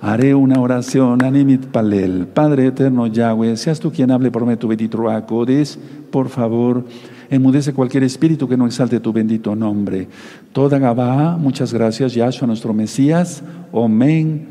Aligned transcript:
Haré 0.00 0.34
una 0.34 0.58
oración, 0.58 1.22
animit 1.22 1.66
palel. 1.66 2.26
Padre 2.26 2.68
eterno 2.68 3.06
Yahweh, 3.06 3.58
seas 3.58 3.78
tú 3.78 3.92
quien 3.92 4.10
hable 4.10 4.30
por 4.30 4.46
medio 4.46 4.58
tu 4.60 4.68
bendito 4.68 5.10
Acodes, 5.10 5.78
por 6.10 6.30
favor, 6.30 6.86
enmudece 7.28 7.74
cualquier 7.74 8.02
espíritu 8.02 8.48
que 8.48 8.56
no 8.56 8.64
exalte 8.64 8.98
tu 8.98 9.12
bendito 9.12 9.54
nombre. 9.54 10.08
Toda 10.54 10.78
Gabá, 10.78 11.36
muchas 11.36 11.74
gracias, 11.74 12.14
Yahshua, 12.14 12.46
nuestro 12.46 12.72
Mesías. 12.72 13.44
Amén. 13.74 14.48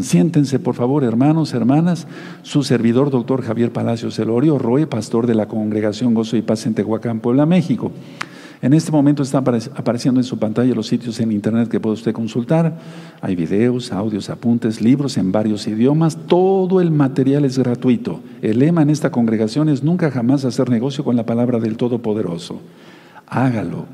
Siéntense, 0.00 0.58
por 0.58 0.74
favor, 0.74 1.04
hermanos, 1.04 1.52
hermanas. 1.52 2.06
Su 2.40 2.62
servidor, 2.62 3.10
doctor 3.10 3.42
Javier 3.42 3.70
Palacios 3.70 4.18
Elorio, 4.18 4.58
Roe, 4.58 4.86
pastor 4.86 5.26
de 5.26 5.34
la 5.34 5.46
Congregación 5.46 6.14
Gozo 6.14 6.38
y 6.38 6.42
Paz 6.42 6.64
en 6.64 6.72
Tehuacán, 6.72 7.20
Puebla, 7.20 7.44
México. 7.44 7.92
En 8.62 8.72
este 8.72 8.90
momento 8.90 9.22
están 9.22 9.44
apareciendo 9.74 10.18
en 10.18 10.24
su 10.24 10.38
pantalla 10.38 10.74
los 10.74 10.86
sitios 10.86 11.20
en 11.20 11.30
internet 11.30 11.68
que 11.68 11.78
puede 11.78 11.94
usted 11.94 12.12
consultar. 12.12 12.78
Hay 13.20 13.36
videos, 13.36 13.92
audios, 13.92 14.30
apuntes, 14.30 14.80
libros 14.80 15.18
en 15.18 15.30
varios 15.30 15.66
idiomas. 15.66 16.16
Todo 16.26 16.80
el 16.80 16.90
material 16.90 17.44
es 17.44 17.58
gratuito. 17.58 18.20
El 18.40 18.58
lema 18.60 18.82
en 18.82 18.90
esta 18.90 19.10
congregación 19.10 19.68
es 19.68 19.82
nunca 19.82 20.10
jamás 20.10 20.44
hacer 20.46 20.70
negocio 20.70 21.04
con 21.04 21.16
la 21.16 21.26
palabra 21.26 21.58
del 21.58 21.76
Todopoderoso. 21.76 22.60
Hágalo, 23.26 23.84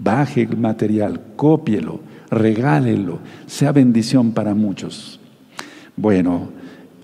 baje 0.00 0.42
el 0.42 0.56
material, 0.56 1.20
cópielo, 1.36 2.00
regálelo, 2.28 3.20
sea 3.46 3.70
bendición 3.70 4.32
para 4.32 4.54
muchos. 4.54 5.20
Bueno, 5.96 6.48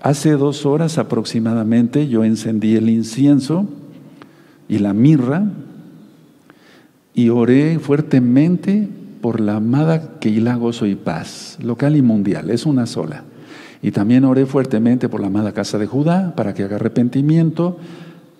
hace 0.01 0.31
dos 0.31 0.65
horas 0.65 0.97
aproximadamente 0.97 2.09
yo 2.09 2.25
encendí 2.25 2.75
el 2.75 2.89
incienso 2.89 3.67
y 4.67 4.79
la 4.79 4.93
mirra 4.93 5.45
y 7.19 7.27
oré 7.27 7.79
fuertemente 7.79 8.87
por 9.19 9.41
la 9.41 9.57
amada 9.57 10.19
Keilah 10.21 10.55
Gozo 10.55 10.85
y 10.85 10.95
Paz, 10.95 11.57
local 11.61 11.97
y 11.97 12.01
mundial, 12.01 12.49
es 12.49 12.65
una 12.65 12.85
sola. 12.85 13.25
Y 13.81 13.91
también 13.91 14.23
oré 14.23 14.45
fuertemente 14.45 15.09
por 15.09 15.19
la 15.19 15.27
amada 15.27 15.51
casa 15.51 15.77
de 15.77 15.85
Judá, 15.85 16.33
para 16.33 16.53
que 16.53 16.63
haga 16.63 16.77
arrepentimiento, 16.77 17.77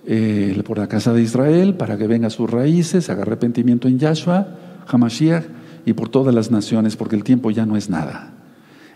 eh, 0.07 0.61
por 0.65 0.77
la 0.77 0.87
casa 0.87 1.11
de 1.11 1.21
Israel, 1.21 1.73
para 1.73 1.97
que 1.97 2.07
venga 2.07 2.27
a 2.27 2.29
sus 2.29 2.49
raíces, 2.49 3.09
haga 3.09 3.23
arrepentimiento 3.23 3.89
en 3.89 3.99
Yahshua, 3.99 4.47
Hamashiach, 4.87 5.43
y 5.85 5.91
por 5.91 6.07
todas 6.07 6.33
las 6.33 6.49
naciones, 6.49 6.95
porque 6.95 7.17
el 7.17 7.25
tiempo 7.25 7.51
ya 7.51 7.65
no 7.65 7.75
es 7.75 7.89
nada. 7.89 8.31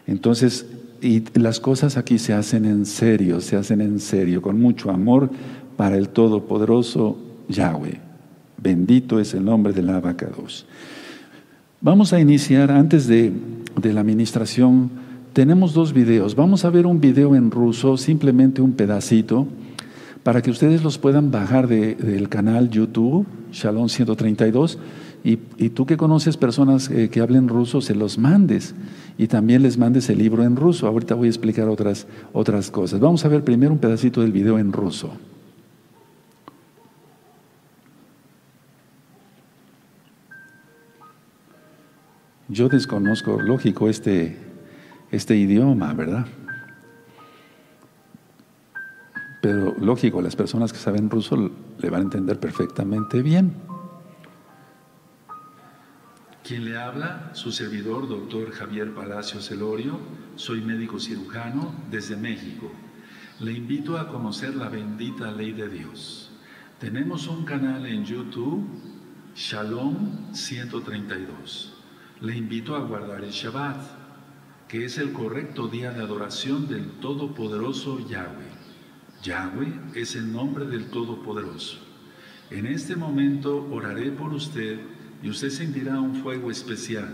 Entonces, 0.08 0.66
y 1.02 1.26
las 1.38 1.60
cosas 1.60 1.98
aquí 1.98 2.20
se 2.20 2.32
hacen 2.32 2.64
en 2.64 2.86
serio, 2.86 3.42
se 3.42 3.58
hacen 3.58 3.82
en 3.82 4.00
serio, 4.00 4.42
con 4.42 4.62
mucho 4.62 4.92
amor 4.92 5.30
para 5.76 5.98
el 5.98 6.08
Todopoderoso 6.08 7.18
Yahweh. 7.50 8.03
Bendito 8.64 9.20
es 9.20 9.34
el 9.34 9.44
nombre 9.44 9.74
del 9.74 9.90
abacados. 9.90 10.66
Vamos 11.82 12.14
a 12.14 12.22
iniciar 12.22 12.72
antes 12.72 13.08
de, 13.08 13.34
la 13.84 14.00
administración. 14.00 14.90
Tenemos 15.34 15.74
dos 15.74 15.92
videos. 15.92 16.34
Vamos 16.38 16.64
a 16.64 16.70
ver 16.70 16.86
un 16.86 17.02
video 17.02 17.36
en 17.36 17.52
ruso, 17.52 17.98
simplemente 17.98 18.62
un 18.62 18.72
pedacito, 18.72 19.48
para 20.24 20.42
que 20.42 20.50
ustedes 20.50 20.82
los 20.82 20.98
puedan 20.98 21.30
bajar 21.30 21.68
del 21.68 22.30
canal 22.30 22.70
YouTube, 22.70 23.26
Shalom 23.52 23.90
132. 23.90 24.80
Y, 25.26 25.36
tú 25.70 25.86
que 25.86 25.98
conoces 25.98 26.38
personas 26.38 26.90
eh, 26.90 27.10
que 27.10 27.20
hablen 27.20 27.50
ruso, 27.50 27.82
se 27.82 27.96
los 27.96 28.18
mandes. 28.18 28.76
Y 29.18 29.28
también 29.28 29.62
les 29.62 29.78
mandes 29.78 30.10
el 30.10 30.20
libro 30.20 30.44
en 30.44 30.56
ruso. 30.56 30.88
Ahorita 30.88 31.16
voy 31.16 31.28
a 31.28 31.32
explicar 31.32 31.68
otras, 31.68 32.08
otras 32.32 32.72
cosas. 32.72 33.02
Vamos 33.02 33.26
a 33.26 33.28
ver 33.28 33.44
primero 33.44 33.74
un 33.74 33.80
pedacito 33.80 34.22
del 34.22 34.32
video 34.32 34.58
en 34.58 34.72
ruso. 34.72 35.12
Yo 42.54 42.70
desconozco, 42.70 43.42
lógico, 43.42 43.90
este, 43.90 44.38
este 45.10 45.36
idioma, 45.36 45.92
¿verdad? 45.96 46.28
Pero 49.42 49.74
lógico, 49.80 50.22
las 50.22 50.36
personas 50.36 50.72
que 50.72 50.78
saben 50.78 51.10
ruso 51.10 51.52
le 51.80 51.90
van 51.90 52.02
a 52.02 52.04
entender 52.04 52.40
perfectamente 52.40 53.24
bien. 53.24 53.56
Quien 56.44 56.66
le 56.66 56.78
habla, 56.78 57.32
su 57.34 57.52
servidor, 57.52 58.08
doctor 58.08 58.52
Javier 58.52 58.94
Palacios 58.94 59.50
Elorio, 59.50 59.98
soy 60.36 60.62
médico 60.62 61.00
cirujano 61.00 61.74
desde 61.90 62.16
México. 62.16 62.72
Le 63.40 63.52
invito 63.52 63.98
a 63.98 64.10
conocer 64.10 64.56
la 64.56 64.70
bendita 64.70 65.32
ley 65.32 65.54
de 65.54 65.70
Dios. 65.70 66.32
Tenemos 66.80 67.28
un 67.28 67.46
canal 67.46 67.88
en 67.88 68.06
YouTube, 68.06 68.64
Shalom 69.34 70.36
132 70.36 71.73
le 72.22 72.38
invito 72.38 72.76
a 72.76 72.80
guardar 72.80 73.24
el 73.24 73.32
Shabbat, 73.32 73.78
que 74.68 74.86
es 74.86 74.98
el 74.98 75.12
correcto 75.12 75.68
día 75.68 75.92
de 75.92 76.02
adoración 76.02 76.68
del 76.68 76.92
Todopoderoso 77.00 78.08
Yahweh. 78.08 78.52
Yahweh 79.22 79.74
es 79.96 80.16
el 80.16 80.32
nombre 80.32 80.66
del 80.66 80.90
Todopoderoso. 80.90 81.80
En 82.50 82.66
este 82.66 82.96
momento 82.96 83.68
oraré 83.72 84.12
por 84.12 84.34
usted 84.34 84.80
y 85.22 85.30
usted 85.30 85.50
sentirá 85.50 86.00
un 86.00 86.16
fuego 86.16 86.52
especial. 86.52 87.14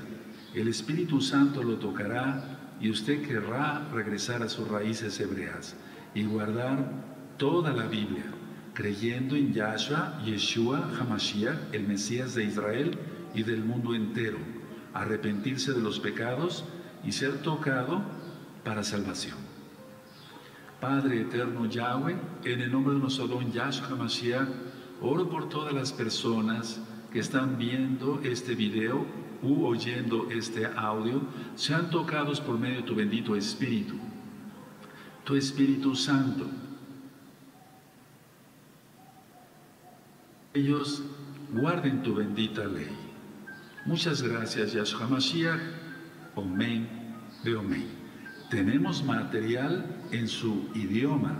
El 0.53 0.67
Espíritu 0.67 1.21
Santo 1.21 1.63
lo 1.63 1.77
tocará 1.77 2.75
y 2.81 2.89
usted 2.89 3.21
querrá 3.27 3.89
regresar 3.91 4.43
a 4.43 4.49
sus 4.49 4.67
raíces 4.67 5.19
hebreas 5.19 5.75
y 6.13 6.23
guardar 6.23 6.91
toda 7.37 7.73
la 7.73 7.87
Biblia, 7.87 8.25
creyendo 8.73 9.35
en 9.35 9.53
Yahshua, 9.53 10.21
Yeshua, 10.25 10.91
Hamashiach, 10.99 11.73
el 11.73 11.87
Mesías 11.87 12.35
de 12.35 12.45
Israel 12.45 12.97
y 13.33 13.43
del 13.43 13.63
mundo 13.63 13.93
entero 13.93 14.58
arrepentirse 14.93 15.73
de 15.73 15.81
los 15.81 15.99
pecados 15.99 16.65
y 17.03 17.11
ser 17.11 17.41
tocado 17.41 18.01
para 18.63 18.83
salvación. 18.83 19.37
Padre 20.79 21.21
eterno 21.21 21.65
Yahweh, 21.65 22.15
en 22.45 22.61
el 22.61 22.71
nombre 22.71 22.93
de 22.93 22.99
nuestro 22.99 23.27
don 23.27 23.51
Yahshua 23.51 23.95
Mashiach, 23.95 24.47
oro 25.01 25.29
por 25.29 25.49
todas 25.49 25.73
las 25.73 25.91
personas 25.91 26.79
que 27.11 27.19
están 27.19 27.57
viendo 27.57 28.21
este 28.23 28.55
video 28.55 29.05
u 29.41 29.65
oyendo 29.65 30.29
este 30.29 30.65
audio, 30.65 31.21
sean 31.55 31.89
tocados 31.89 32.39
por 32.39 32.57
medio 32.57 32.77
de 32.77 32.83
tu 32.83 32.95
bendito 32.95 33.35
Espíritu, 33.35 33.95
tu 35.23 35.35
Espíritu 35.35 35.95
Santo. 35.95 36.45
Ellos 40.53 41.03
guarden 41.53 42.03
tu 42.03 42.15
bendita 42.15 42.65
ley. 42.65 43.08
Muchas 43.89 44.21
gracias, 44.21 44.73
Yahshua 44.73 45.07
Mashiach. 45.07 45.59
Omen 46.35 46.87
de 47.43 47.55
Omen. 47.55 47.87
Tenemos 48.51 49.03
material 49.03 49.83
en 50.11 50.27
su 50.27 50.69
idioma 50.75 51.35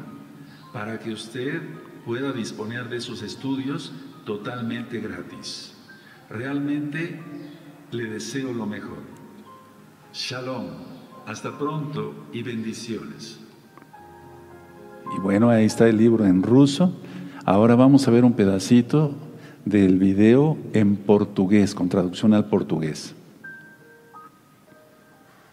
para 0.73 0.97
que 0.97 1.11
usted 1.11 1.61
pueda 2.07 2.31
disponer 2.31 2.89
de 2.89 3.01
sus 3.01 3.21
estudios 3.21 3.93
totalmente 4.25 4.99
gratis. 4.99 5.75
Realmente 6.27 7.21
le 7.91 8.05
deseo 8.05 8.51
lo 8.51 8.65
mejor. 8.65 9.03
Shalom. 10.11 10.69
Hasta 11.27 11.55
pronto 11.55 12.15
y 12.33 12.41
bendiciones. 12.41 13.39
Y 15.15 15.19
bueno, 15.19 15.51
ahí 15.51 15.65
está 15.65 15.87
el 15.87 15.97
libro 15.97 16.25
en 16.25 16.41
ruso. 16.41 16.99
Ahora 17.45 17.75
vamos 17.75 18.07
a 18.07 18.11
ver 18.11 18.25
un 18.25 18.33
pedacito 18.33 19.28
del 19.69 19.99
video 19.99 20.57
en 20.73 20.95
portugués, 20.95 21.75
con 21.75 21.89
traducción 21.89 22.33
al 22.33 22.45
portugués. 22.45 23.15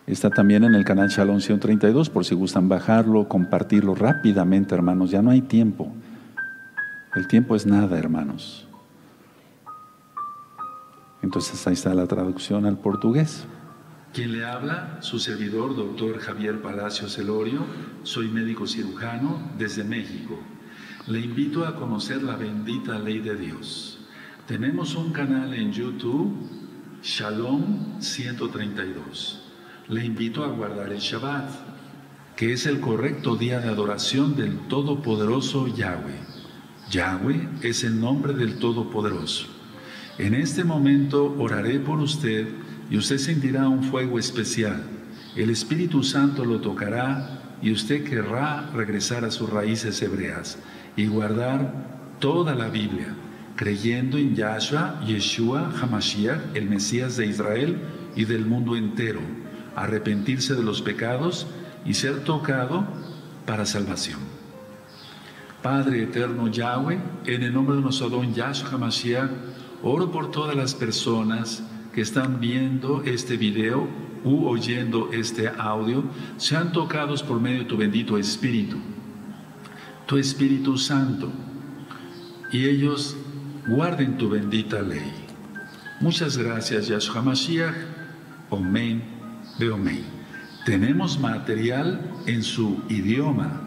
Está 0.06 0.30
también 0.30 0.64
en 0.64 0.74
el 0.74 0.84
canal 0.84 1.08
Shalom 1.08 1.40
132 1.40 2.10
por 2.10 2.24
si 2.24 2.34
gustan 2.34 2.68
bajarlo, 2.68 3.28
compartirlo 3.28 3.94
rápidamente, 3.94 4.74
hermanos. 4.74 5.10
Ya 5.10 5.20
no 5.20 5.30
hay 5.30 5.42
tiempo. 5.42 5.92
El 7.14 7.26
tiempo 7.26 7.56
es 7.56 7.66
nada, 7.66 7.98
hermanos. 7.98 8.66
Entonces 11.22 11.66
ahí 11.66 11.74
está 11.74 11.92
la 11.92 12.06
traducción 12.06 12.66
al 12.66 12.78
portugués. 12.78 13.46
Quien 14.12 14.32
le 14.32 14.44
habla, 14.44 14.98
su 15.00 15.18
servidor, 15.18 15.74
doctor 15.74 16.18
Javier 16.20 16.62
Palacios 16.62 17.18
Elorio, 17.18 17.66
soy 18.02 18.28
médico 18.28 18.66
cirujano 18.66 19.40
desde 19.58 19.82
México. 19.82 20.38
Le 21.08 21.20
invito 21.20 21.66
a 21.66 21.74
conocer 21.74 22.22
la 22.22 22.36
bendita 22.36 22.98
ley 22.98 23.18
de 23.18 23.36
Dios. 23.36 23.95
Tenemos 24.46 24.94
un 24.94 25.10
canal 25.10 25.52
en 25.54 25.72
YouTube, 25.72 26.32
Shalom 27.02 28.00
132. 28.00 29.42
Le 29.88 30.04
invito 30.04 30.44
a 30.44 30.46
guardar 30.46 30.92
el 30.92 31.00
Shabbat, 31.00 31.50
que 32.36 32.52
es 32.52 32.66
el 32.66 32.78
correcto 32.78 33.34
día 33.34 33.58
de 33.58 33.68
adoración 33.68 34.36
del 34.36 34.56
Todopoderoso 34.68 35.66
Yahweh. 35.66 36.20
Yahweh 36.92 37.48
es 37.62 37.82
el 37.82 38.00
nombre 38.00 38.34
del 38.34 38.60
Todopoderoso. 38.60 39.48
En 40.16 40.32
este 40.32 40.62
momento 40.62 41.34
oraré 41.40 41.80
por 41.80 41.98
usted 41.98 42.46
y 42.88 42.98
usted 42.98 43.18
sentirá 43.18 43.68
un 43.68 43.82
fuego 43.82 44.16
especial. 44.16 44.80
El 45.34 45.50
Espíritu 45.50 46.04
Santo 46.04 46.44
lo 46.44 46.60
tocará 46.60 47.56
y 47.60 47.72
usted 47.72 48.04
querrá 48.04 48.70
regresar 48.72 49.24
a 49.24 49.32
sus 49.32 49.50
raíces 49.50 50.00
hebreas 50.02 50.56
y 50.96 51.08
guardar 51.08 52.14
toda 52.20 52.54
la 52.54 52.68
Biblia 52.68 53.12
creyendo 53.56 54.18
en 54.18 54.36
Yahshua, 54.36 55.00
Yeshua, 55.04 55.72
Hamashiach, 55.80 56.54
el 56.54 56.68
Mesías 56.68 57.16
de 57.16 57.26
Israel 57.26 57.78
y 58.14 58.26
del 58.26 58.44
mundo 58.44 58.76
entero, 58.76 59.20
arrepentirse 59.74 60.54
de 60.54 60.62
los 60.62 60.82
pecados 60.82 61.46
y 61.84 61.94
ser 61.94 62.22
tocado 62.22 62.86
para 63.46 63.64
salvación. 63.64 64.20
Padre 65.62 66.04
eterno 66.04 66.48
Yahweh, 66.48 66.98
en 67.24 67.42
el 67.42 67.52
nombre 67.52 67.76
de 67.76 67.82
nuestro 67.82 68.10
don 68.10 68.34
Yahshua 68.34 68.70
HaMashiach, 68.70 69.30
oro 69.82 70.12
por 70.12 70.30
todas 70.30 70.54
las 70.54 70.74
personas 70.74 71.62
que 71.94 72.02
están 72.02 72.40
viendo 72.40 73.02
este 73.04 73.36
video 73.36 73.88
u 74.22 74.46
oyendo 74.46 75.10
este 75.12 75.48
audio, 75.48 76.04
sean 76.36 76.72
tocados 76.72 77.22
por 77.22 77.40
medio 77.40 77.60
de 77.60 77.64
tu 77.64 77.76
bendito 77.76 78.18
Espíritu, 78.18 78.76
tu 80.04 80.18
Espíritu 80.18 80.76
Santo, 80.76 81.32
y 82.52 82.66
ellos 82.66 83.16
guarden 83.68 84.16
tu 84.16 84.28
bendita 84.28 84.82
ley. 84.82 85.12
Muchas 86.00 86.36
gracias, 86.36 86.88
Yahshua 86.88 87.22
Mashiach. 87.22 87.74
Omen, 88.50 89.02
Beomen. 89.58 90.04
Tenemos 90.64 91.18
material 91.18 92.00
en 92.26 92.42
su 92.42 92.82
idioma 92.88 93.62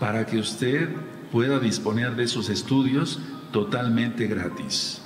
para 0.00 0.24
que 0.26 0.38
usted 0.38 0.88
pueda 1.30 1.58
disponer 1.58 2.16
de 2.16 2.26
sus 2.26 2.48
estudios 2.48 3.20
totalmente 3.52 4.26
gratis. 4.26 5.02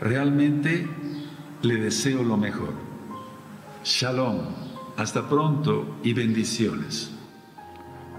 Realmente 0.00 0.88
le 1.62 1.76
deseo 1.76 2.22
lo 2.22 2.36
mejor. 2.36 2.74
Shalom. 3.84 4.40
Hasta 4.96 5.26
pronto 5.28 5.96
y 6.02 6.12
bendiciones. 6.12 7.10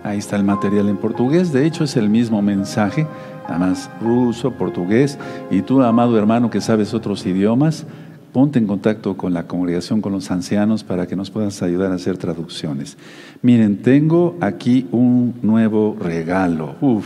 Ahí 0.04 0.18
está 0.18 0.36
el 0.36 0.44
material 0.44 0.90
en 0.90 0.98
portugués. 0.98 1.54
De 1.54 1.66
hecho, 1.66 1.84
es 1.84 1.96
el 1.96 2.10
mismo 2.10 2.42
mensaje 2.42 3.08
además 3.48 3.90
ruso, 4.02 4.52
portugués, 4.52 5.18
y 5.52 5.62
tú, 5.62 5.82
amado 5.82 6.18
hermano 6.18 6.50
que 6.50 6.62
sabes 6.62 6.94
otros 6.94 7.26
idiomas, 7.26 7.86
ponte 8.34 8.58
en 8.58 8.68
contacto 8.68 9.16
con 9.16 9.34
la 9.34 9.48
congregación, 9.48 10.02
con 10.02 10.12
los 10.12 10.32
ancianos, 10.32 10.84
para 10.84 11.08
que 11.08 11.16
nos 11.16 11.30
puedas 11.30 11.62
ayudar 11.62 11.92
a 11.92 11.96
hacer 11.96 12.18
traducciones. 12.18 12.98
Miren, 13.42 13.82
tengo 13.82 14.36
aquí 14.42 14.88
un 14.92 15.36
nuevo 15.44 15.96
regalo. 16.00 16.76
Uf, 16.82 17.06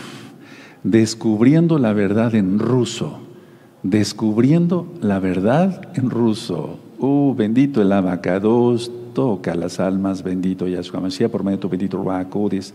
descubriendo 0.83 1.79
la 1.79 1.93
verdad 1.93 2.33
en 2.33 2.59
ruso. 2.59 3.19
Descubriendo 3.83 4.87
la 5.01 5.19
verdad 5.19 5.89
en 5.95 6.09
ruso. 6.09 6.79
Uh, 6.99 7.35
bendito 7.35 7.81
el 7.81 7.91
abacados, 7.91 8.91
toca 9.13 9.53
las 9.53 9.79
almas, 9.79 10.23
bendito 10.23 10.67
Yahshua 10.67 10.99
Mashiach, 10.99 11.29
por 11.29 11.43
medio 11.43 11.57
de 11.57 11.61
tu 11.61 11.69
bendito 11.69 11.97
Ruacudis. 11.97 12.73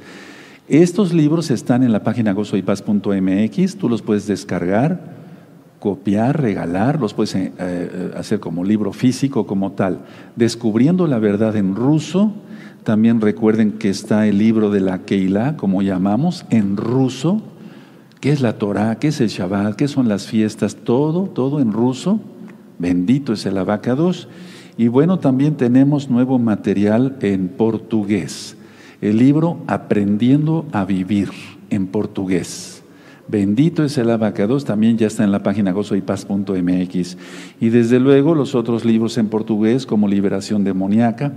Estos 0.68 1.12
libros 1.12 1.50
están 1.50 1.82
en 1.82 1.90
la 1.90 2.04
página 2.04 2.32
gozoypaz.mx, 2.32 3.76
tú 3.76 3.88
los 3.88 4.00
puedes 4.00 4.28
descargar, 4.28 5.16
copiar, 5.80 6.40
regalar, 6.40 7.00
los 7.00 7.14
puedes 7.14 7.34
eh, 7.34 7.52
eh, 7.58 8.12
hacer 8.16 8.38
como 8.38 8.62
libro 8.62 8.92
físico, 8.92 9.44
como 9.44 9.72
tal. 9.72 10.02
Descubriendo 10.36 11.08
la 11.08 11.18
verdad 11.18 11.56
en 11.56 11.74
ruso, 11.74 12.32
también 12.84 13.20
recuerden 13.20 13.72
que 13.72 13.90
está 13.90 14.28
el 14.28 14.38
libro 14.38 14.70
de 14.70 14.80
la 14.80 15.00
Keilah, 15.00 15.56
como 15.56 15.82
llamamos, 15.82 16.46
en 16.50 16.76
ruso. 16.76 17.42
¿Qué 18.20 18.30
es 18.30 18.40
la 18.40 18.58
Torah? 18.58 19.00
¿Qué 19.00 19.08
es 19.08 19.20
el 19.20 19.28
Shabbat? 19.28 19.74
¿Qué 19.74 19.88
son 19.88 20.08
las 20.08 20.28
fiestas? 20.28 20.76
Todo, 20.76 21.24
todo 21.24 21.58
en 21.58 21.72
ruso. 21.72 22.20
Bendito 22.78 23.32
es 23.32 23.44
el 23.46 23.58
abacados. 23.58 24.28
Y 24.76 24.86
bueno, 24.86 25.18
también 25.18 25.56
tenemos 25.56 26.08
nuevo 26.08 26.38
material 26.38 27.16
en 27.20 27.48
portugués 27.48 28.56
el 29.02 29.18
libro 29.18 29.58
Aprendiendo 29.66 30.64
a 30.72 30.84
Vivir 30.84 31.28
en 31.70 31.88
portugués. 31.88 32.82
Bendito 33.26 33.84
es 33.84 33.98
el 33.98 34.10
abacados, 34.10 34.64
también 34.64 34.96
ya 34.96 35.08
está 35.08 35.24
en 35.24 35.32
la 35.32 35.42
página 35.42 35.72
gozoypaz.mx. 35.72 37.16
Y 37.60 37.68
desde 37.70 37.98
luego 37.98 38.34
los 38.34 38.54
otros 38.54 38.84
libros 38.84 39.18
en 39.18 39.28
portugués 39.28 39.86
como 39.86 40.08
Liberación 40.08 40.64
demoníaca, 40.64 41.32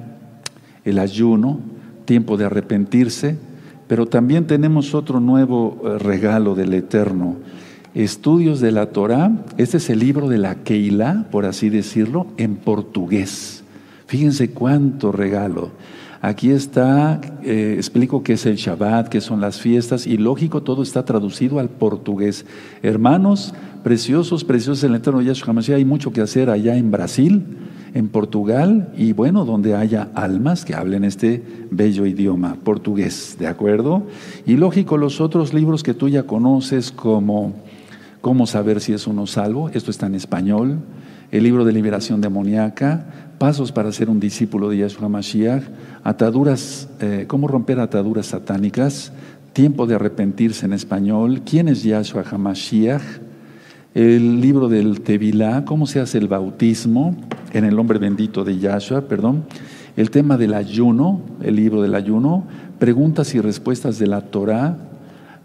El 0.85 1.00
ayuno, 1.00 1.59
Tiempo 2.06 2.38
de 2.38 2.45
arrepentirse, 2.45 3.35
pero 3.88 4.06
también 4.06 4.45
tenemos 4.45 4.94
otro 4.94 5.19
nuevo 5.19 5.81
eh, 5.83 5.97
regalo 5.97 6.53
del 6.53 6.71
Eterno, 6.75 7.38
Estudios 7.95 8.59
de 8.59 8.71
la 8.71 8.88
Torah. 8.88 9.31
Este 9.57 9.77
es 9.77 9.89
el 9.89 10.00
libro 10.00 10.29
de 10.29 10.38
la 10.38 10.53
Keilah, 10.53 11.29
por 11.31 11.45
así 11.45 11.69
decirlo, 11.69 12.27
en 12.38 12.57
portugués. 12.57 13.63
Fíjense 14.06 14.51
cuánto 14.51 15.12
regalo. 15.12 15.71
Aquí 16.25 16.50
está, 16.50 17.22
eh, 17.44 17.75
explico 17.77 18.24
qué 18.24 18.33
es 18.33 18.48
el 18.48 18.56
Shabbat, 18.56 19.10
qué 19.10 19.22
son 19.22 19.42
las 19.42 19.62
fiestas, 19.62 20.07
y 20.07 20.18
lógico, 20.18 20.63
todo 20.63 20.81
está 20.81 21.06
traducido 21.06 21.60
al 21.60 21.69
portugués. 21.69 22.48
Hermanos, 22.81 23.54
preciosos, 23.83 24.44
preciosos 24.44 24.83
en 24.83 24.94
el 24.94 25.01
Eterno 25.01 25.22
Yahshua 25.22 25.54
Mashiach, 25.54 25.77
hay 25.77 25.86
mucho 25.86 26.12
que 26.12 26.22
hacer 26.22 26.50
allá 26.50 26.77
en 26.77 26.89
Brasil, 26.89 27.44
en 27.94 28.07
Portugal, 28.07 28.92
y 28.98 29.13
bueno, 29.13 29.45
donde 29.45 29.75
haya 29.75 30.10
almas 30.16 30.66
que 30.66 30.74
hablen 30.74 31.04
este 31.04 31.44
bello 31.69 32.07
idioma, 32.07 32.57
portugués, 32.63 33.36
¿de 33.38 33.45
acuerdo? 33.45 34.01
Y 34.48 34.56
lógico, 34.56 34.98
los 34.98 35.22
otros 35.22 35.54
libros 35.54 35.83
que 35.83 35.94
tú 35.94 36.10
ya 36.10 36.24
conoces, 36.24 36.92
como 36.92 37.54
Cómo 38.25 38.48
saber 38.48 38.81
si 38.81 38.92
es 38.92 39.06
uno 39.06 39.27
salvo, 39.27 39.69
esto 39.69 39.92
está 39.92 40.07
en 40.07 40.16
español, 40.16 40.80
el 41.37 41.43
libro 41.43 41.65
de 41.65 41.73
liberación 41.73 42.21
demoníaca, 42.21 43.05
Pasos 43.37 43.73
para 43.73 43.91
ser 43.91 44.09
un 44.09 44.21
discípulo 44.21 44.69
de 44.69 44.77
Yahshua 44.77 45.09
Mashiach, 45.09 45.63
ataduras, 46.05 46.87
eh, 47.01 47.25
cómo 47.27 47.49
romper 47.49 47.81
ataduras 47.81 48.27
satánicas, 48.27 49.11
tiempo 49.51 49.85
de 49.85 49.95
arrepentirse 49.95 50.65
en 50.65 50.71
español, 50.71 51.41
quién 51.45 51.67
es 51.67 51.83
Yahshua 51.83 52.23
HaMashiach, 52.23 53.01
el 53.93 54.39
libro 54.39 54.69
del 54.69 55.01
Tevilá, 55.01 55.65
cómo 55.65 55.85
se 55.85 55.99
hace 55.99 56.17
el 56.17 56.29
bautismo 56.29 57.17
en 57.51 57.65
el 57.65 57.75
nombre 57.75 57.99
bendito 57.99 58.45
de 58.45 58.57
Yahshua, 58.57 59.01
perdón, 59.01 59.43
el 59.97 60.11
tema 60.11 60.38
del 60.38 60.53
ayuno, 60.53 61.19
el 61.43 61.57
libro 61.57 61.81
del 61.81 61.95
ayuno, 61.95 62.45
preguntas 62.79 63.35
y 63.35 63.41
respuestas 63.41 63.99
de 63.99 64.07
la 64.07 64.21
Torah, 64.21 64.77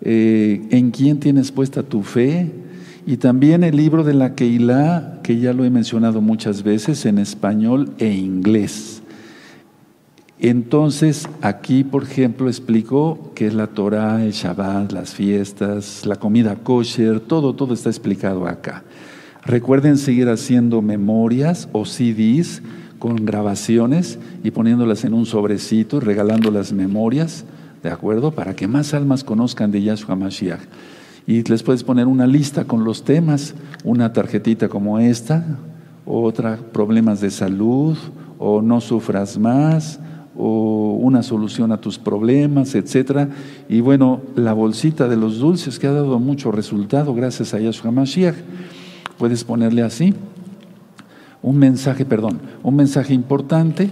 eh, 0.02 0.68
en 0.70 0.92
quién 0.92 1.18
tienes 1.18 1.50
puesta 1.50 1.82
tu 1.82 2.02
fe, 2.04 2.52
y 3.06 3.16
también 3.16 3.64
el 3.64 3.76
libro 3.76 4.04
de 4.04 4.14
la 4.14 4.34
Keilah, 4.34 5.20
que 5.22 5.38
ya 5.38 5.52
lo 5.52 5.64
he 5.64 5.70
mencionado 5.70 6.20
muchas 6.20 6.62
veces 6.62 7.06
en 7.06 7.18
español 7.18 7.94
e 7.98 8.12
inglés. 8.12 9.02
Entonces, 10.38 11.28
aquí, 11.42 11.84
por 11.84 12.04
ejemplo, 12.04 12.48
explico 12.48 13.30
qué 13.34 13.46
es 13.46 13.54
la 13.54 13.66
Torah, 13.66 14.24
el 14.24 14.32
Shabbat, 14.32 14.92
las 14.92 15.14
fiestas, 15.14 16.06
la 16.06 16.16
comida 16.16 16.56
kosher, 16.56 17.20
todo, 17.20 17.54
todo 17.54 17.74
está 17.74 17.90
explicado 17.90 18.46
acá. 18.46 18.82
Recuerden 19.44 19.98
seguir 19.98 20.28
haciendo 20.28 20.80
memorias 20.82 21.68
o 21.72 21.84
CDs 21.84 22.62
con 22.98 23.24
grabaciones 23.24 24.18
y 24.42 24.50
poniéndolas 24.50 25.04
en 25.04 25.14
un 25.14 25.26
sobrecito 25.26 26.00
regalando 26.00 26.50
las 26.50 26.72
memorias, 26.72 27.44
¿de 27.82 27.90
acuerdo? 27.90 28.30
Para 28.30 28.54
que 28.54 28.68
más 28.68 28.94
almas 28.94 29.24
conozcan 29.24 29.70
de 29.70 29.82
Yahshua 29.82 30.16
Mashiach 30.16 30.60
y 31.30 31.44
les 31.44 31.62
puedes 31.62 31.84
poner 31.84 32.08
una 32.08 32.26
lista 32.26 32.64
con 32.64 32.82
los 32.82 33.04
temas, 33.04 33.54
una 33.84 34.12
tarjetita 34.12 34.68
como 34.68 34.98
esta, 34.98 35.44
otra, 36.04 36.58
problemas 36.72 37.20
de 37.20 37.30
salud, 37.30 37.96
o 38.36 38.60
no 38.60 38.80
sufras 38.80 39.38
más, 39.38 40.00
o 40.36 40.98
una 41.00 41.22
solución 41.22 41.70
a 41.70 41.80
tus 41.80 42.00
problemas, 42.00 42.74
etcétera. 42.74 43.28
Y 43.68 43.80
bueno, 43.80 44.22
la 44.34 44.54
bolsita 44.54 45.06
de 45.06 45.16
los 45.16 45.38
dulces 45.38 45.78
que 45.78 45.86
ha 45.86 45.92
dado 45.92 46.18
mucho 46.18 46.50
resultado 46.50 47.14
gracias 47.14 47.54
a 47.54 47.60
Yahshua 47.60 47.92
Mashiach, 47.92 48.34
puedes 49.16 49.44
ponerle 49.44 49.82
así, 49.82 50.12
un 51.42 51.58
mensaje, 51.58 52.04
perdón, 52.04 52.40
un 52.64 52.74
mensaje 52.74 53.14
importante 53.14 53.88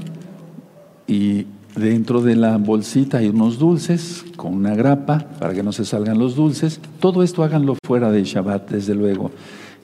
y 1.06 1.46
Dentro 1.78 2.22
de 2.22 2.34
la 2.34 2.56
bolsita 2.56 3.18
hay 3.18 3.28
unos 3.28 3.60
dulces 3.60 4.24
con 4.34 4.52
una 4.52 4.74
grapa 4.74 5.26
para 5.38 5.54
que 5.54 5.62
no 5.62 5.70
se 5.70 5.84
salgan 5.84 6.18
los 6.18 6.34
dulces. 6.34 6.80
Todo 6.98 7.22
esto 7.22 7.44
háganlo 7.44 7.76
fuera 7.86 8.10
de 8.10 8.24
Shabbat, 8.24 8.68
desde 8.68 8.96
luego. 8.96 9.30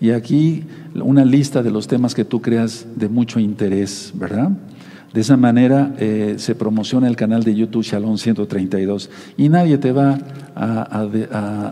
Y 0.01 0.11
aquí 0.11 0.65
una 0.97 1.25
lista 1.25 1.63
de 1.63 1.71
los 1.71 1.87
temas 1.87 2.17
que 2.17 2.25
tú 2.25 2.43
creas 2.43 2.85
de 2.97 3.09
mucho 3.09 3.39
interés, 3.39 4.11
¿verdad? 4.17 4.51
De 5.13 5.21
esa 5.21 5.37
manera 5.37 5.95
eh, 6.01 6.35
se 6.39 6.57
promociona 6.57 7.07
el 7.07 7.15
canal 7.15 7.45
de 7.45 7.55
YouTube 7.55 7.85
Shalom 7.85 8.19
132 8.19 9.11
y 9.37 9.49
nadie 9.49 9.79
te 9.79 9.93
va 9.93 10.19
a, 10.57 11.01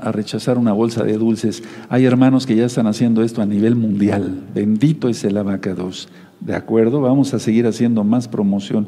a, 0.06 0.12
rechazar 0.12 0.56
una 0.56 0.72
bolsa 0.72 1.02
de 1.02 1.18
dulces. 1.18 1.64
Hay 1.88 2.04
hermanos 2.04 2.46
que 2.46 2.54
ya 2.54 2.66
están 2.66 2.86
haciendo 2.86 3.24
esto 3.24 3.42
a 3.42 3.46
nivel 3.46 3.74
mundial. 3.74 4.44
Bendito 4.54 5.08
es 5.08 5.24
el 5.24 5.36
abacados. 5.36 6.08
¿De 6.38 6.54
acuerdo? 6.54 7.00
Vamos 7.00 7.34
a 7.34 7.40
seguir 7.40 7.66
haciendo 7.66 8.04
más 8.04 8.28
promoción. 8.28 8.86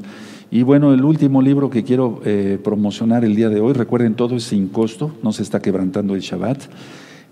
Y 0.55 0.63
bueno, 0.63 0.95
el 0.95 1.05
último 1.05 1.43
libro 1.43 1.69
que 1.69 1.83
quiero 1.83 2.21
eh, 2.25 2.61
promocionar 2.63 3.25
el 3.25 3.35
día 3.35 3.49
de 3.49 3.59
hoy, 3.59 3.73
recuerden, 3.73 4.15
todo 4.15 4.37
es 4.37 4.45
sin 4.45 4.69
costo, 4.69 5.13
no 5.21 5.33
se 5.33 5.43
está 5.43 5.61
quebrantando 5.61 6.15
el 6.15 6.21
Shabbat, 6.21 6.63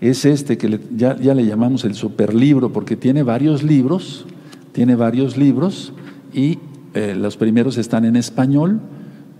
es 0.01 0.25
este 0.25 0.57
que 0.57 0.77
ya, 0.93 1.13
le 1.15 1.45
llamamos 1.45 1.85
el 1.85 1.95
superlibro, 1.95 2.73
porque 2.73 2.97
tiene 2.97 3.23
varios 3.23 3.63
libros, 3.63 4.25
tiene 4.73 4.95
varios 4.95 5.37
libros, 5.37 5.93
y 6.33 6.59
eh, 6.95 7.15
los 7.17 7.37
primeros 7.37 7.77
están 7.77 8.03
en 8.03 8.17
español, 8.17 8.81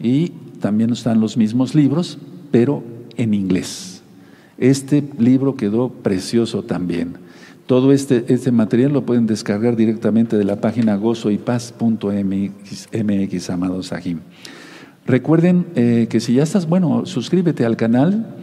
y 0.02 0.30
también 0.62 0.92
están 0.92 1.20
los 1.20 1.36
mismos 1.36 1.76
libros, 1.76 2.20
pero 2.52 2.86
en 3.18 3.34
inglés. 3.34 4.02
Este 4.58 5.04
libro 5.20 5.58
quedó 5.58 5.90
precioso 5.90 6.64
también. 6.64 7.18
Todo 7.66 7.94
este, 7.94 8.26
este 8.28 8.52
material 8.52 8.92
lo 8.92 9.06
pueden 9.06 9.26
descargar 9.26 9.76
directamente 9.76 10.38
de 10.38 10.44
la 10.44 10.60
página 10.60 10.96
gozoypaz.mx, 10.96 13.50
amados. 13.50 13.94
Recuerden 15.06 15.68
eh, 15.76 16.08
que 16.10 16.20
si 16.20 16.34
ya 16.34 16.44
estás, 16.44 16.68
bueno, 16.68 17.06
suscríbete 17.06 17.66
al 17.66 17.78
canal 17.78 18.43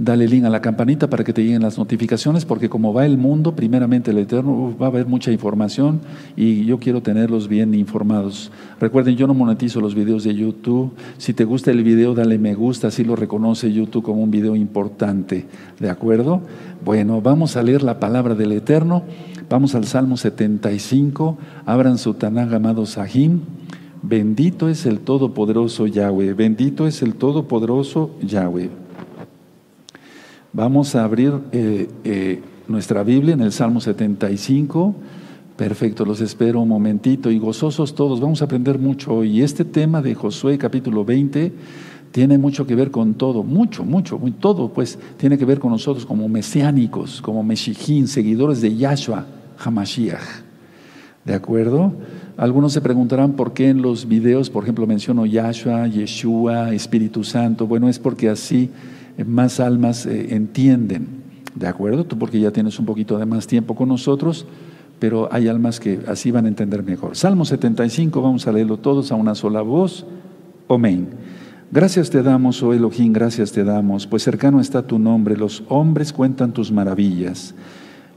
dale 0.00 0.26
link 0.26 0.44
a 0.44 0.48
la 0.48 0.62
campanita 0.62 1.10
para 1.10 1.24
que 1.24 1.34
te 1.34 1.44
lleguen 1.44 1.60
las 1.60 1.76
notificaciones, 1.76 2.46
porque 2.46 2.70
como 2.70 2.94
va 2.94 3.04
el 3.04 3.18
mundo, 3.18 3.54
primeramente 3.54 4.12
el 4.12 4.18
Eterno, 4.18 4.74
va 4.80 4.86
a 4.86 4.88
haber 4.88 5.06
mucha 5.06 5.30
información 5.30 6.00
y 6.36 6.64
yo 6.64 6.78
quiero 6.78 7.02
tenerlos 7.02 7.48
bien 7.48 7.74
informados. 7.74 8.50
Recuerden, 8.80 9.16
yo 9.16 9.26
no 9.26 9.34
monetizo 9.34 9.82
los 9.82 9.94
videos 9.94 10.24
de 10.24 10.34
YouTube. 10.34 10.92
Si 11.18 11.34
te 11.34 11.44
gusta 11.44 11.70
el 11.70 11.84
video, 11.84 12.14
dale 12.14 12.38
me 12.38 12.54
gusta, 12.54 12.88
así 12.88 13.04
lo 13.04 13.14
reconoce 13.14 13.72
YouTube 13.72 14.02
como 14.02 14.22
un 14.22 14.30
video 14.30 14.56
importante. 14.56 15.46
¿De 15.78 15.90
acuerdo? 15.90 16.40
Bueno, 16.82 17.20
vamos 17.20 17.58
a 17.58 17.62
leer 17.62 17.82
la 17.82 18.00
palabra 18.00 18.34
del 18.34 18.52
Eterno. 18.52 19.02
Vamos 19.50 19.74
al 19.74 19.84
Salmo 19.84 20.16
75. 20.16 21.36
Abran 21.66 21.98
su 21.98 22.14
Tanag, 22.14 22.54
amado 22.54 22.86
Sahim. 22.86 23.40
Bendito 24.02 24.70
es 24.70 24.86
el 24.86 25.00
Todopoderoso 25.00 25.86
Yahweh. 25.86 26.32
Bendito 26.32 26.86
es 26.86 27.02
el 27.02 27.16
Todopoderoso 27.16 28.12
Yahweh. 28.22 28.79
Vamos 30.52 30.96
a 30.96 31.04
abrir 31.04 31.32
eh, 31.52 31.88
eh, 32.02 32.42
nuestra 32.66 33.04
Biblia 33.04 33.34
en 33.34 33.40
el 33.40 33.52
Salmo 33.52 33.80
75. 33.80 34.96
Perfecto, 35.56 36.04
los 36.04 36.20
espero 36.20 36.60
un 36.60 36.68
momentito 36.68 37.30
y 37.30 37.38
gozosos 37.38 37.94
todos. 37.94 38.20
Vamos 38.20 38.42
a 38.42 38.46
aprender 38.46 38.76
mucho 38.76 39.14
hoy. 39.14 39.42
Este 39.42 39.64
tema 39.64 40.02
de 40.02 40.16
Josué 40.16 40.58
capítulo 40.58 41.04
20 41.04 41.52
tiene 42.10 42.36
mucho 42.36 42.66
que 42.66 42.74
ver 42.74 42.90
con 42.90 43.14
todo, 43.14 43.44
mucho, 43.44 43.84
mucho, 43.84 44.18
muy, 44.18 44.32
todo, 44.32 44.72
pues 44.72 44.98
tiene 45.18 45.38
que 45.38 45.44
ver 45.44 45.60
con 45.60 45.70
nosotros 45.70 46.04
como 46.04 46.28
mesiánicos, 46.28 47.22
como 47.22 47.44
meshijín, 47.44 48.08
seguidores 48.08 48.60
de 48.60 48.74
Yahshua 48.74 49.26
Hamashiach. 49.56 50.42
¿De 51.24 51.34
acuerdo? 51.34 51.92
Algunos 52.36 52.72
se 52.72 52.80
preguntarán 52.80 53.34
por 53.34 53.52
qué 53.52 53.68
en 53.68 53.82
los 53.82 54.08
videos, 54.08 54.50
por 54.50 54.64
ejemplo, 54.64 54.84
menciono 54.84 55.26
Yahshua, 55.26 55.86
Yeshua, 55.86 56.74
Espíritu 56.74 57.22
Santo. 57.22 57.68
Bueno, 57.68 57.88
es 57.88 58.00
porque 58.00 58.28
así 58.28 58.68
más 59.24 59.60
almas 59.60 60.06
eh, 60.06 60.34
entienden, 60.34 61.06
¿de 61.54 61.66
acuerdo? 61.66 62.04
Tú 62.04 62.18
porque 62.18 62.40
ya 62.40 62.50
tienes 62.50 62.78
un 62.78 62.86
poquito 62.86 63.18
de 63.18 63.26
más 63.26 63.46
tiempo 63.46 63.74
con 63.74 63.88
nosotros, 63.88 64.46
pero 64.98 65.28
hay 65.32 65.48
almas 65.48 65.80
que 65.80 66.00
así 66.06 66.30
van 66.30 66.44
a 66.44 66.48
entender 66.48 66.82
mejor. 66.82 67.16
Salmo 67.16 67.44
75, 67.44 68.20
vamos 68.20 68.46
a 68.46 68.52
leerlo 68.52 68.76
todos 68.76 69.12
a 69.12 69.14
una 69.14 69.34
sola 69.34 69.62
voz. 69.62 70.06
Amén. 70.68 71.08
Gracias 71.72 72.10
te 72.10 72.22
damos, 72.24 72.62
oh 72.64 72.72
Elohim, 72.72 73.12
gracias 73.12 73.52
te 73.52 73.62
damos, 73.62 74.08
pues 74.08 74.24
cercano 74.24 74.60
está 74.60 74.82
tu 74.82 74.98
nombre, 74.98 75.36
los 75.36 75.62
hombres 75.68 76.12
cuentan 76.12 76.52
tus 76.52 76.72
maravillas. 76.72 77.54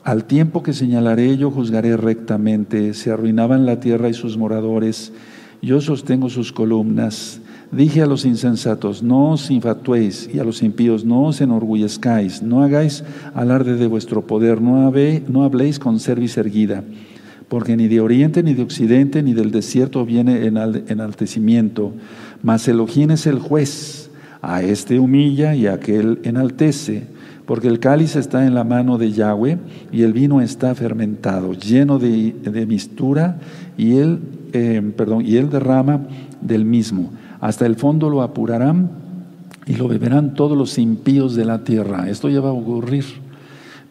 Al 0.04 0.26
tiempo 0.26 0.64
que 0.64 0.74
señalaré, 0.74 1.38
yo 1.38 1.52
juzgaré 1.52 1.96
rectamente, 1.96 2.96
se 2.96 3.12
arruinaban 3.12 3.68
la 3.68 3.80
tierra 3.80 4.10
y 4.10 4.16
sus 4.16 4.40
moradores, 4.40 5.14
yo 5.62 5.82
sostengo 5.82 6.30
sus 6.32 6.52
columnas. 6.52 7.42
Dije 7.76 8.04
a 8.04 8.06
los 8.06 8.24
insensatos, 8.24 9.02
no 9.02 9.32
os 9.32 9.50
infatuéis, 9.50 10.30
y 10.32 10.38
a 10.38 10.44
los 10.44 10.62
impíos, 10.62 11.06
no 11.06 11.24
os 11.24 11.42
enorgullezcáis, 11.42 12.44
no 12.44 12.62
hagáis 12.62 13.04
alarde 13.34 13.78
de 13.78 13.88
vuestro 13.88 14.28
poder, 14.28 14.62
no, 14.62 14.92
no 15.28 15.44
habléis 15.44 15.80
con 15.80 16.00
cerviz 16.00 16.38
erguida, 16.38 16.84
porque 17.48 17.76
ni 17.76 17.88
de 17.88 18.00
oriente, 18.00 18.44
ni 18.44 18.54
de 18.54 18.62
occidente, 18.62 19.24
ni 19.24 19.34
del 19.34 19.50
desierto 19.50 20.06
viene 20.06 20.46
enaltecimiento, 20.46 21.94
mas 22.44 22.68
Elohim 22.68 23.10
es 23.10 23.26
el 23.26 23.40
juez, 23.40 24.12
a 24.44 24.62
este 24.62 25.00
humilla 25.00 25.56
y 25.56 25.66
a 25.66 25.74
aquel 25.74 26.20
enaltece, 26.24 27.06
porque 27.48 27.70
el 27.70 27.80
cáliz 27.80 28.16
está 28.16 28.46
en 28.46 28.54
la 28.54 28.66
mano 28.66 28.98
de 28.98 29.12
Yahweh 29.12 29.58
y 29.92 30.04
el 30.04 30.14
vino 30.14 30.42
está 30.42 30.76
fermentado, 30.76 31.54
lleno 31.54 31.98
de, 31.98 32.66
mistura, 32.68 33.40
y 33.78 33.96
él, 33.96 34.20
eh, 34.52 34.82
perdón, 34.96 35.26
y 35.26 35.38
él 35.38 35.50
derrama 35.50 36.02
del 36.42 36.66
mismo 36.66 37.10
hasta 37.44 37.66
el 37.66 37.76
fondo 37.76 38.10
lo 38.10 38.22
apurarán 38.22 38.90
y 39.66 39.76
lo 39.76 39.90
beberán 39.90 40.34
todos 40.34 40.58
los 40.58 40.78
impíos 40.78 41.36
de 41.36 41.44
la 41.44 41.66
tierra. 41.66 42.10
Esto 42.10 42.30
ya 42.30 42.40
va 42.40 42.52
a 42.52 42.54
ocurrir. 42.54 43.04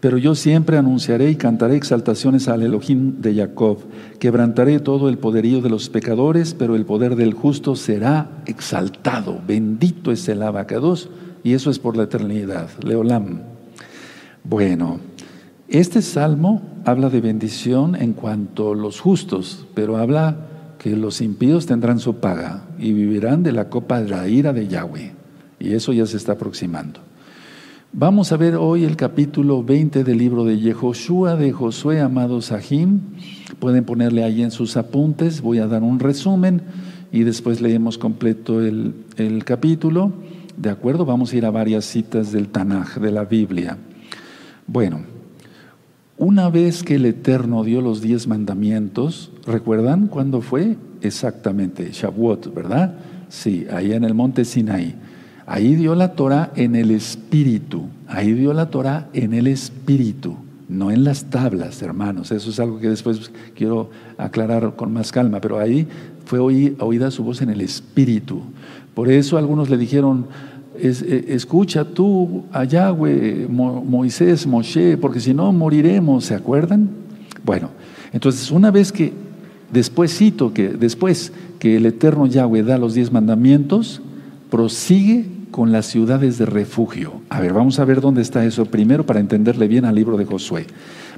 Pero 0.01 0.17
yo 0.17 0.35
siempre 0.35 0.79
anunciaré 0.79 1.31
y 1.31 1.37
cantaré 1.37 1.77
exaltaciones 1.77 2.49
al 2.49 2.63
Elohim 2.63 3.21
de 3.21 3.35
Jacob. 3.35 3.77
Quebrantaré 4.19 4.81
todo 4.81 5.11
el 5.11 5.19
poderío 5.19 5.61
de 5.61 5.69
los 5.69 5.91
pecadores, 5.91 6.55
pero 6.55 6.77
el 6.77 6.87
poder 6.87 7.15
del 7.15 7.35
justo 7.35 7.77
será 7.77 8.31
exaltado. 8.47 9.39
Bendito 9.47 10.13
es 10.13 10.27
el 10.31 10.43
abacados, 10.43 11.11
y 11.45 11.53
eso 11.53 11.71
es 11.71 11.79
por 11.79 11.95
la 11.95 12.05
eternidad. 12.05 12.71
Leolam. 12.83 13.43
Bueno, 14.45 14.99
este 15.69 16.01
salmo 16.01 16.63
habla 16.87 17.11
de 17.11 17.21
bendición 17.21 17.97
en 17.97 18.15
cuanto 18.15 18.73
a 18.73 18.77
los 18.77 18.99
justos, 18.99 19.67
pero 19.75 19.99
habla 19.99 20.49
que 20.83 20.97
los 20.97 21.21
impíos 21.21 21.67
tendrán 21.67 22.01
su 22.01 22.17
paga 22.17 22.65
y 22.79 22.93
vivirán 22.93 23.43
de 23.43 23.53
la 23.53 23.69
copa 23.69 24.03
de 24.03 24.09
la 24.09 24.27
ira 24.27 24.53
de 24.53 24.67
Yahweh. 24.67 25.13
Y 25.61 25.75
eso 25.75 25.93
ya 25.93 26.07
se 26.07 26.17
está 26.17 26.33
aproximando. 26.33 27.01
Vamos 27.93 28.33
a 28.33 28.37
ver 28.37 28.57
hoy 28.57 28.85
el 28.85 28.97
capítulo 28.97 29.63
20 29.63 30.03
del 30.03 30.19
libro 30.19 30.45
de 30.45 30.59
Yehoshua 30.59 31.37
de 31.37 31.53
Josué, 31.53 32.01
amado 32.01 32.43
Sahim. 32.43 33.01
Pueden 33.61 33.85
ponerle 33.85 34.25
ahí 34.25 34.43
en 34.43 34.51
sus 34.51 34.77
apuntes, 34.77 35.41
voy 35.41 35.59
a 35.59 35.69
dar 35.69 35.83
un 35.83 36.01
resumen 36.01 36.63
y 37.13 37.23
después 37.23 37.61
leemos 37.61 37.97
completo 37.97 38.61
el, 38.61 38.95
el 39.19 39.45
capítulo. 39.45 40.13
¿De 40.57 40.71
acuerdo? 40.71 41.05
Vamos 41.05 41.33
a 41.33 41.37
ir 41.37 41.47
a 41.47 41.51
varias 41.51 41.85
citas 41.85 42.33
del 42.33 42.49
Tanaj, 42.49 42.99
de 42.99 43.13
la 43.13 43.25
Biblia. 43.25 43.79
Bueno, 44.67 45.12
una 46.19 46.51
vez 46.51 46.83
que 46.83 46.97
el 46.97 47.07
Eterno 47.07 47.65
dio 47.65 47.81
los 47.81 48.01
diez 48.01 48.27
mandamientos, 48.27 49.31
¿recuerdan 49.47 50.07
cuándo 50.07 50.41
fue? 50.41 50.77
Exactamente, 51.01 51.91
Shavuot, 51.93 52.55
¿verdad? 52.55 52.95
Sí, 53.29 53.67
ahí 53.73 53.93
en 53.93 54.05
el 54.05 54.15
monte 54.15 54.45
Sinai. 54.45 54.95
Ahí 55.47 55.75
dio 55.75 55.95
la 55.95 56.13
Torah 56.13 56.53
en 56.55 56.77
el 56.77 56.93
Espíritu, 56.93 57.87
ahí 58.07 58.33
dio 58.33 58.53
la 58.53 58.71
Torah 58.71 59.09
en 59.13 59.35
el 59.35 59.49
Espíritu, 59.49 60.37
no 60.69 60.91
en 60.93 61.03
las 61.03 61.25
tablas, 61.25 61.83
hermanos. 61.83 62.31
Eso 62.31 62.51
es 62.51 62.61
algo 62.61 62.79
que 62.79 62.89
después 62.89 63.33
quiero 63.55 63.91
aclarar 64.19 64.77
con 64.77 64.93
más 64.93 65.11
calma, 65.11 65.41
pero 65.41 65.59
ahí 65.59 65.89
fue 66.25 66.39
oída 66.39 67.11
su 67.11 67.25
voz 67.25 67.43
en 67.43 67.51
el 67.51 67.61
Espíritu. 67.61 68.43
Por 68.95 69.11
eso 69.11 69.37
algunos 69.39 69.69
le 69.69 69.79
dijeron, 69.79 70.27
eh, 70.79 71.25
escucha 71.29 71.85
tú 71.85 72.45
a 72.53 72.65
Yahweh, 72.65 73.47
Moisés, 73.49 74.47
Moshe, 74.47 74.97
porque 74.97 75.21
si 75.21 75.35
no 75.35 75.53
moriremos, 75.53 76.25
¿se 76.25 76.35
acuerdan? 76.35 76.89
Bueno, 77.45 77.71
entonces 78.13 78.51
una 78.51 78.71
vez 78.71 78.93
que, 78.93 79.13
después 79.73 80.17
cito 80.17 80.53
que 80.53 80.69
después 80.69 81.33
que 81.59 81.77
el 81.77 81.87
eterno 81.87 82.27
Yahweh 82.27 82.63
da 82.63 82.79
los 82.79 82.95
diez 82.95 83.13
mandamientos, 83.13 84.03
prosigue 84.51 85.27
con 85.51 85.71
las 85.71 85.87
ciudades 85.87 86.39
de 86.39 86.47
refugio. 86.47 87.21
A 87.29 87.41
ver, 87.41 87.53
vamos 87.53 87.79
a 87.79 87.85
ver 87.85 88.01
dónde 88.01 88.23
está 88.23 88.45
eso 88.45 88.67
primero 88.67 89.07
para 89.07 89.21
entenderle 89.21 89.69
bien 89.69 89.85
al 89.85 89.95
libro 89.95 90.17
de 90.17 90.25
Josué. 90.25 90.67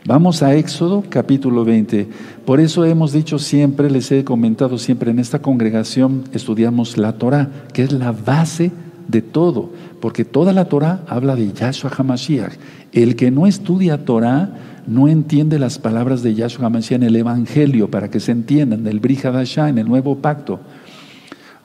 Vamos 0.06 0.42
a 0.42 0.54
Éxodo 0.54 1.02
capítulo 1.08 1.64
20. 1.64 2.06
Por 2.44 2.60
eso 2.60 2.84
hemos 2.84 3.12
dicho 3.12 3.38
siempre, 3.38 3.90
les 3.90 4.12
he 4.12 4.22
comentado 4.22 4.76
siempre 4.76 5.10
en 5.10 5.18
esta 5.18 5.40
congregación, 5.40 6.24
estudiamos 6.34 6.98
la 6.98 7.14
Torah, 7.14 7.48
que 7.72 7.84
es 7.84 7.92
la 7.92 8.12
base 8.12 8.64
de 8.64 8.84
todo, 9.22 9.70
porque 10.00 10.24
toda 10.24 10.52
la 10.52 10.66
Torah 10.66 11.02
habla 11.06 11.36
de 11.36 11.52
Yahshua 11.52 11.90
HaMashiach. 11.96 12.52
El 12.92 13.16
que 13.16 13.30
no 13.30 13.46
estudia 13.46 14.04
Torah 14.04 14.50
no 14.86 15.08
entiende 15.08 15.58
las 15.58 15.78
palabras 15.78 16.22
de 16.22 16.34
Yahshua 16.34 16.66
HaMashiach 16.66 16.96
en 16.96 17.02
el 17.04 17.16
Evangelio, 17.16 17.90
para 17.90 18.10
que 18.10 18.20
se 18.20 18.32
entiendan, 18.32 18.84
del 18.84 19.00
Brihadashah, 19.00 19.68
en 19.68 19.78
el 19.78 19.88
Nuevo 19.88 20.16
Pacto. 20.16 20.60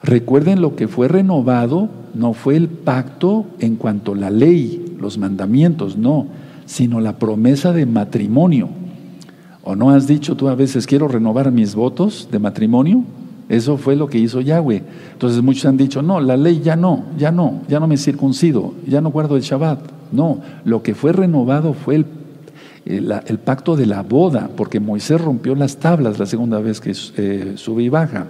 Recuerden 0.02 0.62
lo 0.62 0.76
que 0.76 0.88
fue 0.88 1.08
renovado, 1.08 1.90
no 2.14 2.32
fue 2.32 2.56
el 2.56 2.68
pacto 2.68 3.46
en 3.58 3.76
cuanto 3.76 4.12
a 4.12 4.16
la 4.16 4.30
ley, 4.30 4.96
los 4.98 5.18
mandamientos, 5.18 5.96
no, 5.98 6.26
sino 6.64 7.00
la 7.00 7.18
promesa 7.18 7.72
de 7.72 7.84
matrimonio. 7.84 8.70
¿O 9.62 9.76
no 9.76 9.90
has 9.90 10.06
dicho 10.06 10.36
tú 10.36 10.48
a 10.48 10.54
veces, 10.54 10.86
quiero 10.86 11.06
renovar 11.06 11.52
mis 11.52 11.74
votos 11.74 12.28
de 12.30 12.38
matrimonio? 12.38 13.04
Eso 13.50 13.76
fue 13.76 13.96
lo 13.96 14.06
que 14.06 14.16
hizo 14.16 14.40
Yahweh. 14.40 14.80
Entonces 15.12 15.42
muchos 15.42 15.66
han 15.66 15.76
dicho, 15.76 16.02
no, 16.02 16.20
la 16.20 16.36
ley 16.36 16.60
ya 16.62 16.76
no, 16.76 17.06
ya 17.18 17.32
no, 17.32 17.62
ya 17.68 17.80
no 17.80 17.88
me 17.88 17.96
circuncido, 17.96 18.74
ya 18.86 19.00
no 19.00 19.10
guardo 19.10 19.36
el 19.36 19.42
Shabbat. 19.42 19.80
No, 20.12 20.40
lo 20.64 20.84
que 20.84 20.94
fue 20.94 21.12
renovado 21.12 21.74
fue 21.74 22.04
el, 22.86 23.38
pacto 23.44 23.74
de 23.74 23.86
la 23.86 24.04
boda, 24.04 24.48
porque 24.56 24.78
Moisés 24.78 25.20
rompió 25.20 25.56
las 25.56 25.78
tablas 25.78 26.20
la 26.20 26.26
segunda 26.26 26.60
vez 26.60 26.80
que 26.80 26.94
eh, 27.16 27.54
sube 27.56 27.82
y 27.82 27.88
baja. 27.88 28.28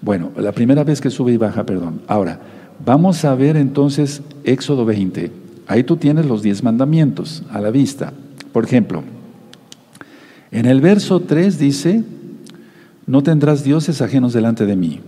Bueno, 0.00 0.30
la 0.38 0.52
primera 0.52 0.84
vez 0.84 1.02
que 1.02 1.10
sube 1.10 1.32
y 1.32 1.36
baja, 1.36 1.64
perdón. 1.64 2.00
Ahora, 2.06 2.40
vamos 2.82 3.26
a 3.26 3.34
ver 3.34 3.58
entonces 3.58 4.22
Éxodo 4.44 4.86
20. 4.86 5.30
Ahí 5.66 5.84
tú 5.84 5.98
tienes 5.98 6.24
los 6.24 6.42
diez 6.42 6.62
mandamientos 6.62 7.42
a 7.50 7.60
la 7.60 7.70
vista. 7.70 8.14
Por 8.54 8.64
ejemplo, 8.64 9.02
en 10.50 10.64
el 10.64 10.80
verso 10.80 11.20
3 11.20 11.58
dice, 11.58 12.02
no 13.10 13.24
tendrás 13.24 13.64
dioses 13.64 14.00
ajenos 14.02 14.32
delante 14.32 14.66
de 14.66 14.76
mí. 14.76 15.00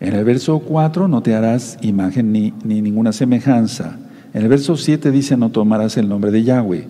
En 0.00 0.14
el 0.14 0.24
verso 0.24 0.58
4, 0.58 1.06
no 1.06 1.22
te 1.22 1.36
harás 1.36 1.78
imagen 1.80 2.32
ni, 2.32 2.52
ninguna 2.64 3.12
semejanza. 3.12 3.96
En 4.34 4.42
el 4.42 4.48
verso 4.48 4.76
7 4.76 5.12
dice, 5.12 5.36
no 5.36 5.50
tomarás 5.50 5.96
el 5.96 6.08
nombre 6.08 6.32
de 6.32 6.42
Yahweh. 6.42 6.88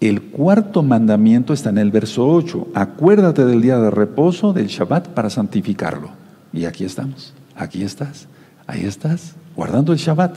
El 0.00 0.22
cuarto 0.22 0.84
mandamiento 0.84 1.52
está 1.52 1.70
en 1.70 1.78
el 1.78 1.90
verso 1.90 2.28
8. 2.28 2.68
Acuérdate 2.74 3.44
del 3.44 3.60
día 3.60 3.78
de 3.78 3.90
reposo, 3.90 4.52
del 4.52 4.68
Shabbat, 4.68 5.08
para 5.08 5.30
santificarlo. 5.30 6.10
Y 6.52 6.66
aquí 6.66 6.84
estamos, 6.84 7.34
aquí 7.56 7.82
estás, 7.82 8.28
ahí 8.68 8.84
estás, 8.84 9.34
guardando 9.56 9.92
el 9.92 9.98
Shabbat. 9.98 10.36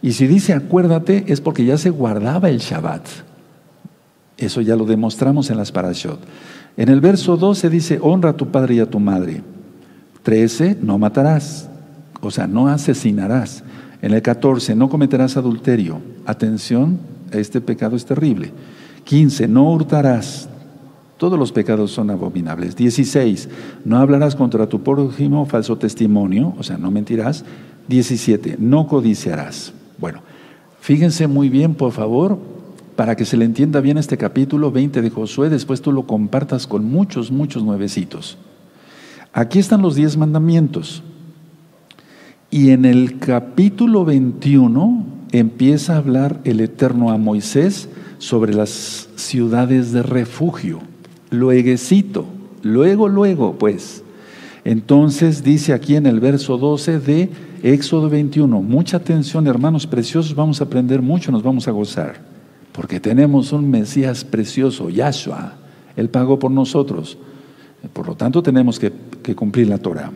Y 0.00 0.12
si 0.12 0.28
dice 0.28 0.52
acuérdate 0.52 1.24
es 1.26 1.40
porque 1.40 1.64
ya 1.64 1.76
se 1.76 1.90
guardaba 1.90 2.48
el 2.48 2.58
Shabbat. 2.58 3.02
Eso 4.36 4.60
ya 4.60 4.76
lo 4.76 4.84
demostramos 4.84 5.50
en 5.50 5.56
las 5.56 5.72
parashot. 5.72 6.20
En 6.78 6.88
el 6.88 7.00
verso 7.00 7.36
12 7.36 7.70
dice, 7.70 7.98
honra 8.00 8.30
a 8.30 8.36
tu 8.36 8.46
padre 8.46 8.76
y 8.76 8.78
a 8.78 8.88
tu 8.88 9.00
madre. 9.00 9.42
13, 10.22 10.78
no 10.80 10.96
matarás, 10.96 11.68
o 12.20 12.30
sea, 12.30 12.46
no 12.46 12.68
asesinarás. 12.68 13.64
En 14.00 14.14
el 14.14 14.22
14, 14.22 14.76
no 14.76 14.88
cometerás 14.88 15.36
adulterio. 15.36 16.00
Atención, 16.24 17.00
este 17.32 17.60
pecado 17.60 17.96
es 17.96 18.04
terrible. 18.06 18.52
15, 19.02 19.48
no 19.48 19.72
hurtarás. 19.72 20.48
Todos 21.16 21.36
los 21.36 21.50
pecados 21.50 21.90
son 21.90 22.10
abominables. 22.10 22.76
16, 22.76 23.48
no 23.84 23.98
hablarás 23.98 24.36
contra 24.36 24.68
tu 24.68 24.80
prójimo 24.80 25.46
falso 25.46 25.78
testimonio, 25.78 26.54
o 26.58 26.62
sea, 26.62 26.78
no 26.78 26.92
mentirás. 26.92 27.44
17, 27.88 28.54
no 28.60 28.86
codiciarás. 28.86 29.72
Bueno, 29.98 30.20
fíjense 30.78 31.26
muy 31.26 31.48
bien, 31.48 31.74
por 31.74 31.90
favor, 31.90 32.38
para 32.98 33.14
que 33.14 33.24
se 33.24 33.36
le 33.36 33.44
entienda 33.44 33.80
bien 33.80 33.96
este 33.96 34.18
capítulo 34.18 34.72
20 34.72 35.02
de 35.02 35.10
Josué, 35.10 35.50
después 35.50 35.80
tú 35.80 35.92
lo 35.92 36.08
compartas 36.08 36.66
con 36.66 36.84
muchos, 36.84 37.30
muchos 37.30 37.62
nuevecitos. 37.62 38.38
Aquí 39.32 39.60
están 39.60 39.82
los 39.82 39.94
diez 39.94 40.16
mandamientos. 40.16 41.04
Y 42.50 42.70
en 42.70 42.84
el 42.84 43.20
capítulo 43.20 44.04
21 44.04 45.06
empieza 45.30 45.94
a 45.94 45.98
hablar 45.98 46.40
el 46.42 46.58
Eterno 46.58 47.12
a 47.12 47.18
Moisés 47.18 47.88
sobre 48.18 48.52
las 48.52 49.08
ciudades 49.14 49.92
de 49.92 50.02
refugio. 50.02 50.80
Lueguecito, 51.30 52.26
luego, 52.64 53.06
luego, 53.06 53.60
pues. 53.60 54.02
Entonces 54.64 55.44
dice 55.44 55.72
aquí 55.72 55.94
en 55.94 56.06
el 56.06 56.18
verso 56.18 56.58
12 56.58 56.98
de 56.98 57.30
Éxodo 57.62 58.08
21, 58.08 58.60
mucha 58.60 58.96
atención 58.96 59.46
hermanos 59.46 59.86
preciosos, 59.86 60.34
vamos 60.34 60.60
a 60.60 60.64
aprender 60.64 61.00
mucho, 61.00 61.30
nos 61.30 61.44
vamos 61.44 61.68
a 61.68 61.70
gozar, 61.70 62.27
porque 62.78 63.00
tenemos 63.00 63.52
un 63.52 63.68
Mesías 63.68 64.24
precioso, 64.24 64.88
Yahshua, 64.88 65.54
Él 65.96 66.10
pagó 66.10 66.38
por 66.38 66.52
nosotros, 66.52 67.18
por 67.92 68.06
lo 68.06 68.14
tanto 68.14 68.40
tenemos 68.40 68.78
que, 68.78 68.92
cumplir 69.34 69.66
la 69.66 69.78
Torah. 69.78 70.12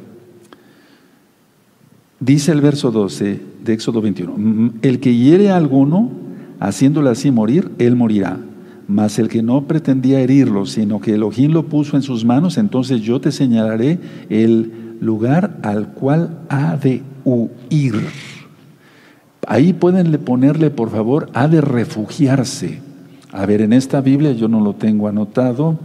Dice 2.20 2.52
el 2.52 2.60
verso 2.60 2.92
12 2.92 3.40
de 3.64 3.72
Éxodo 3.72 4.00
21, 4.00 4.74
el 4.80 5.00
que 5.00 5.12
hiere 5.12 5.50
a 5.50 5.56
alguno, 5.56 6.12
haciéndole 6.60 7.10
así 7.10 7.32
morir, 7.32 7.72
él 7.78 7.96
morirá. 7.96 8.38
Mas 8.86 9.18
el 9.18 9.26
que 9.26 9.42
no 9.42 9.66
pretendía 9.66 10.20
herirlo, 10.20 10.64
sino 10.64 11.00
que 11.00 11.14
Elohim 11.14 11.50
lo 11.50 11.66
puso 11.66 11.96
en 11.96 12.02
sus 12.02 12.24
manos, 12.24 12.58
entonces 12.58 13.00
yo 13.00 13.20
te 13.20 13.32
señalaré 13.32 13.98
el 14.30 14.98
lugar 15.00 15.58
al 15.64 15.88
cual 15.88 16.38
ha 16.48 16.76
de 16.76 17.02
huir. 17.24 18.06
Ahí 19.46 19.72
pueden 19.72 20.12
ponerle, 20.24 20.70
por 20.70 20.90
favor, 20.90 21.28
ha 21.34 21.48
de 21.48 21.60
refugiarse. 21.60 22.80
A 23.32 23.44
ver, 23.44 23.60
en 23.60 23.72
esta 23.72 24.00
Biblia 24.00 24.32
yo 24.32 24.46
no 24.46 24.60
lo 24.60 24.74
tengo 24.74 25.08
anotado, 25.08 25.78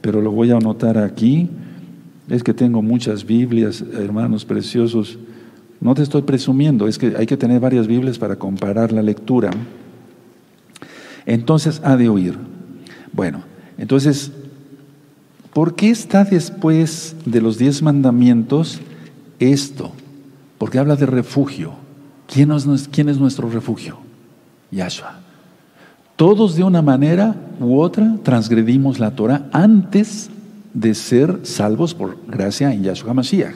pero 0.00 0.22
lo 0.22 0.30
voy 0.30 0.50
a 0.50 0.56
anotar 0.56 0.96
aquí. 0.96 1.50
Es 2.28 2.42
que 2.42 2.54
tengo 2.54 2.80
muchas 2.80 3.26
Biblias, 3.26 3.84
hermanos 3.92 4.44
preciosos. 4.44 5.18
No 5.80 5.94
te 5.94 6.02
estoy 6.02 6.22
presumiendo, 6.22 6.88
es 6.88 6.96
que 6.96 7.14
hay 7.16 7.26
que 7.26 7.36
tener 7.36 7.60
varias 7.60 7.86
Biblias 7.86 8.18
para 8.18 8.36
comparar 8.36 8.92
la 8.92 9.02
lectura. 9.02 9.50
Entonces 11.26 11.82
ha 11.84 11.96
de 11.96 12.08
oír. 12.08 12.38
Bueno, 13.12 13.42
entonces, 13.76 14.32
¿por 15.52 15.74
qué 15.74 15.90
está 15.90 16.24
después 16.24 17.14
de 17.26 17.42
los 17.42 17.58
diez 17.58 17.82
mandamientos 17.82 18.80
esto? 19.38 19.92
Porque 20.56 20.78
habla 20.78 20.96
de 20.96 21.06
refugio. 21.06 21.81
¿Quién 22.32 22.50
es, 22.50 23.18
nuestro 23.18 23.50
refugio? 23.50 23.98
Yahshua. 24.70 25.20
Todos 26.16 26.56
de 26.56 26.64
una 26.64 26.80
manera 26.80 27.36
u 27.60 27.78
otra 27.78 28.16
transgredimos 28.22 28.98
la 28.98 29.10
Torah 29.10 29.50
antes 29.52 30.30
de 30.72 30.94
ser 30.94 31.40
salvos 31.42 31.94
por 31.94 32.16
gracia 32.26 32.72
en 32.72 32.84
Yahshua 32.84 33.12
Mashiach. 33.12 33.54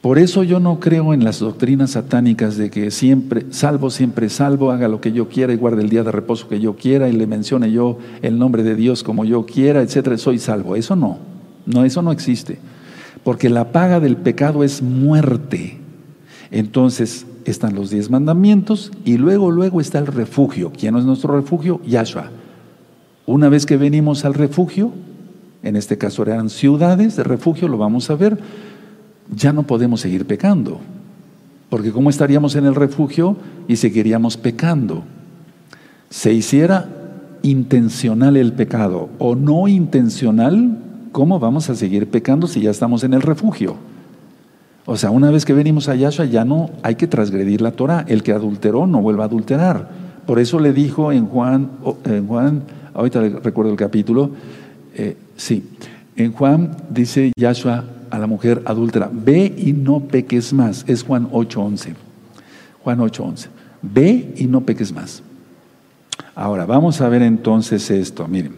Por 0.00 0.20
eso 0.20 0.44
yo 0.44 0.60
no 0.60 0.78
creo 0.78 1.12
en 1.12 1.24
las 1.24 1.40
doctrinas 1.40 1.90
satánicas 1.90 2.56
de 2.56 2.70
que 2.70 2.92
siempre, 2.92 3.46
salvo, 3.50 3.90
siempre 3.90 4.28
salvo, 4.28 4.70
haga 4.70 4.86
lo 4.86 5.00
que 5.00 5.10
yo 5.10 5.28
quiera 5.28 5.52
y 5.52 5.56
guarde 5.56 5.82
el 5.82 5.90
día 5.90 6.04
de 6.04 6.12
reposo 6.12 6.46
que 6.46 6.60
yo 6.60 6.76
quiera 6.76 7.08
y 7.08 7.12
le 7.12 7.26
mencione 7.26 7.72
yo 7.72 7.98
el 8.22 8.38
nombre 8.38 8.62
de 8.62 8.76
Dios 8.76 9.02
como 9.02 9.24
yo 9.24 9.44
quiera, 9.44 9.82
etcétera, 9.82 10.18
soy 10.18 10.38
salvo. 10.38 10.76
Eso 10.76 10.94
no, 10.94 11.18
no, 11.66 11.84
eso 11.84 12.00
no 12.00 12.12
existe. 12.12 12.60
Porque 13.24 13.50
la 13.50 13.72
paga 13.72 13.98
del 13.98 14.16
pecado 14.16 14.62
es 14.62 14.82
muerte. 14.82 15.87
Entonces 16.50 17.26
están 17.44 17.74
los 17.74 17.90
diez 17.90 18.10
mandamientos 18.10 18.92
y 19.04 19.16
luego, 19.16 19.50
luego 19.50 19.80
está 19.80 19.98
el 19.98 20.06
refugio. 20.06 20.72
¿Quién 20.76 20.96
es 20.96 21.04
nuestro 21.04 21.34
refugio? 21.34 21.80
Yahshua. 21.86 22.30
Una 23.26 23.48
vez 23.48 23.66
que 23.66 23.76
venimos 23.76 24.24
al 24.24 24.34
refugio, 24.34 24.92
en 25.62 25.76
este 25.76 25.98
caso 25.98 26.22
eran 26.22 26.48
ciudades 26.48 27.16
de 27.16 27.24
refugio, 27.24 27.68
lo 27.68 27.78
vamos 27.78 28.08
a 28.10 28.16
ver 28.16 28.38
ya 29.34 29.52
no 29.52 29.64
podemos 29.64 30.00
seguir 30.00 30.26
pecando. 30.26 30.80
Porque 31.68 31.92
¿cómo 31.92 32.10
estaríamos 32.10 32.56
en 32.56 32.64
el 32.64 32.74
refugio 32.74 33.36
y 33.66 33.76
seguiríamos 33.76 34.36
pecando? 34.36 35.04
Se 36.08 36.32
hiciera 36.32 36.88
intencional 37.42 38.36
el 38.36 38.52
pecado 38.52 39.10
o 39.18 39.34
no 39.34 39.68
intencional, 39.68 40.78
¿cómo 41.12 41.38
vamos 41.38 41.68
a 41.68 41.74
seguir 41.74 42.08
pecando 42.08 42.46
si 42.46 42.62
ya 42.62 42.70
estamos 42.70 43.04
en 43.04 43.14
el 43.14 43.22
refugio? 43.22 43.76
O 44.90 44.96
sea, 44.96 45.10
una 45.10 45.30
vez 45.30 45.44
que 45.44 45.52
venimos 45.52 45.90
a 45.90 45.94
Yahshua 45.94 46.24
ya 46.24 46.46
no 46.46 46.70
hay 46.82 46.94
que 46.94 47.06
transgredir 47.06 47.60
la 47.60 47.72
Torah. 47.72 48.06
El 48.08 48.22
que 48.22 48.32
adulteró 48.32 48.86
no 48.86 49.02
vuelva 49.02 49.24
a 49.24 49.26
adulterar. 49.26 49.86
Por 50.24 50.38
eso 50.38 50.58
le 50.58 50.72
dijo 50.72 51.12
en 51.12 51.26
Juan, 51.26 51.72
en 52.06 52.26
Juan 52.26 52.62
ahorita 52.94 53.20
recuerdo 53.20 53.70
el 53.70 53.76
capítulo, 53.76 54.30
eh, 54.94 55.18
sí, 55.36 55.68
en 56.16 56.32
Juan 56.32 56.74
dice 56.88 57.32
Yahshua, 57.36 57.84
a 58.08 58.18
la 58.18 58.26
mujer 58.26 58.62
adúltera, 58.64 59.10
ve 59.12 59.54
y 59.58 59.74
no 59.74 60.00
peques 60.00 60.54
más. 60.54 60.86
Es 60.88 61.02
Juan 61.02 61.30
8.11. 61.32 61.92
Juan 62.82 62.98
8.11. 63.00 63.48
Ve 63.82 64.32
y 64.38 64.46
no 64.46 64.62
peques 64.62 64.90
más. 64.90 65.22
Ahora, 66.34 66.64
vamos 66.64 67.02
a 67.02 67.10
ver 67.10 67.20
entonces 67.20 67.90
esto. 67.90 68.26
Miren, 68.26 68.54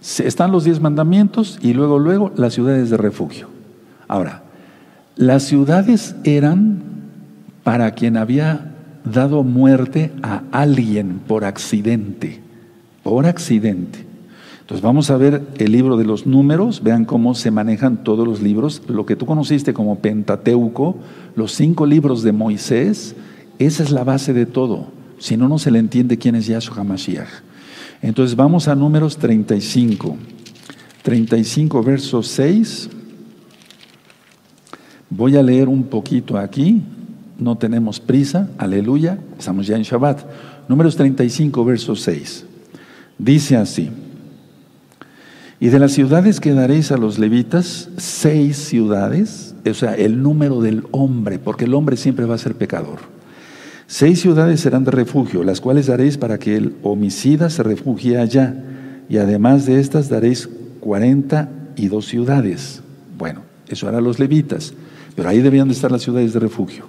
están 0.00 0.50
los 0.50 0.64
diez 0.64 0.80
mandamientos 0.80 1.58
y 1.60 1.74
luego, 1.74 1.98
luego 1.98 2.32
las 2.36 2.54
ciudades 2.54 2.88
de 2.88 2.96
refugio. 2.96 3.48
Ahora, 4.08 4.45
las 5.16 5.44
ciudades 5.44 6.14
eran 6.24 6.82
para 7.64 7.92
quien 7.92 8.16
había 8.16 8.74
dado 9.04 9.42
muerte 9.42 10.12
a 10.22 10.42
alguien 10.52 11.20
por 11.26 11.44
accidente, 11.44 12.40
por 13.02 13.26
accidente. 13.26 14.04
Entonces 14.60 14.82
vamos 14.82 15.10
a 15.10 15.16
ver 15.16 15.42
el 15.58 15.72
libro 15.72 15.96
de 15.96 16.04
los 16.04 16.26
números, 16.26 16.82
vean 16.82 17.04
cómo 17.04 17.34
se 17.34 17.50
manejan 17.50 18.02
todos 18.04 18.26
los 18.26 18.42
libros, 18.42 18.82
lo 18.88 19.06
que 19.06 19.16
tú 19.16 19.24
conociste 19.24 19.72
como 19.72 20.00
Pentateuco, 20.00 20.96
los 21.34 21.52
cinco 21.52 21.86
libros 21.86 22.22
de 22.22 22.32
Moisés, 22.32 23.14
esa 23.58 23.82
es 23.82 23.90
la 23.90 24.04
base 24.04 24.32
de 24.32 24.44
todo. 24.44 24.88
Si 25.18 25.36
no, 25.36 25.48
no 25.48 25.58
se 25.58 25.70
le 25.70 25.78
entiende 25.78 26.18
quién 26.18 26.34
es 26.34 26.46
Yahshua 26.46 26.78
HaMashiach. 26.78 27.28
Entonces 28.02 28.36
vamos 28.36 28.68
a 28.68 28.74
números 28.74 29.16
35. 29.16 30.16
35 31.02 31.82
verso 31.82 32.22
6. 32.22 32.90
Voy 35.16 35.34
a 35.34 35.42
leer 35.42 35.70
un 35.70 35.84
poquito 35.84 36.36
aquí, 36.36 36.82
no 37.38 37.56
tenemos 37.56 38.00
prisa, 38.00 38.50
aleluya, 38.58 39.18
estamos 39.38 39.66
ya 39.66 39.74
en 39.74 39.82
Shabbat. 39.82 40.20
Números 40.68 40.94
35 40.96 41.64
verso 41.64 41.96
6. 41.96 42.44
Dice 43.16 43.56
así. 43.56 43.88
Y 45.58 45.68
de 45.68 45.78
las 45.78 45.92
ciudades 45.92 46.38
que 46.38 46.52
daréis 46.52 46.92
a 46.92 46.98
los 46.98 47.18
levitas, 47.18 47.88
seis 47.96 48.58
ciudades, 48.58 49.54
o 49.66 49.72
sea, 49.72 49.94
el 49.94 50.22
número 50.22 50.60
del 50.60 50.84
hombre, 50.90 51.38
porque 51.38 51.64
el 51.64 51.72
hombre 51.72 51.96
siempre 51.96 52.26
va 52.26 52.34
a 52.34 52.38
ser 52.38 52.54
pecador. 52.54 52.98
Seis 53.86 54.20
ciudades 54.20 54.60
serán 54.60 54.84
de 54.84 54.90
refugio, 54.90 55.44
las 55.44 55.62
cuales 55.62 55.86
daréis 55.86 56.18
para 56.18 56.38
que 56.38 56.58
el 56.58 56.74
homicida 56.82 57.48
se 57.48 57.62
refugie 57.62 58.18
allá. 58.18 58.54
Y 59.08 59.16
además 59.16 59.64
de 59.64 59.80
estas 59.80 60.10
daréis 60.10 60.50
cuarenta 60.80 61.48
y 61.74 61.88
dos 61.88 62.04
ciudades. 62.04 62.82
Bueno, 63.16 63.40
eso 63.66 63.88
hará 63.88 64.02
los 64.02 64.18
levitas, 64.18 64.74
pero 65.16 65.28
ahí 65.28 65.40
debían 65.40 65.66
de 65.66 65.74
estar 65.74 65.90
las 65.90 66.02
ciudades 66.02 66.32
de 66.32 66.40
refugio. 66.40 66.84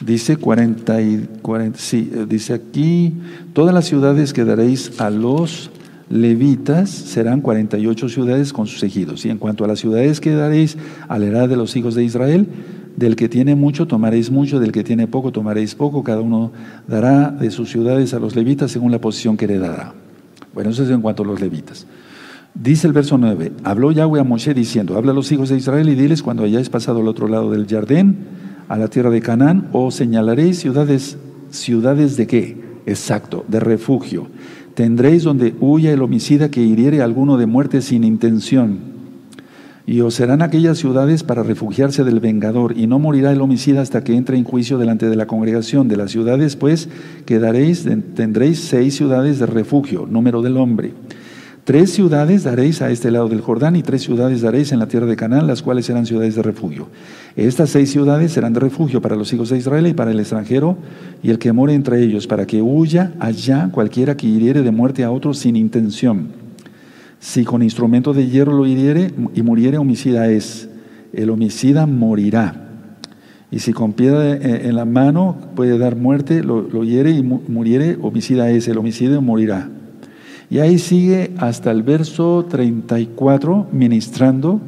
Dice 0.00 0.36
40 0.36 1.00
y 1.02 1.28
40, 1.42 1.78
sí, 1.78 2.10
dice 2.28 2.54
aquí, 2.54 3.14
todas 3.52 3.74
las 3.74 3.86
ciudades 3.86 4.32
que 4.32 4.44
daréis 4.44 5.00
a 5.00 5.10
los 5.10 5.70
levitas 6.08 6.90
serán 6.90 7.40
48 7.40 8.08
ciudades 8.08 8.52
con 8.52 8.66
sus 8.66 8.82
ejidos. 8.82 9.24
Y 9.24 9.30
en 9.30 9.38
cuanto 9.38 9.64
a 9.64 9.68
las 9.68 9.80
ciudades 9.80 10.20
que 10.20 10.32
daréis 10.32 10.76
a 11.08 11.18
la 11.18 11.26
edad 11.26 11.48
de 11.48 11.56
los 11.56 11.74
hijos 11.76 11.94
de 11.94 12.04
Israel, 12.04 12.46
del 12.96 13.16
que 13.16 13.28
tiene 13.28 13.54
mucho 13.54 13.86
tomaréis 13.86 14.30
mucho, 14.30 14.60
del 14.60 14.72
que 14.72 14.84
tiene 14.84 15.06
poco 15.06 15.32
tomaréis 15.32 15.74
poco, 15.74 16.02
cada 16.02 16.20
uno 16.20 16.52
dará 16.86 17.30
de 17.30 17.50
sus 17.50 17.70
ciudades 17.70 18.14
a 18.14 18.18
los 18.18 18.36
levitas 18.36 18.70
según 18.70 18.92
la 18.92 19.00
posición 19.00 19.36
que 19.36 19.46
heredará. 19.46 19.94
Bueno, 20.54 20.70
eso 20.70 20.84
es 20.84 20.90
en 20.90 21.02
cuanto 21.02 21.22
a 21.22 21.26
los 21.26 21.40
levitas. 21.40 21.86
Dice 22.62 22.86
el 22.86 22.92
verso 22.92 23.18
9, 23.18 23.52
habló 23.64 23.92
Yahweh 23.92 24.20
a 24.20 24.24
Moshe 24.24 24.54
diciendo, 24.54 24.96
habla 24.96 25.12
a 25.12 25.14
los 25.14 25.30
hijos 25.30 25.50
de 25.50 25.56
Israel 25.56 25.88
y 25.88 25.94
diles 25.94 26.22
cuando 26.22 26.42
hayáis 26.42 26.70
pasado 26.70 27.00
al 27.00 27.08
otro 27.08 27.28
lado 27.28 27.50
del 27.50 27.66
Jardín, 27.66 28.16
a 28.68 28.76
la 28.78 28.88
tierra 28.88 29.10
de 29.10 29.20
Canaán, 29.20 29.68
o 29.72 29.90
señalaréis 29.90 30.58
ciudades, 30.58 31.18
ciudades 31.50 32.16
de 32.16 32.26
qué? 32.26 32.56
Exacto, 32.86 33.44
de 33.46 33.60
refugio. 33.60 34.28
Tendréis 34.74 35.22
donde 35.22 35.54
huya 35.60 35.92
el 35.92 36.02
homicida 36.02 36.50
que 36.50 36.62
hiriere 36.62 37.02
a 37.02 37.04
alguno 37.04 37.36
de 37.36 37.46
muerte 37.46 37.82
sin 37.82 38.04
intención 38.04 38.96
y 39.86 40.00
os 40.00 40.14
serán 40.14 40.42
aquellas 40.42 40.78
ciudades 40.78 41.22
para 41.22 41.44
refugiarse 41.44 42.02
del 42.02 42.18
vengador, 42.18 42.76
y 42.76 42.88
no 42.88 42.98
morirá 42.98 43.30
el 43.30 43.40
homicida 43.40 43.80
hasta 43.80 44.02
que 44.02 44.16
entre 44.16 44.36
en 44.36 44.42
juicio 44.42 44.78
delante 44.78 45.08
de 45.08 45.14
la 45.14 45.28
congregación. 45.28 45.86
De 45.86 45.96
las 45.96 46.10
ciudades, 46.10 46.56
pues, 46.56 46.88
quedaréis, 47.24 47.86
tendréis 48.14 48.58
seis 48.58 48.96
ciudades 48.96 49.38
de 49.38 49.46
refugio, 49.46 50.04
número 50.10 50.42
del 50.42 50.56
hombre. 50.56 50.92
Tres 51.66 51.90
ciudades 51.90 52.44
daréis 52.44 52.80
a 52.80 52.92
este 52.92 53.10
lado 53.10 53.28
del 53.28 53.40
Jordán 53.40 53.74
y 53.74 53.82
tres 53.82 54.02
ciudades 54.02 54.40
daréis 54.40 54.70
en 54.70 54.78
la 54.78 54.86
tierra 54.86 55.06
de 55.06 55.16
Canaán, 55.16 55.48
las 55.48 55.62
cuales 55.62 55.84
serán 55.84 56.06
ciudades 56.06 56.36
de 56.36 56.42
refugio. 56.42 56.86
Estas 57.34 57.70
seis 57.70 57.90
ciudades 57.90 58.30
serán 58.30 58.52
de 58.52 58.60
refugio 58.60 59.02
para 59.02 59.16
los 59.16 59.32
hijos 59.32 59.50
de 59.50 59.58
Israel 59.58 59.88
y 59.88 59.92
para 59.92 60.12
el 60.12 60.20
extranjero 60.20 60.76
y 61.24 61.30
el 61.30 61.40
que 61.40 61.52
more 61.52 61.74
entre 61.74 62.00
ellos, 62.00 62.28
para 62.28 62.46
que 62.46 62.62
huya 62.62 63.14
allá 63.18 63.68
cualquiera 63.72 64.16
que 64.16 64.28
hiriere 64.28 64.62
de 64.62 64.70
muerte 64.70 65.02
a 65.02 65.10
otro 65.10 65.34
sin 65.34 65.56
intención. 65.56 66.28
Si 67.18 67.42
con 67.42 67.64
instrumento 67.64 68.12
de 68.12 68.28
hierro 68.28 68.52
lo 68.52 68.64
hiriere 68.64 69.10
y 69.34 69.42
muriere, 69.42 69.76
homicida 69.76 70.30
es. 70.30 70.68
El 71.12 71.30
homicida 71.30 71.86
morirá. 71.86 72.68
Y 73.50 73.58
si 73.58 73.72
con 73.72 73.92
piedra 73.92 74.36
en 74.36 74.76
la 74.76 74.84
mano 74.84 75.36
puede 75.56 75.78
dar 75.78 75.96
muerte, 75.96 76.44
lo, 76.44 76.84
hiere 76.84 77.10
y 77.10 77.24
muriere, 77.24 77.98
homicida 78.00 78.50
es. 78.50 78.68
El 78.68 78.78
homicidio 78.78 79.20
morirá. 79.20 79.68
Y 80.48 80.58
ahí 80.60 80.78
sigue 80.78 81.32
hasta 81.38 81.70
el 81.70 81.82
verso 81.82 82.46
34 82.48 83.66
ministrando 83.72 84.60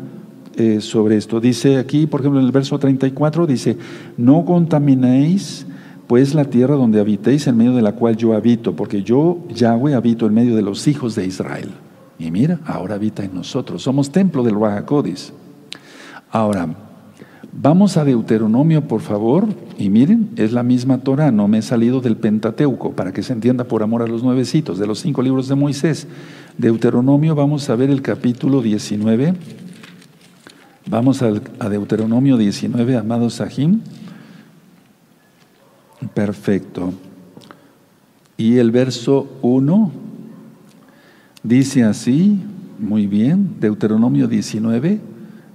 eh, 0.57 0.81
sobre 0.81 1.17
esto. 1.17 1.41
Dice 1.41 1.79
aquí, 1.79 2.07
por 2.07 2.21
ejemplo, 2.21 2.41
en 2.41 2.47
el 2.47 2.53
verso 2.53 2.79
34 2.79 3.47
dice, 3.47 3.77
no 4.17 4.45
contaminéis 4.45 5.67
pues 6.09 6.35
la 6.35 6.47
tierra 6.47 6.75
donde 6.75 7.01
habitéis 7.01 7.47
en 7.47 7.57
medio 7.57 7.75
de 7.75 7.83
la 7.83 7.93
cual 7.93 8.17
yo 8.17 8.33
habito, 8.33 8.75
porque 8.75 9.03
yo, 9.03 9.39
Yahweh, 9.51 9.95
habito 9.95 10.27
en 10.27 10.35
medio 10.35 10.57
de 10.57 10.63
los 10.63 10.89
hijos 10.89 11.15
de 11.15 11.27
Israel. 11.27 11.69
Y 12.19 12.31
mira, 12.31 12.59
ahora 12.67 12.97
habita 12.97 13.23
en 13.23 13.35
nosotros. 13.35 13.83
Somos 13.83 14.11
templo 14.11 14.43
del 14.43 14.55
Ruajacodis. 14.55 15.33
Ahora, 16.31 16.69
vamos 17.53 17.97
a 17.97 18.05
Deuteronomio, 18.05 18.87
por 18.87 19.01
favor. 19.01 19.47
Y 19.79 19.91
miren, 19.91 20.31
es 20.37 20.53
la 20.53 20.63
misma 20.63 20.99
Torah. 20.99 21.31
No 21.31 21.49
me 21.49 21.59
he 21.59 21.63
salido 21.63 22.01
del 22.01 22.17
Pentateuco, 22.17 22.93
para 22.93 23.13
que 23.13 23.23
se 23.23 23.33
entienda 23.33 23.65
por 23.65 23.83
amor 23.83 24.03
a 24.03 24.07
los 24.07 24.23
nuevecitos, 24.23 24.79
de 24.79 24.87
los 24.87 25.01
cinco 25.01 25.23
libros 25.23 25.49
de 25.49 25.55
Moisés. 25.55 26.07
Deuteronomio, 26.57 27.35
vamos 27.35 27.69
a 27.71 27.77
ver 27.77 27.91
el 27.91 28.03
capítulo 28.03 28.63
19. 28.63 29.35
Vamos 30.87 31.23
a, 31.23 31.31
Deuteronomio 31.69 32.37
19, 32.37 32.97
amados 32.97 33.35
Sahim. 33.35 33.81
Perfecto. 36.15 36.93
Y 38.37 38.59
el 38.59 38.71
verso 38.71 39.29
1 39.43 40.09
Dice 41.43 41.85
así, 41.85 42.41
muy 42.79 43.07
bien, 43.07 43.57
Deuteronomio 43.61 44.27
19, 44.27 45.01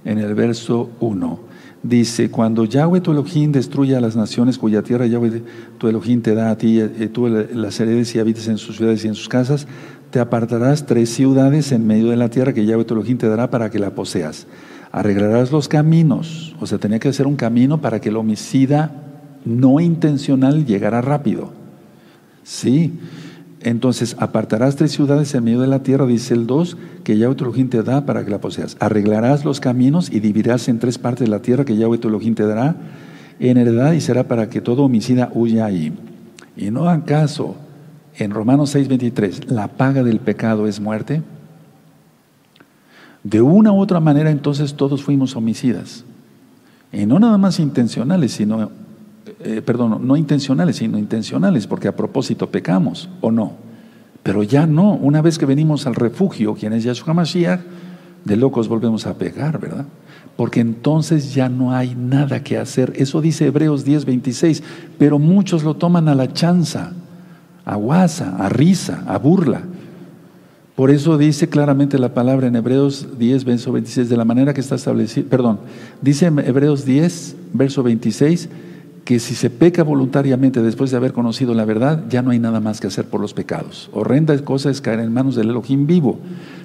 en 0.04 0.18
el 0.18 0.34
verso 0.34 0.90
1. 1.00 1.38
Dice, 1.84 2.30
cuando 2.30 2.64
Yahweh 2.64 3.02
tu 3.02 3.12
Elohim 3.12 3.52
destruya 3.52 3.98
a 3.98 4.00
las 4.00 4.16
naciones 4.16 4.56
cuya 4.56 4.82
tierra 4.82 5.06
Yahweh 5.06 5.42
tu 5.76 5.86
Elohim 5.86 6.22
te 6.22 6.34
da 6.34 6.50
a 6.50 6.56
ti, 6.56 6.80
eh, 6.80 7.10
tú 7.12 7.28
las 7.28 7.78
heredes 7.78 8.14
y 8.14 8.18
habites 8.18 8.48
en 8.48 8.56
sus 8.56 8.78
ciudades 8.78 9.04
y 9.04 9.08
en 9.08 9.14
sus 9.14 9.28
casas, 9.28 9.66
te 10.10 10.18
apartarás 10.18 10.86
tres 10.86 11.10
ciudades 11.10 11.72
en 11.72 11.86
medio 11.86 12.08
de 12.08 12.16
la 12.16 12.30
tierra 12.30 12.54
que 12.54 12.64
Yahweh 12.64 12.86
tu 12.86 12.94
Elohim 12.94 13.18
te 13.18 13.28
dará 13.28 13.50
para 13.50 13.68
que 13.68 13.78
la 13.78 13.90
poseas. 13.90 14.46
Arreglarás 14.92 15.52
los 15.52 15.68
caminos, 15.68 16.56
o 16.58 16.66
sea, 16.66 16.78
tenía 16.78 16.98
que 16.98 17.08
hacer 17.08 17.26
un 17.26 17.36
camino 17.36 17.82
para 17.82 18.00
que 18.00 18.08
el 18.08 18.16
homicida 18.16 19.02
no 19.44 19.78
intencional 19.78 20.64
llegara 20.64 21.02
rápido. 21.02 21.52
Sí, 22.44 22.94
entonces 23.64 24.14
apartarás 24.18 24.76
tres 24.76 24.92
ciudades 24.92 25.34
en 25.34 25.44
medio 25.44 25.60
de 25.60 25.66
la 25.66 25.82
tierra, 25.82 26.06
dice 26.06 26.34
el 26.34 26.46
2, 26.46 26.76
que 27.02 27.16
Yahweh 27.16 27.34
tu 27.34 27.50
te 27.50 27.82
da 27.82 28.04
para 28.04 28.24
que 28.24 28.30
la 28.30 28.40
poseas. 28.40 28.76
Arreglarás 28.78 29.44
los 29.44 29.58
caminos 29.58 30.10
y 30.12 30.20
dividirás 30.20 30.68
en 30.68 30.78
tres 30.78 30.98
partes 30.98 31.28
la 31.28 31.40
tierra 31.40 31.64
que 31.64 31.76
Yahweh 31.76 31.98
tu 31.98 32.34
te 32.34 32.46
dará 32.46 32.76
en 33.40 33.56
heredad 33.56 33.92
y 33.92 34.00
será 34.00 34.28
para 34.28 34.50
que 34.50 34.60
todo 34.60 34.84
homicida 34.84 35.30
huya 35.34 35.64
ahí. 35.64 35.92
Y 36.56 36.70
no 36.70 36.88
acaso, 36.88 37.56
en 38.16 38.30
Romanos 38.30 38.74
6:23, 38.74 39.50
la 39.50 39.68
paga 39.68 40.02
del 40.02 40.20
pecado 40.20 40.66
es 40.66 40.78
muerte. 40.78 41.22
De 43.22 43.40
una 43.40 43.72
u 43.72 43.78
otra 43.78 43.98
manera 43.98 44.30
entonces 44.30 44.74
todos 44.74 45.02
fuimos 45.02 45.34
homicidas. 45.36 46.04
Y 46.92 47.06
no 47.06 47.18
nada 47.18 47.38
más 47.38 47.58
intencionales, 47.58 48.32
sino 48.32 48.70
eh, 49.40 49.62
perdón, 49.64 50.06
no 50.06 50.16
intencionales, 50.16 50.76
sino 50.76 50.98
intencionales, 50.98 51.66
porque 51.66 51.88
a 51.88 51.96
propósito 51.96 52.50
pecamos, 52.50 53.08
¿o 53.20 53.30
no? 53.30 53.52
Pero 54.22 54.42
ya 54.42 54.66
no, 54.66 54.94
una 54.94 55.22
vez 55.22 55.38
que 55.38 55.46
venimos 55.46 55.86
al 55.86 55.94
refugio, 55.94 56.54
quien 56.54 56.72
es 56.72 56.84
Yahshua 56.84 57.14
Mashiach, 57.14 57.60
de 58.24 58.36
locos 58.36 58.68
volvemos 58.68 59.06
a 59.06 59.14
pecar, 59.14 59.58
¿verdad? 59.58 59.86
Porque 60.36 60.60
entonces 60.60 61.34
ya 61.34 61.48
no 61.48 61.72
hay 61.72 61.94
nada 61.94 62.42
que 62.42 62.58
hacer. 62.58 62.92
Eso 62.96 63.20
dice 63.20 63.46
Hebreos 63.46 63.84
10, 63.84 64.04
26, 64.04 64.62
pero 64.98 65.18
muchos 65.18 65.62
lo 65.62 65.74
toman 65.74 66.08
a 66.08 66.14
la 66.14 66.32
chanza, 66.32 66.92
a 67.64 67.76
guasa, 67.76 68.36
a 68.36 68.48
risa, 68.48 69.04
a 69.06 69.18
burla. 69.18 69.62
Por 70.74 70.90
eso 70.90 71.16
dice 71.16 71.48
claramente 71.48 71.98
la 71.98 72.14
palabra 72.14 72.48
en 72.48 72.56
Hebreos 72.56 73.18
10, 73.18 73.44
verso 73.44 73.72
26, 73.72 74.08
de 74.08 74.16
la 74.16 74.24
manera 74.24 74.52
que 74.52 74.60
está 74.60 74.74
establecido, 74.74 75.28
perdón, 75.28 75.60
dice 76.02 76.26
Hebreos 76.26 76.84
10, 76.84 77.36
verso 77.52 77.82
26, 77.84 78.48
que 79.04 79.18
si 79.18 79.34
se 79.34 79.50
peca 79.50 79.82
voluntariamente 79.82 80.62
después 80.62 80.90
de 80.90 80.96
haber 80.96 81.12
conocido 81.12 81.54
la 81.54 81.64
verdad, 81.64 82.04
ya 82.08 82.22
no 82.22 82.30
hay 82.30 82.38
nada 82.38 82.60
más 82.60 82.80
que 82.80 82.86
hacer 82.86 83.04
por 83.04 83.20
los 83.20 83.34
pecados. 83.34 83.90
Horrenda 83.92 84.36
cosa 84.38 84.70
es 84.70 84.80
caer 84.80 85.00
en 85.00 85.12
manos 85.12 85.36
del 85.36 85.50
Elohim 85.50 85.86
vivo, 85.86 86.18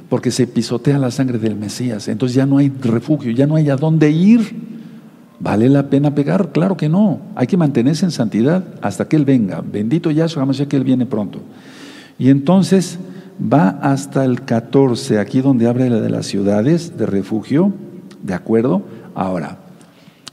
porque 0.09 0.31
se 0.31 0.47
pisotea 0.47 0.97
la 0.97 1.11
sangre 1.11 1.37
del 1.37 1.55
Mesías. 1.55 2.07
Entonces 2.07 2.35
ya 2.35 2.45
no 2.45 2.57
hay 2.57 2.69
refugio, 2.69 3.31
ya 3.31 3.45
no 3.45 3.55
hay 3.55 3.69
a 3.69 3.75
dónde 3.75 4.09
ir. 4.11 4.79
¿Vale 5.41 5.69
la 5.69 5.89
pena 5.89 6.15
pegar? 6.15 6.51
Claro 6.51 6.75
que 6.75 6.89
no. 6.89 7.21
Hay 7.35 7.47
que 7.47 7.57
mantenerse 7.57 8.05
en 8.05 8.11
santidad 8.11 8.63
hasta 8.81 9.07
que 9.07 9.15
Él 9.15 9.25
venga. 9.25 9.61
Bendito 9.61 10.11
Yahshua 10.11 10.49
ya 10.51 10.67
que 10.67 10.77
Él 10.77 10.83
viene 10.83 11.05
pronto. 11.05 11.39
Y 12.17 12.29
entonces 12.29 12.99
va 13.41 13.69
hasta 13.81 14.25
el 14.25 14.41
14, 14.41 15.19
aquí 15.19 15.41
donde 15.41 15.67
abre 15.67 15.89
la 15.89 16.01
de 16.01 16.09
las 16.09 16.25
ciudades 16.25 16.97
de 16.97 17.05
refugio. 17.05 17.73
¿De 18.21 18.33
acuerdo? 18.33 18.81
Ahora, 19.15 19.59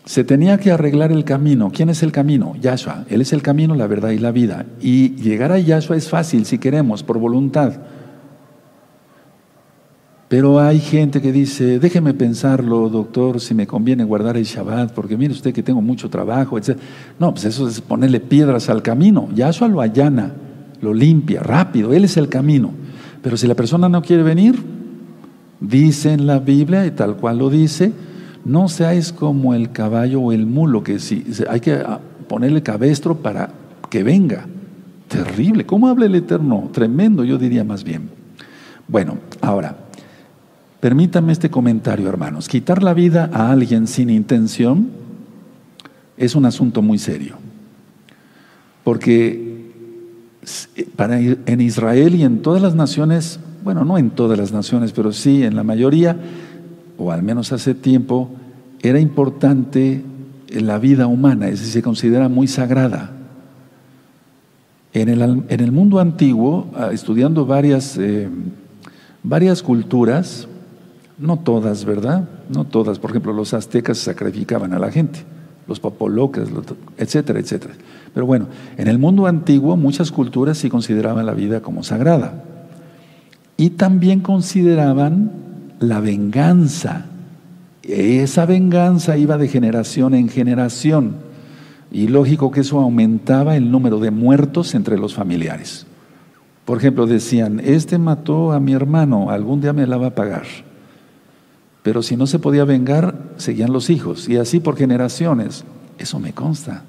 se 0.07 0.23
tenía 0.23 0.57
que 0.59 0.71
arreglar 0.71 1.11
el 1.11 1.25
camino. 1.25 1.73
¿Quién 1.75 1.91
es 1.91 2.05
el 2.05 2.13
camino? 2.13 2.55
Yahshua. 2.61 3.05
Él 3.11 3.21
es 3.21 3.33
el 3.33 3.43
camino, 3.43 3.75
la 3.75 3.89
verdad 3.89 4.11
y 4.11 4.19
la 4.19 4.31
vida. 4.31 4.65
Y 4.81 5.17
llegar 5.17 5.51
a 5.51 5.59
Yahshua 5.59 5.97
es 5.97 6.09
fácil 6.09 6.47
si 6.47 6.59
queremos, 6.59 7.03
por 7.03 7.19
voluntad. 7.19 7.73
Pero 10.29 10.61
hay 10.61 10.79
gente 10.79 11.21
que 11.21 11.33
dice, 11.33 11.81
déjeme 11.81 12.15
pensarlo, 12.15 12.89
doctor, 12.89 13.41
si 13.41 13.53
me 13.55 13.67
conviene 13.67 14.05
guardar 14.05 14.37
el 14.37 14.45
Shabbat, 14.45 14.93
porque 14.93 15.17
mire 15.17 15.33
usted 15.33 15.53
que 15.53 15.65
tengo 15.65 15.83
mucho 15.83 16.09
trabajo, 16.09 16.57
etc. 16.57 16.79
No, 17.19 17.33
pues 17.33 17.47
eso 17.47 17.69
es 17.69 17.81
ponerle 17.81 18.21
piedras 18.21 18.71
al 18.71 18.83
camino. 18.83 19.29
Yahshua 19.35 19.67
lo 19.67 19.81
allana, 19.81 20.35
lo 20.83 20.95
limpia, 20.95 21.43
rápido. 21.43 21.93
Él 21.93 22.05
es 22.05 22.17
el 22.17 22.29
camino. 22.29 22.71
Pero 23.23 23.37
si 23.37 23.49
la 23.49 23.57
persona 23.57 23.89
no 23.89 24.03
quiere 24.03 24.23
venir, 24.23 24.57
dice 25.59 26.13
en 26.13 26.29
la 26.29 26.39
Biblia, 26.39 26.87
y 26.87 26.93
tal 26.93 27.17
cual 27.17 27.39
lo 27.39 27.51
dice, 27.51 27.93
no 28.47 28.69
seáis 28.69 29.13
como 29.13 29.55
el 29.55 29.73
caballo 29.73 30.21
o 30.21 30.33
el 30.33 30.47
mulo, 30.47 30.85
que 30.85 31.01
si 31.01 31.25
hay 31.51 31.59
que 31.59 31.73
ah, 31.73 31.99
ponerle 32.29 32.63
cabestro 32.63 33.17
para 33.17 33.51
que 33.91 34.05
venga. 34.05 34.47
Terrible. 35.09 35.67
¿Cómo 35.67 35.89
habla 35.89 36.07
el 36.07 36.15
Eterno? 36.15 36.71
Tremendo, 36.73 37.25
yo 37.25 37.39
diría 37.39 37.65
más 37.65 37.83
bien. 37.83 38.09
Bueno, 38.87 39.19
ahora, 39.41 39.77
permítame 40.79 41.33
este 41.33 41.51
comentario, 41.51 42.09
hermanos. 42.09 42.47
Quitar 42.47 42.85
la 42.85 42.95
vida 42.95 43.31
a 43.33 43.51
alguien 43.51 43.89
sin 43.89 44.11
intención 44.11 44.91
es 46.17 46.37
un 46.37 46.45
asunto 46.45 46.83
muy 46.83 46.99
serio. 46.99 47.39
Porque 48.85 49.73
para, 50.95 51.19
en 51.19 51.61
Israel 51.61 52.15
y 52.15 52.23
en 52.23 52.43
todas 52.43 52.63
las 52.63 52.77
naciones, 52.77 53.41
bueno, 53.65 53.85
no 53.85 53.99
en 53.99 54.11
todas 54.11 54.39
las 54.39 54.53
naciones, 54.53 54.93
pero 54.93 55.13
sí 55.13 55.43
en 55.43 55.57
la 55.57 55.65
mayoría, 55.65 56.17
o 56.99 57.13
al 57.13 57.23
menos 57.23 57.53
hace 57.53 57.75
tiempo, 57.75 58.31
era 58.83 59.01
importante 59.01 60.03
la 60.51 60.79
vida 60.79 61.07
humana, 61.07 61.49
es 61.49 61.61
decir, 61.61 61.73
se 61.73 61.83
considera 61.83 62.29
muy 62.29 62.47
sagrada. 62.47 63.13
En 64.93 65.09
el, 65.09 65.21
en 65.23 65.61
el 65.61 65.73
mundo 65.73 65.99
antiguo, 66.01 66.69
ah, 66.75 66.91
estudiando 66.93 67.45
varias, 67.45 67.99
eh, 67.99 68.29
varias 69.23 69.63
culturas, 69.63 70.49
no 71.19 71.39
todas, 71.39 71.85
¿verdad? 71.85 72.29
No 72.49 72.65
todas. 72.65 72.99
Por 72.99 73.11
ejemplo, 73.11 73.33
los 73.33 73.53
aztecas 73.55 73.99
sacrificaban 73.99 74.73
a 74.73 74.79
la 74.79 74.91
gente. 74.91 75.25
los 75.67 75.81
popolocas, 75.81 76.49
etcétera, 76.97 77.41
etcétera. 77.41 77.75
Pero 78.15 78.25
bueno, 78.25 78.47
en 78.77 78.87
el 78.87 79.01
mundo 79.01 79.27
antiguo 79.27 79.77
muchas 79.77 80.13
culturas 80.13 80.59
sí 80.59 80.71
consideraban 80.71 81.27
la 81.27 81.35
vida 81.35 81.61
como 81.61 81.83
sagrada. 81.83 82.45
Y 83.57 83.71
también 83.71 84.21
consideraban 84.21 85.33
la 85.79 86.01
venganza. 86.01 87.07
Esa 87.83 88.47
venganza 88.47 89.17
iba 89.17 89.39
de 89.39 89.49
generación 89.49 90.15
en 90.15 90.29
generación. 90.29 91.17
Y 91.91 92.09
lógico 92.09 92.51
que 92.51 92.61
eso 92.61 92.81
aumentaba 92.81 93.57
el 93.57 93.71
número 93.71 94.01
de 94.01 94.11
muertos 94.11 94.75
entre 94.75 94.99
los 94.99 95.15
familiares. 95.15 95.87
Por 96.65 96.79
ejemplo, 96.79 97.07
decían, 97.07 97.61
este 97.61 97.97
mató 97.97 98.53
a 98.53 98.59
mi 98.59 98.73
hermano, 98.73 99.31
algún 99.31 99.61
día 99.61 99.73
me 99.73 99.87
la 99.87 99.97
va 99.97 100.09
a 100.09 100.15
pagar. 100.15 100.45
Pero 101.85 102.03
si 102.03 102.17
no 102.17 102.27
se 102.27 102.41
podía 102.41 102.65
vengar, 102.65 103.17
seguían 103.37 103.73
los 103.73 103.89
hijos. 103.91 104.29
Y 104.29 104.37
así 104.37 104.59
por 104.59 104.77
generaciones. 104.77 105.65
Eso 105.99 106.19
me 106.19 106.33
consta. 106.33 106.83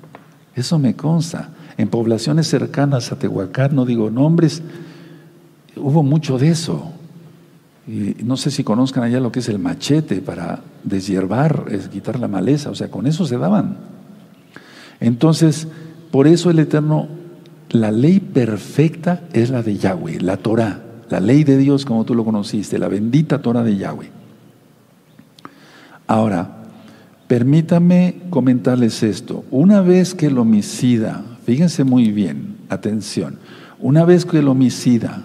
Eso 0.55 0.79
me 0.79 0.95
consta. 0.95 1.51
En 1.77 1.89
poblaciones 1.89 2.47
cercanas 2.47 3.11
a 3.11 3.19
Tehuacán, 3.19 3.75
no 3.75 3.85
digo 3.85 4.09
nombres, 4.09 4.63
hubo 5.75 6.01
mucho 6.01 6.39
de 6.39 6.49
eso. 6.49 6.91
Y 7.87 8.17
no 8.23 8.35
sé 8.35 8.51
si 8.51 8.65
conozcan 8.65 9.03
allá 9.03 9.21
lo 9.21 9.31
que 9.31 9.39
es 9.39 9.47
el 9.47 9.59
machete 9.59 10.21
para 10.21 10.59
deshiervar, 10.83 11.65
es 11.71 11.87
quitar 11.87 12.19
la 12.19 12.27
maleza. 12.27 12.69
O 12.69 12.75
sea, 12.75 12.91
con 12.91 13.07
eso 13.07 13.25
se 13.25 13.37
daban. 13.37 13.77
Entonces, 14.99 15.69
por 16.11 16.27
eso 16.27 16.49
el 16.49 16.59
Eterno, 16.59 17.07
la 17.69 17.91
ley 17.91 18.19
perfecta 18.19 19.23
es 19.31 19.49
la 19.49 19.63
de 19.63 19.77
Yahweh, 19.77 20.19
la 20.19 20.37
Torah, 20.37 20.81
la 21.09 21.21
ley 21.21 21.43
de 21.45 21.57
Dios 21.57 21.85
como 21.85 22.03
tú 22.03 22.13
lo 22.13 22.25
conociste, 22.25 22.77
la 22.77 22.89
bendita 22.89 23.41
Torah 23.41 23.63
de 23.63 23.77
Yahweh. 23.77 24.09
Ahora, 26.07 26.63
permítame 27.27 28.15
comentarles 28.29 29.03
esto. 29.03 29.45
Una 29.51 29.81
vez 29.81 30.13
que 30.13 30.27
el 30.27 30.37
homicida, 30.37 31.23
fíjense 31.45 31.83
muy 31.83 32.11
bien, 32.11 32.57
atención, 32.69 33.39
una 33.79 34.05
vez 34.05 34.25
que 34.25 34.39
el 34.39 34.47
homicida 34.47 35.23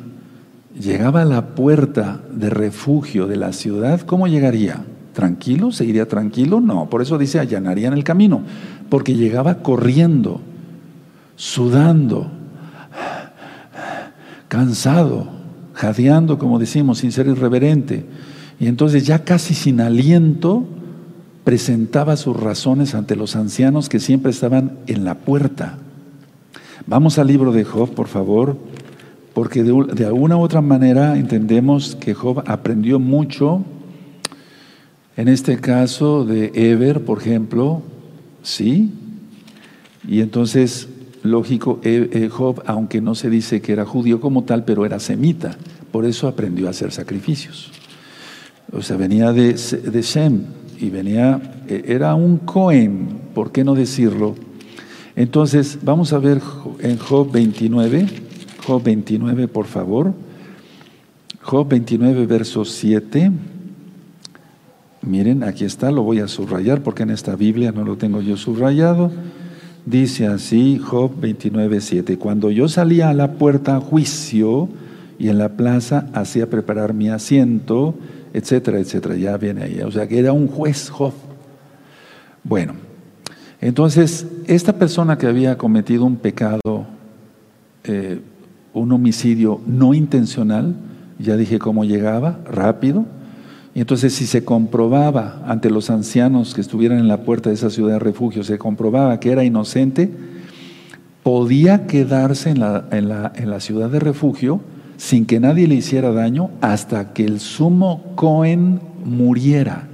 llegaba 0.83 1.23
a 1.23 1.25
la 1.25 1.55
puerta 1.55 2.21
de 2.31 2.51
refugio 2.51 3.27
de 3.27 3.37
la 3.37 3.53
ciudad, 3.53 4.01
¿cómo 4.01 4.27
llegaría? 4.27 4.85
¿Tranquilo? 5.13 5.73
¿Seguiría 5.73 6.09
tranquilo? 6.09 6.61
No, 6.61 6.91
por 6.91 7.03
eso 7.03 7.19
dice 7.19 7.39
allanarían 7.39 7.93
el 7.93 8.05
camino, 8.05 8.43
porque 8.89 9.15
llegaba 9.15 9.59
corriendo, 9.59 10.41
sudando, 11.37 12.31
cansado, 14.49 15.29
jadeando, 15.75 16.39
como 16.39 16.59
decimos, 16.59 16.99
sin 16.99 17.13
ser 17.13 17.27
irreverente. 17.27 18.05
Y 18.59 18.67
entonces 18.67 19.07
ya 19.07 19.21
casi 19.25 19.55
sin 19.55 19.81
aliento 19.81 20.65
presentaba 21.45 22.17
sus 22.17 22.37
razones 22.37 22.95
ante 22.95 23.17
los 23.17 23.37
ancianos 23.37 23.89
que 23.89 24.01
siempre 24.01 24.31
estaban 24.31 24.79
en 24.87 25.05
la 25.05 25.17
puerta. 25.17 25.79
Vamos 26.87 27.19
al 27.19 27.29
libro 27.29 27.53
de 27.53 27.65
Job, 27.65 27.91
por 27.91 28.09
favor, 28.09 28.57
porque 29.35 29.63
de, 29.63 30.05
alguna 30.05 30.37
u 30.37 30.41
otra 30.41 30.61
manera 30.61 31.17
entendemos 31.17 31.97
que 31.97 32.15
Job 32.15 32.43
aprendió 32.47 32.99
mucho, 32.99 33.65
en 35.17 35.29
este 35.29 35.59
caso 35.59 36.25
de 36.25 36.51
Eber, 36.55 37.05
por 37.05 37.21
ejemplo, 37.21 37.83
¿sí? 38.43 38.91
Y 40.07 40.21
entonces, 40.21 40.89
lógico, 41.23 41.81
e, 41.83 42.09
e, 42.13 42.29
Job, 42.29 42.63
aunque 42.67 43.01
no 43.01 43.15
se 43.15 43.31
dice 43.31 43.61
que 43.61 43.73
era 43.73 43.85
judío 43.85 44.21
como 44.21 44.45
tal, 44.45 44.65
pero 44.65 44.85
era 44.85 44.99
semita, 44.99 45.57
por 45.91 46.05
eso 46.05 46.29
aprendió 46.29 46.67
a 46.67 46.71
hacer 46.71 46.93
sacrificios. 46.93 47.71
O 48.73 48.83
sea, 48.83 48.97
venía 48.97 49.33
de, 49.33 49.55
de 49.55 50.03
Shem 50.03 50.45
y 50.79 50.91
venía, 50.91 51.63
e, 51.69 51.85
era 51.87 52.15
un 52.15 52.39
Cohen, 52.39 53.21
¿por 53.35 53.53
qué 53.53 53.65
no 53.65 53.75
decirlo? 53.75 54.35
Entonces, 55.15 55.79
vamos 55.83 56.13
a 56.13 56.19
ver 56.19 56.41
en 56.81 56.99
Job 56.99 57.31
29, 57.31 58.07
Job 58.67 58.83
29, 58.83 59.49
por 59.49 59.67
favor. 59.67 60.13
Job 61.43 61.69
29, 61.69 62.27
verso 62.27 62.65
7. 62.65 63.33
Miren, 65.03 65.43
aquí 65.43 65.65
está, 65.65 65.91
lo 65.91 66.03
voy 66.03 66.21
a 66.21 66.29
subrayar 66.29 66.83
porque 66.83 67.03
en 67.03 67.11
esta 67.11 67.35
Biblia 67.35 67.73
no 67.73 67.85
lo 67.85 67.97
tengo 67.97 68.21
yo 68.21 68.37
subrayado. 68.37 69.11
Dice 69.85 70.29
así, 70.29 70.79
Job 70.79 71.13
29, 71.21 71.81
7. 71.81 72.19
Cuando 72.19 72.51
yo 72.53 72.69
salía 72.69 73.09
a 73.09 73.15
la 73.15 73.33
puerta 73.33 73.77
a 73.77 73.81
juicio 73.81 74.69
y 75.19 75.29
en 75.29 75.39
la 75.39 75.51
plaza 75.51 76.09
hacía 76.13 76.49
preparar 76.49 76.95
mi 76.95 77.09
asiento, 77.09 77.97
etcétera, 78.33 78.79
etcétera. 78.79 79.17
Ya 79.17 79.37
viene 79.37 79.65
ahí. 79.65 79.81
O 79.81 79.91
sea 79.91 80.07
que 80.07 80.21
era 80.21 80.33
un 80.33 80.47
juez 80.47 80.89
Job. 80.89 81.13
Bueno, 82.45 82.75
entonces, 83.61 84.27
esta 84.47 84.73
persona 84.75 85.19
que 85.19 85.27
había 85.27 85.57
cometido 85.59 86.05
un 86.05 86.17
pecado, 86.17 86.87
eh, 87.85 88.21
un 88.75 88.93
homicidio 88.93 89.61
no 89.67 89.95
intencional, 89.95 90.75
ya 91.19 91.37
dije 91.37 91.59
cómo 91.59 91.85
llegaba, 91.85 92.41
rápido, 92.51 93.05
y 93.75 93.81
entonces 93.81 94.13
si 94.13 94.27
se 94.27 94.45
comprobaba 94.45 95.43
ante 95.47 95.71
los 95.71 95.89
ancianos 95.89 96.55
que 96.55 96.61
estuvieran 96.61 96.99
en 96.99 97.09
la 97.09 97.23
puerta 97.23 97.49
de 97.49 97.55
esa 97.55 97.71
ciudad 97.71 97.95
de 97.95 97.99
refugio, 97.99 98.45
se 98.45 98.59
comprobaba 98.59 99.19
que 99.19 99.33
era 99.33 99.45
inocente, 99.45 100.11
podía 101.23 101.87
quedarse 101.87 102.51
en 102.51 102.61
la, 102.61 102.85
en 102.91 103.09
la, 103.09 103.33
en 103.35 103.51
la 103.51 103.61
ciudad 103.61 103.89
de 103.89 104.01
refugio 104.01 104.61
sin 104.97 105.27
que 105.27 105.41
nadie 105.41 105.67
le 105.67 105.75
hiciera 105.75 106.13
daño 106.13 106.51
hasta 106.61 107.13
que 107.13 107.25
el 107.25 107.41
sumo 107.41 108.13
Cohen 108.15 108.81
muriera, 109.05 109.89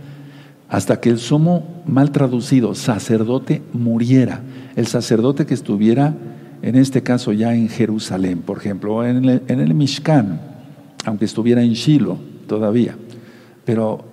hasta 0.68 1.00
que 1.00 1.08
el 1.08 1.18
sumo, 1.18 1.82
mal 1.86 2.10
traducido, 2.10 2.74
sacerdote 2.74 3.62
muriera, 3.72 4.42
el 4.76 4.86
sacerdote 4.86 5.46
que 5.46 5.54
estuviera, 5.54 6.14
en 6.62 6.76
este 6.76 7.02
caso 7.02 7.32
ya 7.32 7.54
en 7.54 7.68
Jerusalén, 7.68 8.42
por 8.42 8.58
ejemplo, 8.58 9.04
en 9.04 9.24
el, 9.24 9.42
en 9.48 9.60
el 9.60 9.74
Mishkan, 9.74 10.40
aunque 11.04 11.24
estuviera 11.24 11.62
en 11.62 11.72
Shiloh 11.72 12.18
todavía, 12.46 12.96
pero 13.64 14.04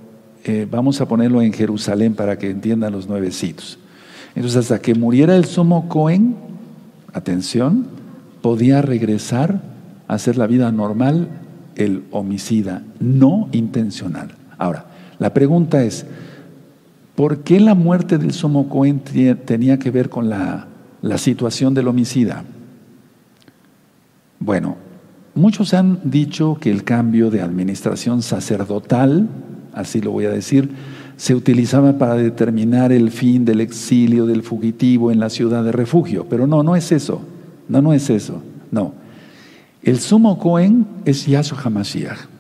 eh, 0.43 0.67
vamos 0.69 1.01
a 1.01 1.07
ponerlo 1.07 1.41
en 1.41 1.53
Jerusalén 1.53 2.15
para 2.15 2.37
que 2.37 2.49
entiendan 2.49 2.93
los 2.93 3.07
nuevecitos. 3.07 3.79
Entonces, 4.35 4.59
hasta 4.59 4.79
que 4.79 4.93
muriera 4.93 5.35
el 5.35 5.45
sumo 5.45 5.87
Cohen, 5.87 6.35
atención, 7.13 7.87
podía 8.41 8.81
regresar 8.81 9.61
hacer 10.07 10.37
la 10.37 10.47
vida 10.47 10.71
normal 10.71 11.27
el 11.75 12.03
homicida, 12.11 12.83
no 12.99 13.49
intencional. 13.51 14.31
Ahora, 14.57 14.85
la 15.19 15.33
pregunta 15.33 15.83
es, 15.83 16.05
¿por 17.15 17.39
qué 17.39 17.59
la 17.59 17.75
muerte 17.75 18.17
del 18.17 18.31
Somo 18.31 18.69
Cohen 18.69 19.01
tenía 19.45 19.77
que 19.77 19.91
ver 19.91 20.09
con 20.09 20.29
la, 20.29 20.67
la 21.05 21.19
situación 21.19 21.75
del 21.75 21.87
homicida? 21.87 22.43
Bueno, 24.39 24.75
muchos 25.35 25.75
han 25.75 25.99
dicho 26.03 26.57
que 26.59 26.71
el 26.71 26.83
cambio 26.83 27.29
de 27.29 27.41
administración 27.41 28.23
sacerdotal, 28.23 29.29
así 29.73 30.01
lo 30.01 30.11
voy 30.11 30.25
a 30.25 30.31
decir, 30.31 30.71
se 31.15 31.35
utilizaba 31.35 31.99
para 31.99 32.15
determinar 32.15 32.91
el 32.91 33.11
fin 33.11 33.45
del 33.45 33.61
exilio 33.61 34.25
del 34.25 34.41
fugitivo 34.41 35.11
en 35.11 35.19
la 35.19 35.29
ciudad 35.29 35.63
de 35.63 35.71
refugio. 35.71 36.25
Pero 36.27 36.47
no, 36.47 36.63
no 36.63 36.75
es 36.75 36.91
eso. 36.91 37.21
No, 37.69 37.83
no 37.83 37.93
es 37.93 38.09
eso. 38.09 38.41
No. 38.71 38.93
El 39.83 39.99
sumo 39.99 40.39
Cohen 40.39 40.87
es 41.05 41.27
Yahshua 41.27 41.59
HaMashiach. 41.61 42.34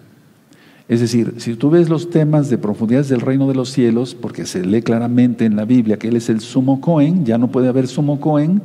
Es 0.87 0.99
decir, 0.99 1.35
si 1.37 1.55
tú 1.55 1.71
ves 1.71 1.89
los 1.89 2.09
temas 2.09 2.49
de 2.49 2.57
profundidades 2.57 3.09
del 3.09 3.21
reino 3.21 3.47
de 3.47 3.55
los 3.55 3.71
cielos, 3.71 4.13
porque 4.13 4.45
se 4.45 4.63
lee 4.63 4.83
claramente 4.83 5.45
en 5.45 5.55
la 5.55 5.65
Biblia 5.65 5.97
que 5.97 6.09
Él 6.09 6.15
es 6.15 6.29
el 6.29 6.41
sumo 6.41 6.79
Cohen, 6.79 7.25
ya 7.25 7.37
no 7.37 7.51
puede 7.51 7.67
haber 7.67 7.87
sumo 7.87 8.19
Cohen. 8.19 8.61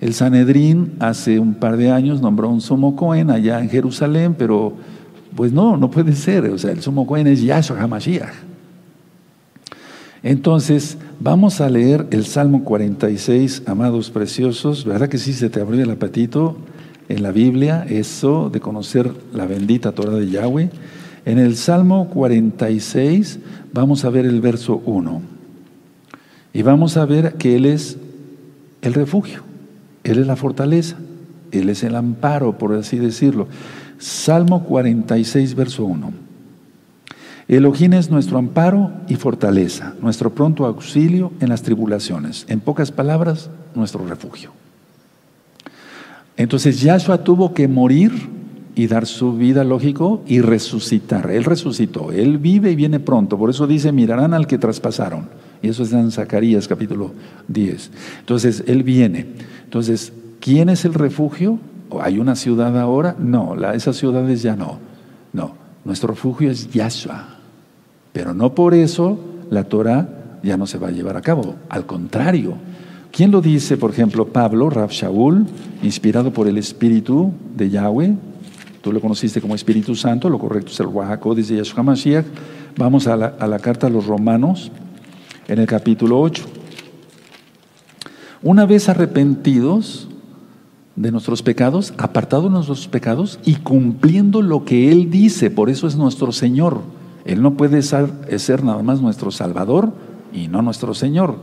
El 0.00 0.14
Sanedrín 0.14 0.94
hace 0.98 1.38
un 1.38 1.54
par 1.54 1.76
de 1.76 1.90
años 1.90 2.20
nombró 2.20 2.48
un 2.48 2.60
sumo 2.60 2.96
Cohen 2.96 3.30
allá 3.30 3.60
en 3.60 3.70
Jerusalén, 3.70 4.34
pero 4.36 4.74
pues 5.36 5.52
no, 5.52 5.76
no 5.76 5.90
puede 5.90 6.14
ser. 6.14 6.46
O 6.46 6.58
sea, 6.58 6.72
el 6.72 6.82
sumo 6.82 7.06
Cohen 7.06 7.28
es 7.28 7.40
Yahshua 7.40 7.80
HaMashiach. 7.80 8.32
Entonces, 10.24 10.98
vamos 11.20 11.60
a 11.60 11.68
leer 11.68 12.06
el 12.10 12.24
Salmo 12.24 12.64
46, 12.64 13.62
amados 13.66 14.10
preciosos. 14.10 14.84
¿Verdad 14.84 15.08
que 15.08 15.18
sí 15.18 15.32
se 15.32 15.50
te 15.50 15.60
abrió 15.60 15.82
el 15.82 15.90
apetito? 15.90 16.56
en 17.08 17.22
la 17.22 17.32
Biblia, 17.32 17.84
eso 17.88 18.50
de 18.50 18.60
conocer 18.60 19.10
la 19.32 19.46
bendita 19.46 19.92
Torah 19.92 20.16
de 20.16 20.28
Yahweh. 20.28 20.70
En 21.26 21.38
el 21.38 21.56
Salmo 21.56 22.08
46 22.10 23.38
vamos 23.72 24.04
a 24.04 24.10
ver 24.10 24.26
el 24.26 24.40
verso 24.40 24.82
1. 24.84 25.22
Y 26.52 26.62
vamos 26.62 26.96
a 26.96 27.04
ver 27.04 27.34
que 27.34 27.56
Él 27.56 27.66
es 27.66 27.96
el 28.82 28.94
refugio, 28.94 29.42
Él 30.04 30.18
es 30.18 30.26
la 30.26 30.36
fortaleza, 30.36 30.96
Él 31.50 31.70
es 31.70 31.82
el 31.82 31.96
amparo, 31.96 32.58
por 32.58 32.74
así 32.74 32.98
decirlo. 32.98 33.48
Salmo 33.98 34.64
46, 34.64 35.54
verso 35.54 35.84
1. 35.84 36.12
Elohim 37.48 37.92
es 37.94 38.10
nuestro 38.10 38.38
amparo 38.38 38.90
y 39.08 39.16
fortaleza, 39.16 39.94
nuestro 40.00 40.30
pronto 40.30 40.64
auxilio 40.64 41.32
en 41.40 41.48
las 41.48 41.62
tribulaciones. 41.62 42.46
En 42.48 42.60
pocas 42.60 42.90
palabras, 42.90 43.50
nuestro 43.74 44.06
refugio. 44.06 44.52
Entonces 46.36 46.80
Yahshua 46.80 47.18
tuvo 47.18 47.52
que 47.54 47.68
morir 47.68 48.12
y 48.74 48.86
dar 48.86 49.06
su 49.06 49.34
vida, 49.34 49.64
lógico, 49.64 50.22
y 50.26 50.40
resucitar. 50.40 51.30
Él 51.30 51.44
resucitó, 51.44 52.10
Él 52.12 52.38
vive 52.38 52.72
y 52.72 52.76
viene 52.76 53.00
pronto. 53.00 53.38
Por 53.38 53.50
eso 53.50 53.66
dice, 53.66 53.92
mirarán 53.92 54.34
al 54.34 54.46
que 54.46 54.58
traspasaron. 54.58 55.28
Y 55.62 55.68
eso 55.68 55.82
está 55.82 56.00
en 56.00 56.10
Zacarías 56.10 56.68
capítulo 56.68 57.12
10. 57.48 57.90
Entonces, 58.20 58.64
Él 58.66 58.82
viene. 58.82 59.26
Entonces, 59.64 60.12
¿quién 60.40 60.68
es 60.68 60.84
el 60.84 60.94
refugio? 60.94 61.58
¿Hay 62.00 62.18
una 62.18 62.36
ciudad 62.36 62.78
ahora? 62.78 63.16
No, 63.18 63.54
la, 63.54 63.74
esas 63.74 63.96
ciudades 63.96 64.42
ya 64.42 64.56
no. 64.56 64.78
No, 65.32 65.54
nuestro 65.84 66.08
refugio 66.08 66.50
es 66.50 66.70
Yahshua. 66.70 67.28
Pero 68.12 68.34
no 68.34 68.54
por 68.54 68.74
eso 68.74 69.18
la 69.50 69.64
Torah 69.64 70.08
ya 70.42 70.56
no 70.56 70.66
se 70.66 70.78
va 70.78 70.88
a 70.88 70.92
llevar 70.92 71.16
a 71.16 71.22
cabo. 71.22 71.56
Al 71.68 71.86
contrario. 71.86 72.54
¿Quién 73.10 73.30
lo 73.30 73.40
dice, 73.40 73.76
por 73.76 73.90
ejemplo, 73.90 74.26
Pablo, 74.26 74.70
Rab 74.70 74.90
Shaul, 74.90 75.46
inspirado 75.84 76.32
por 76.32 76.48
el 76.48 76.58
Espíritu 76.58 77.32
de 77.56 77.70
Yahweh? 77.70 78.14
Tú 78.84 78.92
lo 78.92 79.00
conociste 79.00 79.40
como 79.40 79.54
Espíritu 79.54 79.96
Santo, 79.96 80.28
lo 80.28 80.38
correcto 80.38 80.70
es 80.70 80.78
el 80.78 80.88
Oaxaco 80.88 81.34
desde 81.34 81.56
Yahshua 81.56 81.82
Mashiach. 81.82 82.26
Vamos 82.76 83.06
a 83.06 83.16
la, 83.16 83.34
a 83.38 83.46
la 83.46 83.58
carta 83.58 83.86
a 83.86 83.90
los 83.90 84.04
romanos, 84.04 84.70
en 85.48 85.58
el 85.58 85.66
capítulo 85.66 86.20
8. 86.20 86.44
Una 88.42 88.66
vez 88.66 88.90
arrepentidos 88.90 90.08
de 90.96 91.10
nuestros 91.10 91.42
pecados, 91.42 91.94
apartados 91.96 92.44
de 92.44 92.50
nuestros 92.50 92.86
pecados 92.86 93.38
y 93.46 93.54
cumpliendo 93.54 94.42
lo 94.42 94.66
que 94.66 94.92
Él 94.92 95.10
dice, 95.10 95.50
por 95.50 95.70
eso 95.70 95.86
es 95.86 95.96
nuestro 95.96 96.30
Señor. 96.30 96.82
Él 97.24 97.40
no 97.40 97.54
puede 97.54 97.80
ser, 97.80 98.10
ser 98.38 98.62
nada 98.64 98.82
más 98.82 99.00
nuestro 99.00 99.30
Salvador 99.30 99.94
y 100.30 100.48
no 100.48 100.60
nuestro 100.60 100.92
Señor, 100.92 101.38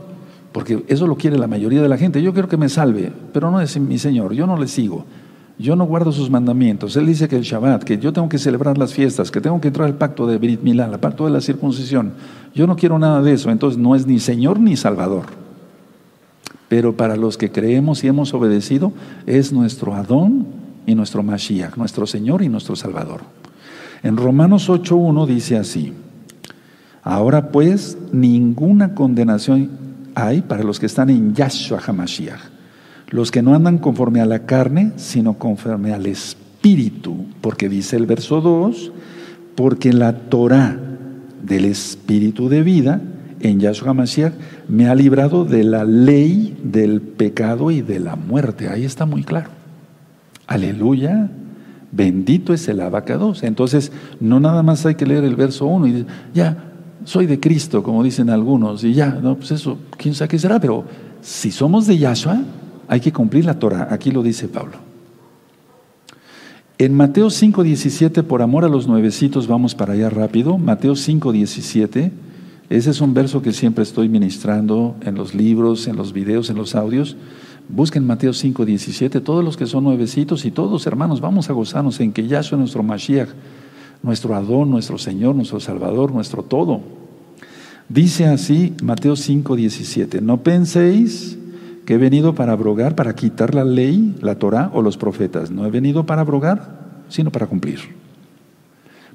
porque 0.52 0.84
eso 0.86 1.08
lo 1.08 1.16
quiere 1.16 1.36
la 1.38 1.48
mayoría 1.48 1.82
de 1.82 1.88
la 1.88 1.98
gente. 1.98 2.22
Yo 2.22 2.32
quiero 2.32 2.46
que 2.46 2.56
me 2.56 2.68
salve, 2.68 3.12
pero 3.32 3.50
no 3.50 3.60
es 3.60 3.80
mi 3.80 3.98
Señor, 3.98 4.32
yo 4.32 4.46
no 4.46 4.56
le 4.56 4.68
sigo. 4.68 5.06
Yo 5.58 5.76
no 5.76 5.84
guardo 5.84 6.12
sus 6.12 6.30
mandamientos. 6.30 6.96
Él 6.96 7.06
dice 7.06 7.28
que 7.28 7.36
el 7.36 7.42
Shabbat, 7.42 7.84
que 7.84 7.98
yo 7.98 8.12
tengo 8.12 8.28
que 8.28 8.38
celebrar 8.38 8.78
las 8.78 8.94
fiestas, 8.94 9.30
que 9.30 9.40
tengo 9.40 9.60
que 9.60 9.68
entrar 9.68 9.86
al 9.86 9.94
pacto 9.94 10.26
de 10.26 10.38
Brit 10.38 10.62
Milá, 10.62 10.86
el 10.86 10.98
pacto 10.98 11.26
de 11.26 11.30
la 11.30 11.40
circuncisión. 11.40 12.12
Yo 12.54 12.66
no 12.66 12.76
quiero 12.76 12.98
nada 12.98 13.22
de 13.22 13.34
eso. 13.34 13.50
Entonces 13.50 13.78
no 13.78 13.94
es 13.94 14.06
ni 14.06 14.18
Señor 14.18 14.58
ni 14.58 14.76
Salvador. 14.76 15.26
Pero 16.68 16.96
para 16.96 17.16
los 17.16 17.36
que 17.36 17.52
creemos 17.52 18.02
y 18.02 18.08
hemos 18.08 18.32
obedecido, 18.32 18.92
es 19.26 19.52
nuestro 19.52 19.94
Adón 19.94 20.46
y 20.86 20.94
nuestro 20.94 21.22
Mashiach, 21.22 21.76
nuestro 21.76 22.06
Señor 22.06 22.42
y 22.42 22.48
nuestro 22.48 22.76
Salvador. 22.76 23.20
En 24.02 24.16
Romanos 24.16 24.68
8.1 24.70 25.26
dice 25.26 25.58
así, 25.58 25.92
ahora 27.04 27.50
pues 27.50 27.98
ninguna 28.10 28.94
condenación 28.94 29.70
hay 30.14 30.40
para 30.40 30.64
los 30.64 30.80
que 30.80 30.86
están 30.86 31.10
en 31.10 31.34
Yahshua 31.34 31.78
HaMashiach 31.78 32.51
los 33.12 33.30
que 33.30 33.42
no 33.42 33.54
andan 33.54 33.78
conforme 33.78 34.20
a 34.20 34.26
la 34.26 34.40
carne, 34.46 34.92
sino 34.96 35.34
conforme 35.34 35.92
al 35.92 36.06
Espíritu, 36.06 37.26
porque 37.42 37.68
dice 37.68 37.96
el 37.96 38.06
verso 38.06 38.40
2, 38.40 38.90
porque 39.54 39.92
la 39.92 40.14
Torah 40.14 40.78
del 41.42 41.66
Espíritu 41.66 42.48
de 42.48 42.62
vida 42.62 43.02
en 43.40 43.60
Yahshua 43.60 43.92
Mashiach 43.92 44.32
me 44.66 44.88
ha 44.88 44.94
librado 44.94 45.44
de 45.44 45.62
la 45.62 45.84
ley 45.84 46.56
del 46.64 47.02
pecado 47.02 47.70
y 47.70 47.82
de 47.82 48.00
la 48.00 48.16
muerte. 48.16 48.68
Ahí 48.68 48.84
está 48.84 49.04
muy 49.04 49.24
claro. 49.24 49.50
Aleluya. 50.46 51.30
Bendito 51.90 52.54
es 52.54 52.66
el 52.68 52.80
abacados. 52.80 53.42
Entonces, 53.42 53.92
no 54.20 54.40
nada 54.40 54.62
más 54.62 54.86
hay 54.86 54.94
que 54.94 55.04
leer 55.04 55.24
el 55.24 55.36
verso 55.36 55.66
1 55.66 55.86
y 55.86 56.06
ya, 56.32 56.72
soy 57.04 57.26
de 57.26 57.38
Cristo, 57.38 57.82
como 57.82 58.02
dicen 58.02 58.30
algunos, 58.30 58.84
y 58.84 58.94
ya, 58.94 59.18
no, 59.22 59.36
pues 59.36 59.50
eso, 59.50 59.76
quién 59.98 60.14
sabe 60.14 60.28
qué 60.28 60.38
será, 60.38 60.58
pero 60.60 60.84
si 61.20 61.50
somos 61.50 61.86
de 61.86 61.98
Yahshua, 61.98 62.40
hay 62.92 63.00
que 63.00 63.10
cumplir 63.10 63.46
la 63.46 63.58
Torah, 63.58 63.88
aquí 63.90 64.10
lo 64.10 64.22
dice 64.22 64.48
Pablo. 64.48 64.74
En 66.76 66.92
Mateo 66.92 67.30
5:17, 67.30 68.22
por 68.22 68.42
amor 68.42 68.66
a 68.66 68.68
los 68.68 68.86
nuevecitos, 68.86 69.46
vamos 69.46 69.74
para 69.74 69.94
allá 69.94 70.10
rápido. 70.10 70.58
Mateo 70.58 70.94
5:17, 70.94 72.12
ese 72.68 72.90
es 72.90 73.00
un 73.00 73.14
verso 73.14 73.40
que 73.40 73.54
siempre 73.54 73.82
estoy 73.82 74.10
ministrando 74.10 74.94
en 75.00 75.14
los 75.14 75.34
libros, 75.34 75.86
en 75.86 75.96
los 75.96 76.12
videos, 76.12 76.50
en 76.50 76.56
los 76.58 76.74
audios. 76.74 77.16
Busquen 77.70 78.06
Mateo 78.06 78.34
5:17, 78.34 79.22
todos 79.22 79.42
los 79.42 79.56
que 79.56 79.64
son 79.64 79.84
nuevecitos 79.84 80.44
y 80.44 80.50
todos 80.50 80.86
hermanos, 80.86 81.22
vamos 81.22 81.48
a 81.48 81.54
gozarnos 81.54 81.98
en 82.00 82.12
que 82.12 82.28
Yahshua 82.28 82.56
es 82.56 82.60
nuestro 82.60 82.82
Mashiach, 82.82 83.30
nuestro 84.02 84.34
Adón, 84.34 84.70
nuestro 84.70 84.98
Señor, 84.98 85.34
nuestro 85.34 85.60
Salvador, 85.60 86.12
nuestro 86.12 86.42
todo. 86.42 86.82
Dice 87.88 88.26
así 88.26 88.74
Mateo 88.82 89.16
5:17, 89.16 90.20
no 90.20 90.42
penséis 90.42 91.38
que 91.84 91.94
he 91.94 91.98
venido 91.98 92.34
para 92.34 92.52
abrogar, 92.52 92.94
para 92.94 93.14
quitar 93.14 93.54
la 93.54 93.64
ley, 93.64 94.14
la 94.20 94.36
Torah 94.36 94.70
o 94.72 94.82
los 94.82 94.96
profetas. 94.96 95.50
No 95.50 95.66
he 95.66 95.70
venido 95.70 96.06
para 96.06 96.22
abrogar, 96.22 97.04
sino 97.08 97.30
para 97.30 97.46
cumplir. 97.46 97.80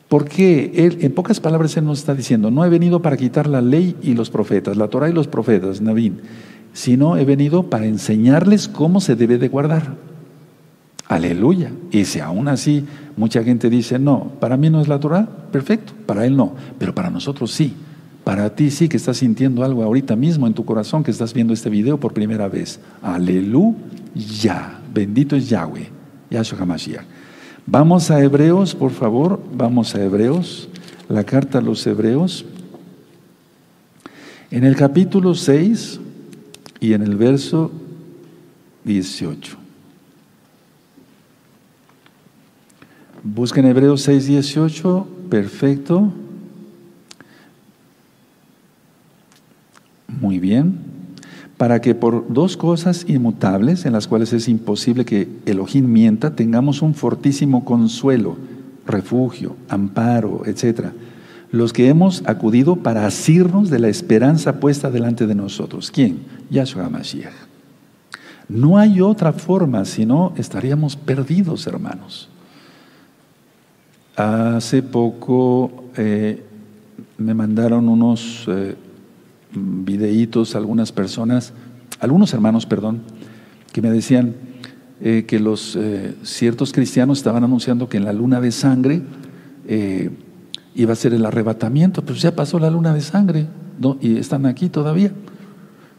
Porque 0.08 0.72
él, 0.76 1.00
en 1.02 1.14
pocas 1.14 1.40
palabras, 1.40 1.76
él 1.78 1.86
nos 1.86 2.00
está 2.00 2.16
diciendo, 2.16 2.50
no 2.50 2.64
he 2.64 2.70
venido 2.70 3.02
para 3.02 3.18
quitar 3.18 3.48
la 3.48 3.62
ley 3.62 3.96
y 4.02 4.14
los 4.14 4.30
profetas, 4.30 4.78
la 4.78 4.88
Torah 4.88 5.10
y 5.10 5.14
los 5.14 5.28
profetas, 5.28 5.82
Navín, 5.82 6.22
sino 6.74 7.18
he 7.18 7.26
venido 7.26 7.64
para 7.64 7.86
enseñarles 7.86 8.68
cómo 8.68 9.02
se 9.02 9.16
debe 9.16 9.38
de 9.38 9.50
guardar. 9.50 9.96
Aleluya. 11.08 11.72
Y 11.92 12.06
si 12.06 12.20
aún 12.20 12.48
así 12.48 12.86
mucha 13.16 13.44
gente 13.44 13.70
dice, 13.70 13.98
no, 14.00 14.32
para 14.40 14.58
mí 14.58 14.70
no 14.70 14.82
es 14.82 14.88
la 14.88 15.00
Torah, 15.00 15.28
perfecto, 15.52 15.94
para 16.06 16.26
él 16.26 16.36
no, 16.36 16.54
pero 16.78 16.94
para 16.94 17.10
nosotros 17.10 17.52
sí. 17.52 17.74
Para 18.28 18.54
ti 18.54 18.72
sí 18.72 18.90
que 18.90 18.98
estás 18.98 19.20
sintiendo 19.20 19.64
algo 19.64 19.82
ahorita 19.84 20.18
mismo 20.18 20.48
en 20.48 20.54
tu 20.54 20.66
corazón 20.66 21.02
que 21.02 21.12
estás 21.12 21.34
viendo 21.34 21.54
este 21.54 21.70
video 21.70 21.98
por 21.98 22.12
primera 22.12 22.50
vez. 22.50 22.78
Aleluya. 23.02 24.82
Bendito 24.94 25.38
es 25.38 25.48
Yahweh. 25.48 25.90
Yahshua 26.30 26.60
HaMashiach. 26.60 27.06
Vamos 27.66 28.12
a 28.12 28.22
Hebreos, 28.22 28.76
por 28.76 28.92
favor. 28.92 29.42
Vamos 29.54 29.96
a 29.96 30.04
Hebreos. 30.04 30.68
La 31.08 31.24
carta 31.24 31.60
a 31.60 31.62
los 31.62 31.88
Hebreos. 31.88 32.44
En 34.52 34.66
el 34.66 34.76
capítulo 34.76 35.34
6 35.34 36.02
y 36.82 36.92
en 36.92 37.04
el 37.04 37.16
verso 37.16 37.72
18. 38.84 39.56
Busquen 43.24 43.68
Hebreos 43.68 44.02
6, 44.02 44.28
18. 44.28 45.08
Perfecto. 45.30 46.12
Muy 50.08 50.40
bien. 50.40 50.80
Para 51.58 51.82
que 51.82 51.96
por 51.96 52.32
dos 52.32 52.56
cosas 52.56 53.06
inmutables, 53.08 53.86
en 53.86 53.94
las 53.94 54.08
cuales 54.08 54.32
es 54.34 54.48
imposible 54.48 55.06
que 55.06 55.28
Elohim 55.46 55.92
mienta, 55.92 56.36
tengamos 56.36 56.82
un 56.82 56.94
fortísimo 56.94 57.66
consuelo, 57.66 58.38
refugio, 58.86 59.56
amparo, 59.68 60.44
etc. 60.46 60.90
Los 61.52 61.74
que 61.74 61.90
hemos 61.90 62.24
acudido 62.28 62.76
para 62.76 63.08
asirnos 63.08 63.70
de 63.70 63.80
la 63.80 63.90
esperanza 63.90 64.60
puesta 64.60 64.92
delante 64.92 65.26
de 65.26 65.34
nosotros. 65.34 65.90
¿Quién? 65.90 66.20
Yahshua 66.52 66.90
Mashiach. 66.90 67.34
No 68.50 68.78
hay 68.78 69.02
otra 69.02 69.34
forma, 69.34 69.84
sino 69.84 70.34
estaríamos 70.38 70.96
perdidos, 70.96 71.68
hermanos. 71.68 72.30
Hace 74.16 74.82
poco 74.84 75.86
eh, 75.98 76.44
me 77.18 77.34
mandaron 77.34 77.90
unos 77.90 78.46
eh, 78.48 78.76
videitos 79.86 80.56
algunas 80.56 80.92
personas, 80.92 81.54
algunos 82.00 82.34
hermanos, 82.34 82.66
perdón, 82.66 83.02
que 83.72 83.82
me 83.82 83.90
decían 83.90 84.36
eh, 85.02 85.26
que 85.28 85.40
los 85.40 85.76
eh, 85.76 86.16
ciertos 86.24 86.74
cristianos 86.74 87.20
estaban 87.20 87.44
anunciando 87.44 87.88
que 87.90 87.98
en 87.98 88.06
la 88.06 88.14
luna 88.14 88.42
de 88.42 88.52
sangre 88.52 89.02
eh, 89.68 90.10
iba 90.76 90.94
a 90.94 90.96
ser 90.96 91.14
el 91.14 91.26
arrebatamiento, 91.26 92.04
pues 92.04 92.22
ya 92.22 92.36
pasó 92.36 92.60
la 92.60 92.70
luna 92.70 92.94
de 92.94 93.02
sangre 93.02 93.48
¿no? 93.80 93.98
y 94.02 94.18
están 94.18 94.46
aquí 94.46 94.70
todavía. 94.70 95.12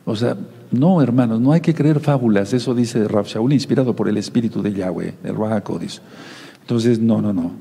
O 0.04 0.16
sea, 0.16 0.36
no, 0.70 1.00
hermanos, 1.02 1.40
no 1.40 1.52
hay 1.52 1.60
que 1.60 1.74
creer 1.74 2.00
fábulas, 2.00 2.52
eso 2.52 2.74
dice 2.74 3.06
Shaul, 3.24 3.52
inspirado 3.52 3.94
por 3.94 4.08
el 4.08 4.16
espíritu 4.16 4.62
de 4.62 4.72
Yahweh, 4.72 5.14
el 5.24 5.34
Ruach 5.34 5.64
Entonces, 6.60 6.98
no, 6.98 7.22
no, 7.22 7.32
no. 7.32 7.52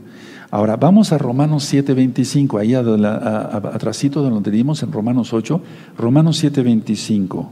Ahora, 0.50 0.78
vamos 0.78 1.12
a 1.12 1.18
Romanos 1.18 1.74
7.25, 1.74 2.60
ahí 2.60 2.74
atrásito 2.74 4.24
de 4.24 4.30
donde 4.30 4.50
dimos 4.50 4.82
en 4.82 4.94
Romanos 4.94 5.34
8, 5.34 5.62
Romanos 5.98 6.42
7.25. 6.42 7.50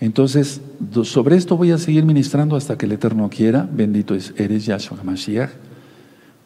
Entonces, 0.00 0.62
sobre 1.02 1.36
esto 1.36 1.58
voy 1.58 1.70
a 1.72 1.78
seguir 1.78 2.06
ministrando 2.06 2.56
hasta 2.56 2.78
que 2.78 2.86
el 2.86 2.92
Eterno 2.92 3.28
quiera. 3.28 3.68
Bendito 3.70 4.14
es, 4.14 4.32
eres 4.38 4.64
Yahshua 4.64 4.98
HaMashiach, 5.00 5.50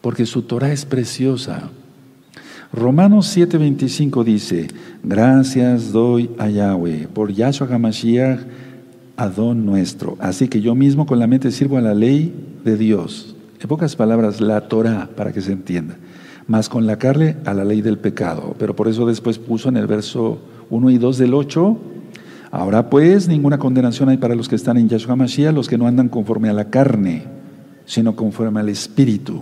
porque 0.00 0.26
su 0.26 0.42
Torah 0.42 0.72
es 0.72 0.84
preciosa. 0.84 1.70
Romanos 2.72 3.34
7:25 3.34 4.24
dice, 4.24 4.68
gracias 5.02 5.92
doy 5.92 6.30
a 6.38 6.50
Yahweh 6.50 7.08
por 7.08 7.32
Yahshua 7.32 7.68
HaMashiach, 7.68 8.40
Adón 9.16 9.64
nuestro. 9.64 10.16
Así 10.20 10.48
que 10.48 10.60
yo 10.60 10.74
mismo 10.74 11.06
con 11.06 11.18
la 11.18 11.26
mente 11.26 11.50
sirvo 11.50 11.78
a 11.78 11.80
la 11.80 11.94
ley 11.94 12.34
de 12.64 12.76
Dios 12.76 13.36
en 13.60 13.68
pocas 13.68 13.96
palabras, 13.96 14.40
la 14.40 14.68
Torah, 14.68 15.08
para 15.16 15.32
que 15.32 15.40
se 15.40 15.52
entienda, 15.52 15.96
más 16.46 16.68
con 16.68 16.86
la 16.86 16.96
carne 16.96 17.36
a 17.44 17.54
la 17.54 17.64
ley 17.64 17.82
del 17.82 17.98
pecado. 17.98 18.54
Pero 18.58 18.76
por 18.76 18.88
eso 18.88 19.06
después 19.06 19.38
puso 19.38 19.68
en 19.68 19.76
el 19.76 19.86
verso 19.86 20.38
1 20.70 20.90
y 20.90 20.98
2 20.98 21.18
del 21.18 21.34
8, 21.34 21.78
ahora 22.50 22.88
pues 22.88 23.28
ninguna 23.28 23.58
condenación 23.58 24.08
hay 24.08 24.16
para 24.16 24.34
los 24.34 24.48
que 24.48 24.56
están 24.56 24.76
en 24.76 24.88
Yahshua 24.88 25.16
Mashiach, 25.16 25.52
los 25.52 25.68
que 25.68 25.78
no 25.78 25.86
andan 25.86 26.08
conforme 26.08 26.48
a 26.48 26.52
la 26.52 26.70
carne, 26.70 27.24
sino 27.84 28.14
conforme 28.14 28.60
al 28.60 28.68
Espíritu. 28.68 29.40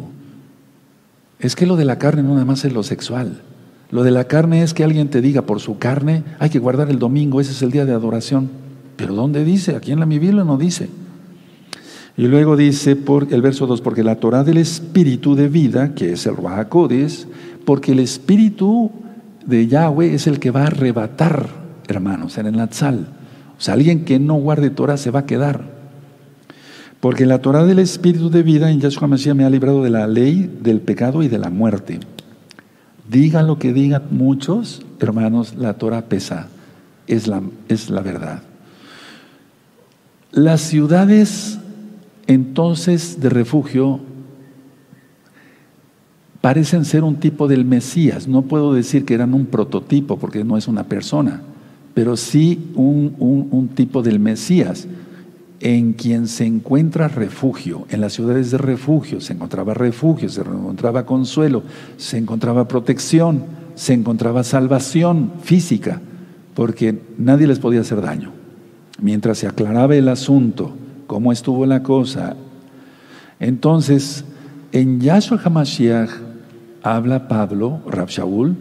Es 1.38 1.54
que 1.54 1.66
lo 1.66 1.76
de 1.76 1.84
la 1.84 1.98
carne 1.98 2.22
no 2.22 2.32
nada 2.32 2.46
más 2.46 2.64
es 2.64 2.72
lo 2.72 2.82
sexual. 2.82 3.42
Lo 3.90 4.02
de 4.02 4.10
la 4.10 4.24
carne 4.24 4.62
es 4.62 4.74
que 4.74 4.82
alguien 4.82 5.08
te 5.08 5.20
diga 5.20 5.42
por 5.42 5.60
su 5.60 5.78
carne, 5.78 6.24
hay 6.38 6.50
que 6.50 6.58
guardar 6.58 6.90
el 6.90 6.98
domingo, 6.98 7.40
ese 7.40 7.52
es 7.52 7.62
el 7.62 7.70
día 7.70 7.84
de 7.84 7.92
adoración. 7.92 8.48
Pero 8.96 9.14
¿dónde 9.14 9.44
dice? 9.44 9.76
Aquí 9.76 9.92
en 9.92 10.00
la 10.00 10.06
mi 10.06 10.18
Biblia 10.18 10.42
no 10.42 10.56
dice. 10.56 10.88
Y 12.16 12.28
luego 12.28 12.56
dice 12.56 12.96
el 13.30 13.42
verso 13.42 13.66
2, 13.66 13.80
porque 13.82 14.02
la 14.02 14.16
Torah 14.16 14.42
del 14.42 14.56
espíritu 14.56 15.34
de 15.34 15.48
vida, 15.48 15.94
que 15.94 16.12
es 16.12 16.26
el 16.26 16.36
Ruajacodes, 16.36 17.28
porque 17.66 17.92
el 17.92 17.98
espíritu 17.98 18.90
de 19.44 19.66
Yahweh 19.66 20.14
es 20.14 20.26
el 20.26 20.38
que 20.38 20.50
va 20.50 20.62
a 20.62 20.68
arrebatar, 20.68 21.48
hermanos, 21.88 22.38
en 22.38 22.46
el 22.46 22.56
Natsal. 22.56 23.06
O 23.58 23.60
sea, 23.60 23.74
alguien 23.74 24.04
que 24.04 24.18
no 24.18 24.34
guarde 24.34 24.70
Torah 24.70 24.96
se 24.96 25.10
va 25.10 25.20
a 25.20 25.26
quedar. 25.26 25.76
Porque 27.00 27.26
la 27.26 27.40
Torah 27.40 27.64
del 27.66 27.80
espíritu 27.80 28.30
de 28.30 28.42
vida 28.42 28.70
en 28.70 28.80
Yahshua 28.80 29.08
Mashiach 29.08 29.36
me 29.36 29.44
ha 29.44 29.50
librado 29.50 29.82
de 29.82 29.90
la 29.90 30.06
ley, 30.06 30.50
del 30.62 30.80
pecado 30.80 31.22
y 31.22 31.28
de 31.28 31.38
la 31.38 31.50
muerte. 31.50 32.00
Digan 33.08 33.46
lo 33.46 33.58
que 33.58 33.74
digan 33.74 34.04
muchos, 34.10 34.82
hermanos, 35.00 35.54
la 35.56 35.74
Torah 35.74 36.06
pesa, 36.06 36.48
es 37.06 37.26
la, 37.28 37.42
es 37.68 37.90
la 37.90 38.00
verdad. 38.00 38.42
Las 40.32 40.62
ciudades 40.62 41.58
entonces 42.26 43.20
de 43.20 43.28
refugio 43.28 44.00
parecen 46.40 46.84
ser 46.84 47.02
un 47.02 47.16
tipo 47.16 47.48
del 47.48 47.64
Mesías. 47.64 48.28
No 48.28 48.42
puedo 48.42 48.72
decir 48.72 49.04
que 49.04 49.14
eran 49.14 49.34
un 49.34 49.46
prototipo 49.46 50.16
porque 50.16 50.44
no 50.44 50.56
es 50.56 50.68
una 50.68 50.84
persona, 50.84 51.42
pero 51.94 52.16
sí 52.16 52.70
un, 52.74 53.16
un, 53.18 53.68
tipo 53.68 54.02
del 54.02 54.20
Mesías 54.20 54.86
en 55.58 55.92
quien 55.92 56.28
se 56.28 56.46
encuentra 56.46 57.08
refugio. 57.08 57.86
En 57.90 58.00
las 58.00 58.12
ciudades 58.12 58.50
de 58.50 58.58
refugio 58.58 59.20
se 59.20 59.32
encontraba 59.32 59.74
refugio, 59.74 60.28
se 60.28 60.42
encontraba 60.42 61.04
consuelo, 61.04 61.62
se 61.96 62.18
encontraba 62.18 62.68
protección, 62.68 63.42
se 63.74 63.94
encontraba 63.94 64.44
salvación 64.44 65.32
física, 65.42 66.00
porque 66.54 66.98
nadie 67.18 67.46
les 67.46 67.58
podía 67.58 67.80
hacer 67.80 68.00
daño. 68.00 68.30
Mientras 69.00 69.38
se 69.38 69.48
aclaraba 69.48 69.96
el 69.96 70.08
asunto, 70.08 70.74
cómo 71.06 71.32
estuvo 71.32 71.66
la 71.66 71.82
cosa. 71.82 72.36
Entonces, 73.40 74.24
en 74.72 75.00
Yahshua 75.00 75.40
HaMashiach 75.44 76.10
habla 76.82 77.28
Pablo, 77.28 77.80
Rab 77.86 78.08
Shaul, 78.08 78.56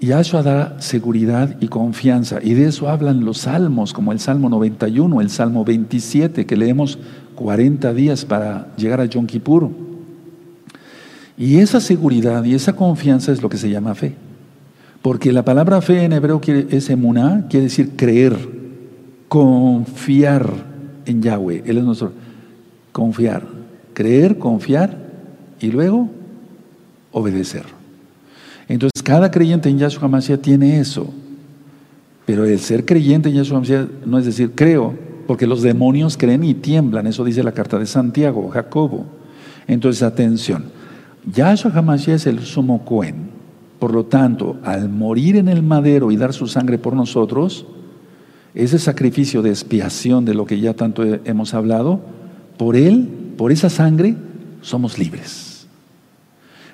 Yahshua 0.00 0.42
da 0.42 0.80
seguridad 0.80 1.56
y 1.60 1.68
confianza, 1.68 2.38
y 2.42 2.54
de 2.54 2.66
eso 2.66 2.88
hablan 2.88 3.24
los 3.24 3.38
salmos, 3.38 3.92
como 3.92 4.12
el 4.12 4.20
Salmo 4.20 4.48
91, 4.48 5.20
el 5.20 5.30
Salmo 5.30 5.64
27, 5.64 6.44
que 6.44 6.56
leemos 6.56 6.98
40 7.34 7.94
días 7.94 8.24
para 8.24 8.74
llegar 8.76 9.00
a 9.00 9.06
Yom 9.06 9.26
Kippur. 9.26 9.70
Y 11.38 11.58
esa 11.58 11.80
seguridad 11.80 12.44
y 12.44 12.54
esa 12.54 12.74
confianza 12.74 13.32
es 13.32 13.42
lo 13.42 13.48
que 13.48 13.58
se 13.58 13.70
llama 13.70 13.94
fe. 13.94 14.14
Porque 15.02 15.32
la 15.32 15.44
palabra 15.44 15.80
fe 15.80 16.04
en 16.04 16.12
hebreo 16.12 16.40
es 16.70 16.90
emuná, 16.90 17.46
quiere 17.48 17.64
decir 17.64 17.92
creer, 17.96 18.36
confiar 19.28 20.75
en 21.06 21.22
Yahweh. 21.22 21.62
Él 21.64 21.78
es 21.78 21.84
nuestro 21.84 22.12
confiar, 22.92 23.46
creer, 23.94 24.38
confiar 24.38 24.96
y 25.60 25.70
luego 25.70 26.10
obedecer. 27.12 27.64
Entonces, 28.68 29.02
cada 29.02 29.30
creyente 29.30 29.68
en 29.68 29.78
Yahshua 29.78 30.08
Mashiach 30.08 30.40
tiene 30.40 30.80
eso. 30.80 31.12
Pero 32.24 32.44
el 32.44 32.58
ser 32.58 32.84
creyente 32.84 33.28
en 33.28 33.36
Yahshua 33.36 33.60
Mashiach 33.60 33.88
no 34.04 34.18
es 34.18 34.26
decir 34.26 34.52
creo, 34.54 34.94
porque 35.26 35.46
los 35.46 35.62
demonios 35.62 36.16
creen 36.16 36.44
y 36.44 36.54
tiemblan. 36.54 37.06
Eso 37.06 37.24
dice 37.24 37.42
la 37.42 37.52
carta 37.52 37.78
de 37.78 37.86
Santiago, 37.86 38.48
Jacobo. 38.48 39.06
Entonces, 39.66 40.02
atención. 40.02 40.64
Yahshua 41.32 41.72
HaMashiach 41.72 42.16
es 42.16 42.26
el 42.26 42.40
sumo 42.40 42.84
Cohen. 42.84 43.30
Por 43.78 43.92
lo 43.92 44.04
tanto, 44.06 44.56
al 44.64 44.88
morir 44.88 45.36
en 45.36 45.48
el 45.48 45.62
madero 45.62 46.10
y 46.10 46.16
dar 46.16 46.32
su 46.32 46.46
sangre 46.46 46.78
por 46.78 46.94
nosotros, 46.94 47.66
ese 48.56 48.78
sacrificio 48.78 49.42
de 49.42 49.50
expiación 49.50 50.24
de 50.24 50.34
lo 50.34 50.46
que 50.46 50.58
ya 50.58 50.74
tanto 50.74 51.04
hemos 51.04 51.52
hablado, 51.52 52.00
por 52.56 52.74
él, 52.74 53.06
por 53.36 53.52
esa 53.52 53.68
sangre, 53.68 54.16
somos 54.62 54.98
libres. 54.98 55.66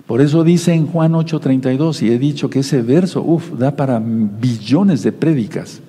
Por 0.06 0.20
eso 0.20 0.44
dice 0.44 0.72
en 0.72 0.86
Juan 0.86 1.12
8:32, 1.12 2.02
y 2.02 2.10
he 2.10 2.18
dicho 2.18 2.48
que 2.48 2.60
ese 2.60 2.82
verso, 2.82 3.22
uff, 3.22 3.52
da 3.58 3.74
para 3.74 4.00
billones 4.00 5.02
de 5.02 5.10
prédicas. 5.10 5.80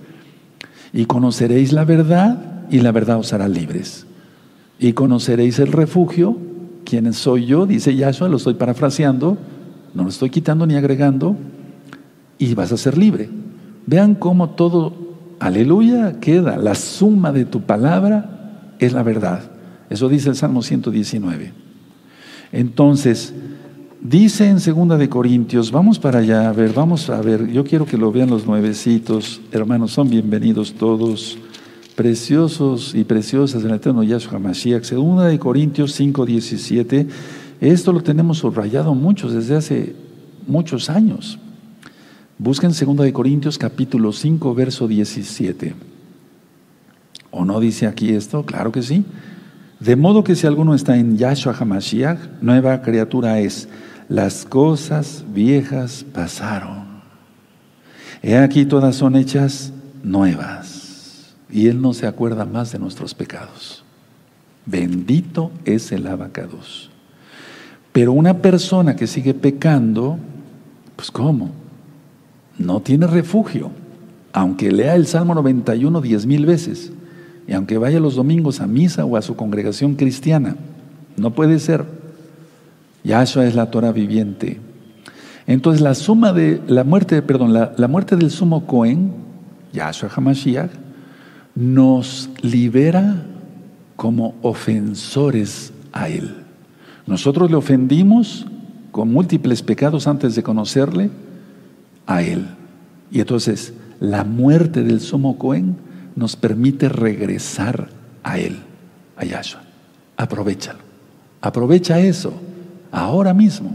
Y 0.93 1.05
conoceréis 1.05 1.73
la 1.73 1.85
verdad, 1.85 2.65
y 2.71 2.79
la 2.79 2.91
verdad 2.91 3.19
os 3.19 3.31
hará 3.33 3.47
libres. 3.47 4.07
Y 4.79 4.93
conoceréis 4.93 5.59
el 5.59 5.71
refugio, 5.71 6.37
quien 6.85 7.11
soy 7.13 7.45
yo, 7.45 7.65
dice 7.67 7.95
Yahshua, 7.95 8.29
lo 8.29 8.37
estoy 8.37 8.55
parafraseando, 8.55 9.37
no 9.93 10.03
lo 10.03 10.09
estoy 10.09 10.31
quitando 10.31 10.65
ni 10.65 10.75
agregando, 10.75 11.35
y 12.39 12.53
vas 12.55 12.71
a 12.71 12.77
ser 12.77 12.97
libre. 12.97 13.29
Vean 13.85 14.15
cómo 14.15 14.51
todo 14.51 15.02
aleluya, 15.39 16.19
queda. 16.19 16.57
La 16.57 16.75
suma 16.75 17.31
de 17.31 17.45
tu 17.45 17.61
palabra 17.61 18.73
es 18.79 18.93
la 18.93 19.03
verdad. 19.03 19.41
Eso 19.89 20.09
dice 20.09 20.29
el 20.29 20.35
Salmo 20.35 20.61
119. 20.61 21.53
Entonces, 22.51 23.33
dice 24.01 24.47
en 24.47 24.59
Segunda 24.59 24.97
de 24.97 25.09
Corintios, 25.09 25.71
vamos 25.71 25.99
para 25.99 26.19
allá, 26.19 26.49
a 26.49 26.53
ver, 26.53 26.73
vamos 26.73 27.09
a 27.09 27.21
ver, 27.21 27.47
yo 27.51 27.63
quiero 27.63 27.85
que 27.85 27.97
lo 27.97 28.11
vean 28.11 28.29
los 28.29 28.45
nuevecitos, 28.45 29.41
hermanos, 29.51 29.91
son 29.91 30.09
bienvenidos 30.09 30.73
todos, 30.73 31.37
preciosos 31.95 32.93
y 32.95 33.03
preciosas 33.03 33.63
en 33.63 33.69
el 33.69 33.75
eterno 33.75 34.03
Yahshua 34.03 34.39
Mashiach. 34.39 34.83
Segunda 34.83 35.25
de 35.25 35.39
Corintios 35.39 35.93
5, 35.93 36.25
17, 36.25 37.07
esto 37.61 37.93
lo 37.93 38.01
tenemos 38.01 38.39
subrayado 38.39 38.93
muchos 38.93 39.33
desde 39.33 39.55
hace 39.55 39.95
muchos 40.47 40.89
años. 40.89 41.39
Busquen 42.43 42.73
2 42.73 43.13
Corintios 43.13 43.57
capítulo 43.57 44.11
5, 44.11 44.53
verso 44.53 44.85
17. 44.89 45.75
¿O 47.31 47.45
no 47.45 47.61
dice 47.61 47.87
aquí 47.87 48.09
esto? 48.09 48.45
Claro 48.45 48.73
que 48.73 48.81
sí. 48.81 49.05
De 49.79 49.95
modo 49.95 50.25
que 50.25 50.35
si 50.35 50.45
alguno 50.45 50.75
está 50.75 50.97
en 50.97 51.17
Yahshua 51.17 51.55
HaMashiach, 51.57 52.19
nueva 52.41 52.81
criatura 52.81 53.39
es. 53.39 53.69
Las 54.09 54.43
cosas 54.43 55.23
viejas 55.33 56.05
pasaron. 56.13 56.83
He 58.21 58.35
aquí 58.35 58.65
todas 58.65 58.97
son 58.97 59.15
hechas 59.15 59.71
nuevas. 60.03 61.35
Y 61.49 61.69
Él 61.69 61.81
no 61.81 61.93
se 61.93 62.07
acuerda 62.07 62.43
más 62.43 62.73
de 62.73 62.79
nuestros 62.79 63.13
pecados. 63.15 63.85
Bendito 64.65 65.49
es 65.63 65.93
el 65.93 66.05
abacados. 66.07 66.89
Pero 67.93 68.11
una 68.11 68.39
persona 68.39 68.97
que 68.97 69.07
sigue 69.07 69.33
pecando, 69.33 70.17
pues 70.97 71.09
¿cómo? 71.09 71.62
No 72.57 72.81
tiene 72.81 73.07
refugio, 73.07 73.71
aunque 74.31 74.71
lea 74.71 74.95
el 74.95 75.07
Salmo 75.07 75.35
91 75.35 76.01
diez 76.01 76.25
mil 76.25 76.45
veces 76.45 76.91
y 77.47 77.53
aunque 77.53 77.77
vaya 77.77 77.99
los 77.99 78.15
domingos 78.15 78.61
a 78.61 78.67
misa 78.67 79.05
o 79.05 79.17
a 79.17 79.21
su 79.21 79.35
congregación 79.35 79.95
cristiana. 79.95 80.55
No 81.17 81.31
puede 81.31 81.59
ser. 81.59 81.85
Yahshua 83.03 83.45
es 83.45 83.55
la 83.55 83.69
Torah 83.69 83.91
viviente. 83.91 84.59
Entonces 85.45 85.81
la 85.81 85.93
suma 85.93 86.31
de 86.31 86.61
la 86.67 86.83
muerte, 86.83 87.21
perdón, 87.21 87.53
la, 87.53 87.73
la 87.77 87.87
muerte 87.87 88.15
del 88.15 88.31
sumo 88.31 88.65
Cohen, 88.65 89.11
Yahshua 89.73 90.09
Hamashiach, 90.15 90.71
nos 91.55 92.29
libera 92.41 93.25
como 93.97 94.35
ofensores 94.41 95.73
a 95.91 96.07
Él. 96.09 96.35
Nosotros 97.05 97.51
le 97.51 97.57
ofendimos 97.57 98.45
con 98.91 99.11
múltiples 99.11 99.61
pecados 99.61 100.07
antes 100.07 100.35
de 100.35 100.43
conocerle 100.43 101.09
a 102.07 102.21
Él. 102.21 102.47
Y 103.11 103.19
entonces 103.19 103.73
la 103.99 104.23
muerte 104.23 104.83
del 104.83 105.01
sumo 105.01 105.37
Cohen 105.37 105.77
nos 106.15 106.35
permite 106.35 106.89
regresar 106.89 107.89
a 108.23 108.37
Él, 108.39 108.59
a 109.17 109.25
Yahshua. 109.25 109.61
Aprovechalo. 110.17 110.79
Aprovecha 111.41 111.99
eso 111.99 112.33
ahora 112.91 113.33
mismo. 113.33 113.71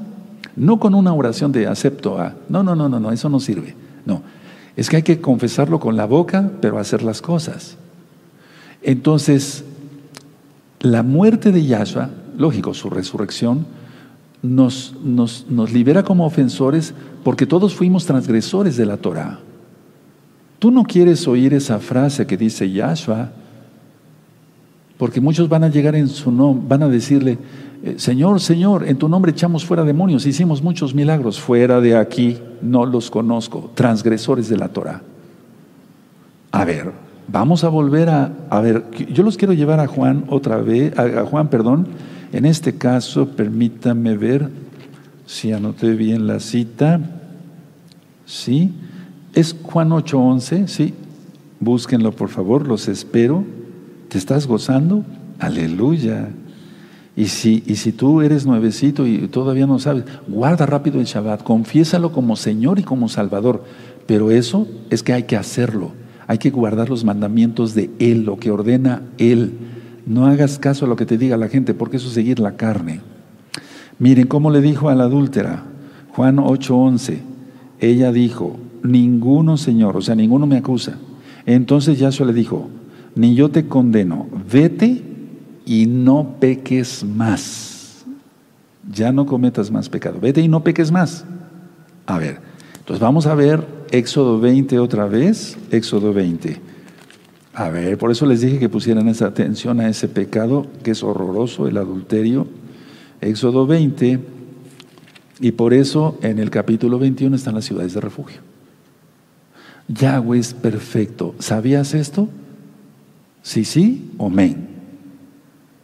No 0.57 0.79
con 0.79 0.95
una 0.95 1.13
oración 1.13 1.53
de 1.53 1.67
acepto 1.67 2.19
a. 2.19 2.35
No, 2.49 2.63
no, 2.63 2.75
no, 2.75 2.89
no, 2.89 2.99
no, 2.99 3.13
eso 3.13 3.29
no 3.29 3.41
sirve. 3.41 3.75
No. 4.05 4.23
Es 4.77 4.89
que 4.89 4.97
hay 4.97 5.03
que 5.03 5.21
confesarlo 5.21 5.79
con 5.81 5.97
la 5.97 6.07
boca, 6.07 6.51
pero 6.61 6.79
hacer 6.79 7.03
las 7.03 7.21
cosas. 7.21 7.77
Entonces, 8.83 9.65
la 10.81 11.03
muerte 11.03 11.53
de 11.53 11.65
Yahshua, 11.65 12.11
lógico, 12.37 12.75
su 12.75 12.89
resurrección, 12.89 13.67
nos, 14.43 14.95
nos, 15.03 15.47
nos 15.49 15.73
libera 15.73 16.03
como 16.03 16.27
ofensores 16.27 16.95
porque 17.25 17.47
todos 17.47 17.75
fuimos 17.75 18.07
transgresores 18.07 18.77
de 18.77 18.87
la 18.87 18.97
Torah. 18.97 19.41
Tú 20.59 20.71
no 20.71 20.85
quieres 20.85 21.27
oír 21.29 21.55
esa 21.55 21.79
frase 21.79 22.27
que 22.27 22.37
dice 22.37 22.71
Yahshua, 22.71 23.31
porque 24.97 25.21
muchos 25.21 25.49
van 25.49 25.65
a 25.65 25.69
llegar 25.69 25.95
en 25.95 26.09
su 26.09 26.33
nombre, 26.33 26.67
van 26.69 26.83
a 26.83 26.89
decirle, 26.89 27.39
eh, 27.85 27.95
Señor, 27.99 28.41
Señor, 28.41 28.87
en 28.89 28.97
tu 28.97 29.09
nombre 29.09 29.31
echamos 29.31 29.65
fuera 29.65 29.85
demonios, 29.85 30.27
hicimos 30.27 30.63
muchos 30.63 30.95
milagros, 30.95 31.41
fuera 31.41 31.81
de 31.81 31.97
aquí, 31.97 32.39
no 32.61 32.85
los 32.85 33.11
conozco, 33.11 33.71
transgresores 33.75 34.49
de 34.49 34.57
la 34.57 34.69
Torah. 34.69 35.03
A 36.51 36.65
ver, 36.65 36.93
vamos 37.29 37.63
a 37.63 37.69
volver 37.69 38.09
a, 38.09 38.33
a 38.51 38.61
ver, 38.61 38.85
yo 39.13 39.23
los 39.23 39.37
quiero 39.37 39.53
llevar 39.53 39.79
a 39.79 39.87
Juan 39.87 40.25
otra 40.29 40.57
vez, 40.57 40.99
a 40.99 41.25
Juan, 41.25 41.49
perdón, 41.49 41.87
en 42.33 42.45
este 42.45 42.75
caso, 42.75 43.31
permítame 43.31 44.17
ver 44.17 44.51
si 45.27 45.53
anoté 45.53 45.95
bien 45.95 46.27
la 46.27 46.41
cita. 46.41 47.01
¿Sí? 48.27 48.73
Es 49.35 49.57
Juan 49.63 49.91
8:11, 49.91 50.67
¿sí? 50.67 50.95
Búsquenlo 51.61 52.13
por 52.13 52.29
favor, 52.29 52.67
los 52.67 52.89
espero. 52.89 53.45
¿Te 54.09 54.19
estás 54.19 54.47
gozando? 54.47 55.05
Aleluya. 55.39 56.31
Y 57.17 57.27
si, 57.27 57.65
y 57.67 57.77
si 57.77 57.93
tú 57.93 58.21
eres 58.23 58.47
nuevecito 58.47 59.07
y 59.07 59.27
todavía 59.29 59.67
no 59.67 59.79
sabes, 59.79 60.05
guarda 60.29 60.67
rápido 60.67 61.01
el 61.01 61.07
Shabbat, 61.07 61.43
confiésalo 61.43 62.13
como 62.13 62.37
Señor 62.37 62.79
y 62.79 62.85
como 62.85 63.09
Salvador. 63.09 63.65
Pero 64.07 64.31
eso 64.31 64.69
es 64.89 65.03
que 65.03 65.13
hay 65.13 65.25
que 65.25 65.37
hacerlo. 65.37 65.93
Hay 66.29 66.39
que 66.39 66.51
guardar 66.51 66.89
los 66.89 67.05
mandamientos 67.05 67.75
de 67.75 67.91
Él, 67.99 68.25
lo 68.25 68.39
que 68.39 68.51
ordena 68.51 69.03
Él. 69.19 69.53
No 70.09 70.27
hagas 70.27 70.59
caso 70.59 70.87
a 70.87 70.89
lo 70.89 70.97
que 70.97 71.05
te 71.05 71.19
diga 71.19 71.37
la 71.37 71.49
gente, 71.49 71.75
porque 71.75 71.99
eso 71.99 72.09
es 72.09 72.15
seguir 72.15 72.41
la 72.41 72.57
carne. 72.57 73.03
Miren 73.99 74.27
cómo 74.27 74.51
le 74.51 74.63
dijo 74.63 74.89
a 74.89 74.95
la 74.95 75.05
adúltera, 75.05 75.65
Juan 76.13 76.39
8:11. 76.39 77.19
Ella 77.79 78.11
dijo, 78.11 78.57
ninguno 78.83 79.59
Señor, 79.59 79.99
o 79.99 80.01
sea, 80.01 80.15
ninguno 80.15 80.47
me 80.47 80.57
acusa. 80.57 80.95
Entonces 81.45 81.99
Yahshua 81.99 82.27
le 82.27 82.33
dijo, 82.33 82.71
ni 83.15 83.35
yo 83.35 83.51
te 83.51 83.67
condeno, 83.67 84.27
vete 84.51 85.03
y 85.67 85.85
no 85.85 86.37
peques 86.41 87.05
más. 87.05 88.07
Ya 88.91 89.13
no 89.13 89.27
cometas 89.27 89.71
más 89.71 89.91
pecado. 89.91 90.19
Vete 90.21 90.41
y 90.41 90.49
no 90.49 90.65
peques 90.65 90.91
más. 90.91 91.27
A 92.07 92.17
ver, 92.17 92.41
entonces 92.79 93.01
vamos 93.01 93.27
a 93.27 93.35
ver 93.35 93.67
Éxodo 93.91 94.41
20 94.41 94.79
otra 94.79 95.05
vez. 95.05 95.59
Éxodo 95.71 96.15
20. 96.15 96.68
A 97.59 97.71
ver, 97.71 97.99
por 97.99 98.13
eso 98.13 98.25
les 98.25 98.41
dije 98.41 98.61
que 98.61 98.69
pusieran 98.69 99.09
esa 99.09 99.27
atención 99.27 99.81
a 99.81 99.89
ese 99.89 100.07
pecado 100.07 100.69
que 100.85 100.93
es 100.93 101.03
horroroso, 101.03 101.67
el 101.67 101.77
adulterio. 101.77 102.47
Éxodo 103.21 103.67
20. 103.67 104.21
Y 105.41 105.51
por 105.51 105.75
eso 105.75 106.17
en 106.23 106.39
el 106.39 106.51
capítulo 106.51 107.01
21 107.01 107.35
están 107.35 107.57
las 107.57 107.65
ciudades 107.65 107.95
de 107.95 108.01
refugio. 108.01 108.43
Yahweh 109.89 110.39
es 110.39 110.55
perfecto. 110.55 111.35
¿Sabías 111.41 111.95
esto? 111.95 112.29
Sí, 113.43 113.65
sí, 113.65 114.13
amén. 114.21 114.69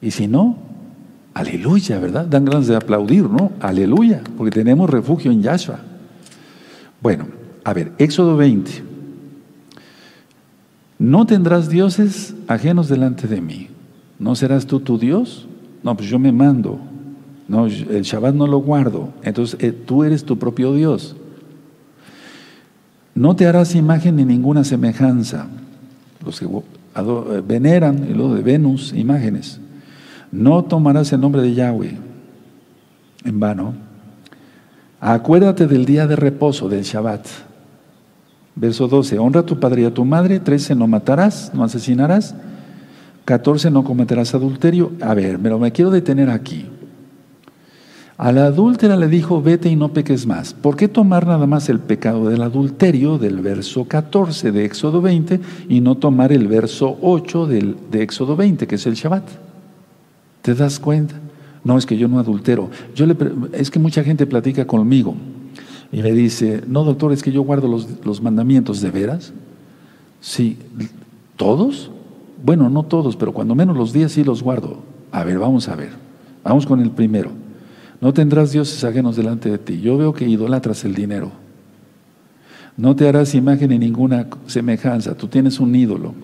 Y 0.00 0.12
si 0.12 0.28
no, 0.28 0.56
aleluya, 1.34 1.98
¿verdad? 1.98 2.24
Dan 2.24 2.44
ganas 2.44 2.68
de 2.68 2.76
aplaudir, 2.76 3.24
¿no? 3.24 3.50
Aleluya, 3.58 4.22
porque 4.38 4.52
tenemos 4.52 4.88
refugio 4.88 5.32
en 5.32 5.42
Yahshua. 5.42 5.80
Bueno, 7.00 7.26
a 7.64 7.72
ver, 7.72 7.90
Éxodo 7.98 8.36
20. 8.36 8.93
No 10.98 11.26
tendrás 11.26 11.68
dioses 11.68 12.34
ajenos 12.46 12.88
delante 12.88 13.26
de 13.26 13.40
mí. 13.40 13.68
¿No 14.18 14.34
serás 14.34 14.66
tú 14.66 14.80
tu 14.80 14.98
Dios? 14.98 15.46
No, 15.82 15.96
pues 15.96 16.08
yo 16.08 16.18
me 16.18 16.32
mando. 16.32 16.78
No, 17.48 17.66
el 17.66 18.02
Shabbat 18.02 18.34
no 18.34 18.46
lo 18.46 18.58
guardo. 18.58 19.10
Entonces 19.22 19.58
eh, 19.60 19.72
tú 19.72 20.04
eres 20.04 20.24
tu 20.24 20.38
propio 20.38 20.72
Dios. 20.72 21.16
No 23.14 23.36
te 23.36 23.46
harás 23.46 23.74
imagen 23.74 24.16
ni 24.16 24.24
ninguna 24.24 24.64
semejanza. 24.64 25.46
Los 26.24 26.40
que 26.40 26.46
eh, 26.46 27.42
veneran, 27.46 28.06
y 28.10 28.14
lo 28.14 28.34
de 28.34 28.42
Venus, 28.42 28.92
imágenes. 28.92 29.60
No 30.32 30.64
tomarás 30.64 31.12
el 31.12 31.20
nombre 31.20 31.42
de 31.42 31.54
Yahweh 31.54 31.98
en 33.24 33.40
vano. 33.40 33.74
Acuérdate 35.00 35.66
del 35.66 35.84
día 35.84 36.06
de 36.06 36.16
reposo, 36.16 36.68
del 36.68 36.82
Shabbat. 36.82 37.26
Verso 38.56 38.86
12, 38.86 39.18
honra 39.18 39.40
a 39.40 39.46
tu 39.46 39.58
padre 39.58 39.82
y 39.82 39.84
a 39.84 39.94
tu 39.94 40.04
madre. 40.04 40.40
13, 40.40 40.74
no 40.74 40.86
matarás, 40.86 41.50
no 41.54 41.64
asesinarás. 41.64 42.34
14, 43.24 43.70
no 43.70 43.84
cometerás 43.84 44.34
adulterio. 44.34 44.92
A 45.00 45.14
ver, 45.14 45.38
pero 45.42 45.58
me 45.58 45.72
quiero 45.72 45.90
detener 45.90 46.30
aquí. 46.30 46.66
A 48.16 48.30
la 48.30 48.46
adúltera 48.46 48.96
le 48.96 49.08
dijo, 49.08 49.42
vete 49.42 49.68
y 49.68 49.74
no 49.74 49.92
peques 49.92 50.24
más. 50.24 50.54
¿Por 50.54 50.76
qué 50.76 50.86
tomar 50.86 51.26
nada 51.26 51.48
más 51.48 51.68
el 51.68 51.80
pecado 51.80 52.28
del 52.28 52.42
adulterio 52.42 53.18
del 53.18 53.40
verso 53.40 53.86
14 53.88 54.52
de 54.52 54.64
Éxodo 54.64 55.02
20 55.02 55.40
y 55.68 55.80
no 55.80 55.96
tomar 55.96 56.30
el 56.30 56.46
verso 56.46 56.96
8 57.02 57.46
del, 57.46 57.76
de 57.90 58.04
Éxodo 58.04 58.36
20, 58.36 58.68
que 58.68 58.76
es 58.76 58.86
el 58.86 58.94
Shabbat? 58.94 59.24
¿Te 60.42 60.54
das 60.54 60.78
cuenta? 60.78 61.16
No, 61.64 61.76
es 61.76 61.86
que 61.86 61.96
yo 61.96 62.06
no 62.06 62.20
adultero. 62.20 62.70
Es 63.52 63.70
que 63.72 63.80
mucha 63.80 64.04
gente 64.04 64.26
platica 64.26 64.64
conmigo 64.64 65.16
y 65.92 66.02
me 66.02 66.12
dice, 66.12 66.62
no 66.66 66.84
doctor, 66.84 67.12
es 67.12 67.22
que 67.22 67.32
yo 67.32 67.42
guardo 67.42 67.68
los, 67.68 67.88
los 68.04 68.20
mandamientos, 68.20 68.80
¿de 68.80 68.90
veras? 68.90 69.32
Sí, 70.20 70.58
¿todos? 71.36 71.90
Bueno, 72.42 72.68
no 72.68 72.82
todos, 72.82 73.16
pero 73.16 73.32
cuando 73.32 73.54
menos 73.54 73.76
los 73.76 73.92
días 73.92 74.12
sí 74.12 74.24
los 74.24 74.42
guardo. 74.42 74.78
A 75.12 75.24
ver, 75.24 75.38
vamos 75.38 75.68
a 75.68 75.76
ver. 75.76 75.90
Vamos 76.42 76.66
con 76.66 76.80
el 76.80 76.90
primero. 76.90 77.30
No 78.00 78.12
tendrás 78.12 78.52
dioses 78.52 78.82
ajenos 78.84 79.16
delante 79.16 79.50
de 79.50 79.58
ti. 79.58 79.80
Yo 79.80 79.96
veo 79.96 80.12
que 80.12 80.28
idolatras 80.28 80.84
el 80.84 80.94
dinero. 80.94 81.32
No 82.76 82.96
te 82.96 83.08
harás 83.08 83.34
imagen 83.34 83.70
ni 83.70 83.78
ninguna 83.78 84.26
semejanza. 84.46 85.16
Tú 85.16 85.28
tienes 85.28 85.60
un 85.60 85.74
ídolo. 85.74 86.14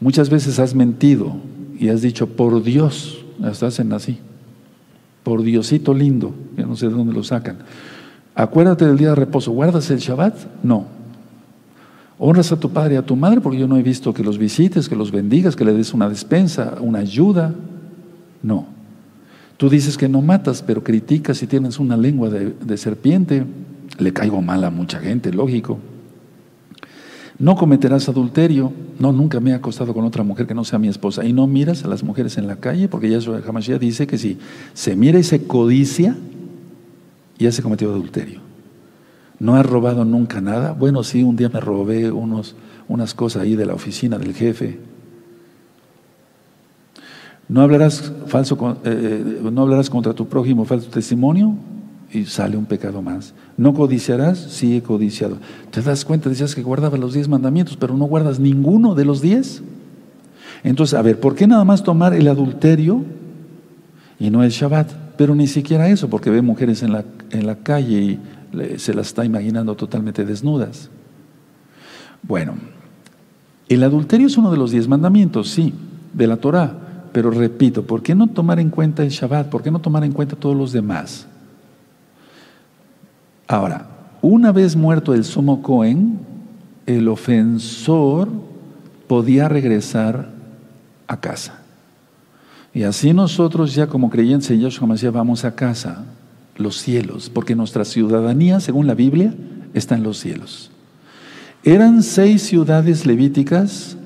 Muchas 0.00 0.28
veces 0.28 0.58
has 0.58 0.74
mentido 0.74 1.36
y 1.78 1.88
has 1.88 2.02
dicho, 2.02 2.26
por 2.26 2.62
Dios, 2.62 3.24
estás 3.44 3.78
en 3.78 3.92
así, 3.92 4.18
por 5.22 5.42
Diosito 5.42 5.94
lindo, 5.94 6.34
que 6.56 6.62
no 6.62 6.76
sé 6.76 6.88
de 6.88 6.94
dónde 6.94 7.12
lo 7.12 7.22
sacan. 7.22 7.58
Acuérdate 8.34 8.86
del 8.86 8.96
día 8.96 9.10
de 9.10 9.14
reposo, 9.14 9.52
¿guardas 9.52 9.90
el 9.90 9.98
Shabbat? 9.98 10.62
No. 10.62 10.86
Honras 12.18 12.52
a 12.52 12.56
tu 12.58 12.70
padre 12.70 12.94
y 12.94 12.96
a 12.96 13.06
tu 13.06 13.16
madre 13.16 13.40
porque 13.40 13.58
yo 13.58 13.66
no 13.66 13.76
he 13.76 13.82
visto 13.82 14.14
que 14.14 14.22
los 14.22 14.38
visites, 14.38 14.88
que 14.88 14.96
los 14.96 15.10
bendigas, 15.10 15.56
que 15.56 15.64
le 15.64 15.72
des 15.72 15.92
una 15.92 16.08
despensa, 16.08 16.76
una 16.80 17.00
ayuda. 17.00 17.54
No. 18.42 18.66
Tú 19.56 19.68
dices 19.68 19.96
que 19.96 20.08
no 20.08 20.22
matas, 20.22 20.62
pero 20.62 20.82
criticas 20.82 21.42
y 21.42 21.46
tienes 21.46 21.78
una 21.78 21.96
lengua 21.96 22.30
de 22.30 22.76
serpiente. 22.76 23.44
Le 23.98 24.12
caigo 24.12 24.40
mal 24.40 24.64
a 24.64 24.70
mucha 24.70 24.98
gente, 24.98 25.32
lógico. 25.32 25.78
No 27.42 27.56
cometerás 27.56 28.08
adulterio. 28.08 28.72
No, 29.00 29.10
nunca 29.10 29.40
me 29.40 29.50
he 29.50 29.54
acostado 29.54 29.92
con 29.92 30.04
otra 30.04 30.22
mujer 30.22 30.46
que 30.46 30.54
no 30.54 30.62
sea 30.62 30.78
mi 30.78 30.86
esposa. 30.86 31.24
Y 31.24 31.32
no 31.32 31.48
miras 31.48 31.84
a 31.84 31.88
las 31.88 32.04
mujeres 32.04 32.38
en 32.38 32.46
la 32.46 32.54
calle, 32.54 32.86
porque 32.86 33.10
ya 33.10 33.18
Hamashiach 33.18 33.80
dice 33.80 34.06
que 34.06 34.16
si 34.16 34.38
se 34.74 34.94
mira 34.94 35.18
y 35.18 35.24
se 35.24 35.44
codicia, 35.44 36.16
ya 37.40 37.50
se 37.50 37.60
cometió 37.60 37.90
adulterio. 37.90 38.38
No 39.40 39.56
has 39.56 39.66
robado 39.66 40.04
nunca 40.04 40.40
nada. 40.40 40.70
Bueno, 40.70 41.02
sí, 41.02 41.24
un 41.24 41.34
día 41.34 41.48
me 41.48 41.58
robé 41.58 42.12
unos, 42.12 42.54
unas 42.86 43.12
cosas 43.12 43.42
ahí 43.42 43.56
de 43.56 43.66
la 43.66 43.74
oficina 43.74 44.18
del 44.18 44.34
jefe. 44.34 44.78
No 47.48 47.60
hablarás, 47.60 48.12
falso, 48.28 48.78
eh, 48.84 49.40
eh, 49.44 49.50
no 49.50 49.62
hablarás 49.62 49.90
contra 49.90 50.14
tu 50.14 50.28
prójimo 50.28 50.64
falso 50.64 50.90
testimonio 50.90 51.56
y 52.12 52.26
sale 52.26 52.56
un 52.56 52.66
pecado 52.66 53.02
más. 53.02 53.34
¿No 53.56 53.74
codiciarás? 53.74 54.38
Sí 54.38 54.76
he 54.76 54.82
codiciado. 54.82 55.38
¿Te 55.70 55.80
das 55.80 56.04
cuenta? 56.04 56.28
Decías 56.28 56.54
que 56.54 56.62
guardaba 56.62 56.98
los 56.98 57.14
diez 57.14 57.28
mandamientos, 57.28 57.76
pero 57.76 57.96
no 57.96 58.04
guardas 58.04 58.38
ninguno 58.38 58.94
de 58.94 59.04
los 59.04 59.20
diez. 59.20 59.62
Entonces, 60.62 60.98
a 60.98 61.02
ver, 61.02 61.18
¿por 61.18 61.34
qué 61.34 61.46
nada 61.46 61.64
más 61.64 61.82
tomar 61.82 62.14
el 62.14 62.28
adulterio 62.28 63.02
y 64.18 64.30
no 64.30 64.42
el 64.44 64.50
Shabbat? 64.50 64.92
Pero 65.16 65.34
ni 65.34 65.46
siquiera 65.46 65.88
eso, 65.88 66.08
porque 66.08 66.30
ve 66.30 66.42
mujeres 66.42 66.82
en 66.82 66.92
la, 66.92 67.04
en 67.30 67.46
la 67.46 67.56
calle 67.56 68.00
y 68.00 68.20
se 68.78 68.94
las 68.94 69.08
está 69.08 69.24
imaginando 69.24 69.74
totalmente 69.74 70.24
desnudas. 70.24 70.90
Bueno, 72.22 72.54
el 73.68 73.82
adulterio 73.82 74.26
es 74.26 74.36
uno 74.36 74.50
de 74.50 74.58
los 74.58 74.70
diez 74.70 74.86
mandamientos, 74.86 75.48
sí, 75.50 75.72
de 76.12 76.26
la 76.26 76.36
Torah. 76.36 76.78
Pero 77.12 77.30
repito, 77.30 77.84
¿por 77.84 78.02
qué 78.02 78.14
no 78.14 78.28
tomar 78.28 78.58
en 78.58 78.70
cuenta 78.70 79.02
el 79.02 79.10
Shabbat? 79.10 79.48
¿Por 79.48 79.62
qué 79.62 79.70
no 79.70 79.80
tomar 79.80 80.04
en 80.04 80.12
cuenta 80.12 80.36
todos 80.36 80.56
los 80.56 80.72
demás? 80.72 81.26
Ahora, 83.46 83.88
una 84.20 84.52
vez 84.52 84.76
muerto 84.76 85.14
el 85.14 85.24
sumo 85.24 85.62
Cohen, 85.62 86.18
el 86.86 87.08
ofensor 87.08 88.28
podía 89.06 89.48
regresar 89.48 90.30
a 91.06 91.20
casa. 91.20 91.60
Y 92.74 92.84
así 92.84 93.12
nosotros 93.12 93.74
ya 93.74 93.86
como 93.86 94.08
creyentes 94.08 94.50
en 94.50 94.60
Yahshua 94.60 94.86
Mashiach 94.86 95.12
vamos 95.12 95.44
a 95.44 95.54
casa, 95.54 96.04
los 96.56 96.78
cielos, 96.80 97.28
porque 97.28 97.54
nuestra 97.54 97.84
ciudadanía, 97.84 98.60
según 98.60 98.86
la 98.86 98.94
Biblia, 98.94 99.34
está 99.74 99.94
en 99.94 100.02
los 100.02 100.18
cielos. 100.18 100.70
Eran 101.64 102.02
seis 102.02 102.42
ciudades 102.42 103.06
levíticas 103.06 103.96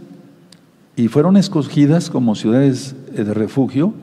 y 0.96 1.08
fueron 1.08 1.36
escogidas 1.36 2.10
como 2.10 2.34
ciudades 2.34 2.94
de 3.12 3.32
refugio, 3.32 3.94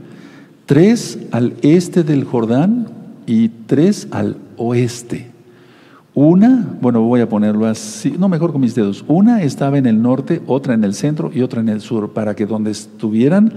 tres 0.66 1.20
al 1.32 1.56
este 1.62 2.04
del 2.04 2.24
Jordán 2.24 2.88
y 3.26 3.50
tres 3.50 4.08
al 4.12 4.38
oeste. 4.58 5.32
Una, 6.16 6.78
bueno, 6.80 7.02
voy 7.02 7.22
a 7.22 7.30
ponerlo 7.30 7.66
así, 7.66 8.16
no 8.18 8.30
mejor 8.30 8.52
con 8.52 8.62
mis 8.62 8.76
dedos. 8.76 9.04
Una 9.08 9.42
estaba 9.42 9.78
en 9.78 9.88
el 9.88 10.02
norte, 10.02 10.42
otra 10.46 10.76
en 10.76 10.84
el 10.84 10.94
centro 10.94 11.32
y 11.34 11.42
otra 11.42 11.62
en 11.62 11.70
el 11.70 11.82
sur, 11.82 12.14
para 12.14 12.36
que 12.36 12.46
donde 12.46 12.72
estuvieran 12.72 13.54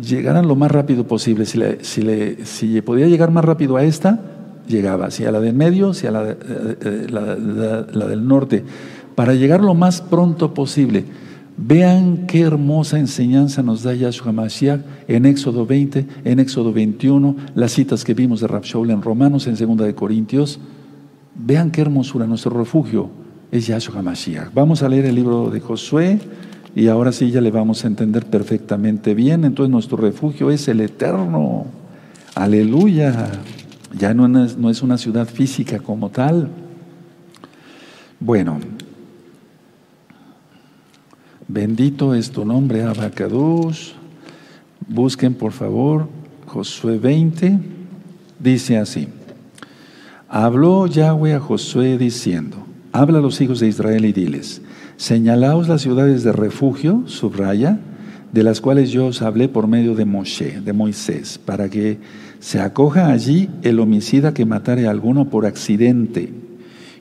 llegaran 0.00 0.46
lo 0.48 0.56
más 0.56 0.70
rápido 0.70 1.06
posible. 1.06 1.46
Si, 1.46 1.58
le, 1.58 1.84
si, 1.84 2.02
le, 2.02 2.44
si 2.44 2.80
podía 2.80 3.06
llegar 3.06 3.30
más 3.30 3.44
rápido 3.44 3.76
a 3.76 3.84
esta, 3.84 4.20
llegaba. 4.66 5.10
Si 5.10 5.24
a 5.24 5.32
la 5.32 5.40
del 5.40 5.54
medio, 5.54 5.94
si 5.94 6.06
a 6.06 6.10
la, 6.10 6.30
eh, 6.30 6.36
eh, 6.80 7.06
la, 7.10 8.06
del 8.06 8.26
norte. 8.26 8.64
Para 9.14 9.34
llegar 9.34 9.60
lo 9.60 9.74
más 9.74 10.00
pronto 10.00 10.54
posible. 10.54 11.04
Vean 11.62 12.26
qué 12.26 12.40
hermosa 12.40 12.98
enseñanza 12.98 13.62
nos 13.62 13.82
da 13.82 13.94
Yahshua 13.94 14.32
Mashiach 14.32 14.80
en 15.08 15.26
Éxodo 15.26 15.66
20, 15.66 16.06
en 16.24 16.40
Éxodo 16.40 16.72
21, 16.72 17.36
las 17.54 17.72
citas 17.72 18.02
que 18.02 18.14
vimos 18.14 18.40
de 18.40 18.46
Rapshaul 18.46 18.90
en 18.90 19.02
Romanos, 19.02 19.46
en 19.46 19.56
2 19.56 19.86
de 19.86 19.94
Corintios 19.94 20.58
Vean 21.34 21.70
qué 21.70 21.80
hermosura, 21.80 22.26
nuestro 22.26 22.50
refugio 22.50 23.10
es 23.50 23.66
Yahshua 23.66 24.00
HaMashiach. 24.00 24.52
Vamos 24.52 24.82
a 24.82 24.88
leer 24.88 25.06
el 25.06 25.14
libro 25.14 25.50
de 25.50 25.60
Josué 25.60 26.18
y 26.74 26.88
ahora 26.88 27.12
sí 27.12 27.30
ya 27.30 27.40
le 27.40 27.50
vamos 27.50 27.84
a 27.84 27.88
entender 27.88 28.26
perfectamente 28.26 29.14
bien. 29.14 29.44
Entonces 29.44 29.70
nuestro 29.70 29.96
refugio 29.96 30.50
es 30.50 30.68
el 30.68 30.80
eterno. 30.80 31.66
Aleluya. 32.34 33.30
Ya 33.98 34.12
no 34.12 34.44
es, 34.44 34.56
no 34.56 34.70
es 34.70 34.82
una 34.82 34.98
ciudad 34.98 35.26
física 35.26 35.78
como 35.78 36.10
tal. 36.10 36.48
Bueno, 38.18 38.58
bendito 41.52 42.14
es 42.14 42.30
tu 42.30 42.44
nombre, 42.44 42.82
Abacados. 42.82 43.94
Busquen 44.86 45.34
por 45.34 45.52
favor 45.52 46.08
Josué 46.46 46.98
20. 46.98 47.58
Dice 48.38 48.78
así. 48.78 49.08
Habló 50.28 50.86
Yahweh 50.86 51.34
a 51.34 51.40
Josué 51.40 51.98
diciendo, 51.98 52.56
habla 52.92 53.18
a 53.18 53.22
los 53.22 53.40
hijos 53.40 53.60
de 53.60 53.68
Israel 53.68 54.04
y 54.04 54.12
diles, 54.12 54.62
señalaos 54.96 55.68
las 55.68 55.82
ciudades 55.82 56.22
de 56.22 56.32
refugio, 56.32 57.02
subraya, 57.06 57.80
de 58.32 58.44
las 58.44 58.60
cuales 58.60 58.90
yo 58.90 59.06
os 59.06 59.22
hablé 59.22 59.48
por 59.48 59.66
medio 59.66 59.96
de 59.96 60.04
Moshe, 60.04 60.60
de 60.60 60.72
Moisés, 60.72 61.38
para 61.38 61.68
que 61.68 61.98
se 62.38 62.60
acoja 62.60 63.08
allí 63.08 63.50
el 63.62 63.80
homicida 63.80 64.32
que 64.32 64.46
matare 64.46 64.86
a 64.86 64.90
alguno 64.90 65.28
por 65.28 65.46
accidente 65.46 66.32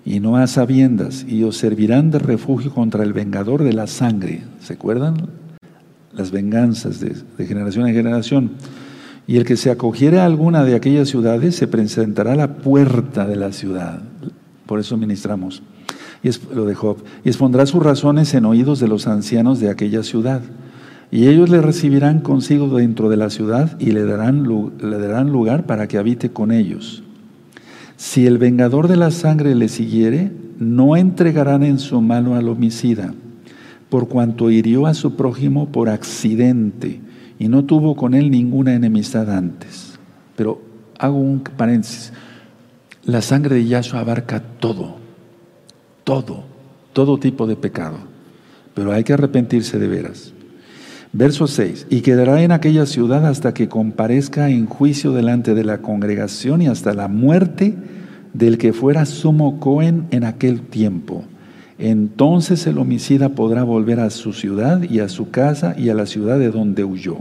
y 0.05 0.19
no 0.19 0.37
a 0.37 0.47
sabiendas, 0.47 1.25
y 1.27 1.43
os 1.43 1.57
servirán 1.57 2.11
de 2.11 2.19
refugio 2.19 2.73
contra 2.73 3.03
el 3.03 3.13
vengador 3.13 3.63
de 3.63 3.73
la 3.73 3.87
sangre. 3.87 4.43
¿Se 4.61 4.73
acuerdan? 4.73 5.29
Las 6.13 6.31
venganzas 6.31 6.99
de, 6.99 7.15
generación 7.45 7.87
en 7.87 7.93
generación 7.93 8.51
y 9.27 9.37
el 9.37 9.45
que 9.45 9.57
se 9.57 9.69
acogiere 9.69 10.19
a 10.19 10.25
alguna 10.25 10.63
de 10.63 10.73
aquellas 10.73 11.09
ciudades 11.09 11.55
se 11.55 11.67
presentará 11.67 12.33
a 12.33 12.35
la 12.35 12.55
puerta 12.55 13.27
de 13.27 13.35
la 13.35 13.51
ciudad. 13.51 14.01
Por 14.65 14.79
eso 14.79 14.97
ministramos. 14.97 15.61
Y 16.23 16.29
es 16.29 16.41
lo 16.53 16.65
de 16.65 16.73
Job. 16.73 16.97
Y 17.23 17.29
expondrá 17.29 17.65
sus 17.67 17.83
razones 17.83 18.33
en 18.33 18.45
oídos 18.45 18.79
de 18.79 18.87
los 18.87 19.05
ancianos 19.07 19.59
de 19.59 19.69
aquella 19.69 20.01
ciudad. 20.01 20.41
Y 21.11 21.27
ellos 21.27 21.49
le 21.49 21.61
recibirán 21.61 22.21
consigo 22.21 22.75
dentro 22.75 23.09
de 23.09 23.17
la 23.17 23.29
ciudad 23.29 23.79
y 23.79 23.91
le 23.91 24.03
darán, 24.03 24.47
le 24.81 24.97
darán 24.97 25.31
lugar 25.31 25.65
para 25.65 25.87
que 25.87 25.97
habite 25.97 26.31
con 26.31 26.51
ellos. 26.51 27.03
Si 27.99 28.25
el 28.25 28.37
vengador 28.37 28.87
de 28.87 28.95
la 28.95 29.11
sangre 29.11 29.55
le 29.55 29.67
siguiere, 29.67 30.31
no 30.57 30.95
entregarán 30.95 31.63
en 31.63 31.79
su 31.79 31.99
mano 31.99 32.35
al 32.35 32.47
homicida, 32.47 33.13
por 33.89 34.07
cuanto 34.07 34.49
hirió 34.49 34.87
a 34.87 34.93
su 34.93 35.17
prójimo 35.17 35.67
por 35.67 35.89
accidente 35.89 37.01
y 37.39 37.49
no 37.49 37.65
tuvo 37.65 37.97
con 37.97 38.13
él 38.13 38.31
ninguna 38.31 38.73
enemistad 38.73 39.29
antes. 39.29 39.99
Pero 40.37 40.61
hago 40.97 41.17
un 41.17 41.41
paréntesis. 41.41 42.13
La 43.03 43.21
sangre 43.21 43.55
de 43.55 43.65
Yahshua 43.65 43.99
abarca 43.99 44.39
todo, 44.39 44.95
todo, 46.05 46.45
todo 46.93 47.17
tipo 47.17 47.47
de 47.47 47.57
pecado. 47.57 47.97
Pero 48.75 48.93
hay 48.93 49.03
que 49.03 49.11
arrepentirse 49.11 49.77
de 49.77 49.87
veras. 49.89 50.33
Verso 51.11 51.47
6. 51.47 51.87
Y 51.89 52.01
quedará 52.01 52.43
en 52.43 52.51
aquella 52.51 52.85
ciudad 52.85 53.25
hasta 53.25 53.53
que 53.53 53.67
comparezca 53.67 54.49
en 54.49 54.67
juicio 54.67 55.11
delante 55.11 55.55
de 55.55 55.63
la 55.63 55.79
congregación 55.79 56.61
y 56.61 56.67
hasta 56.67 56.93
la 56.93 57.07
muerte 57.07 57.75
del 58.33 58.59
que 58.59 58.73
fuera 58.73 59.05
sumo 59.07 59.59
Cohen 59.59 60.05
en 60.11 60.23
aquel 60.23 60.61
tiempo. 60.61 61.23
Entonces 61.79 62.67
el 62.67 62.77
homicida 62.77 63.29
podrá 63.29 63.63
volver 63.63 63.99
a 63.99 64.11
su 64.11 64.33
ciudad 64.33 64.83
y 64.83 64.99
a 64.99 65.09
su 65.09 65.31
casa 65.31 65.73
y 65.77 65.89
a 65.89 65.95
la 65.95 66.05
ciudad 66.05 66.37
de 66.37 66.51
donde 66.51 66.83
huyó. 66.83 67.17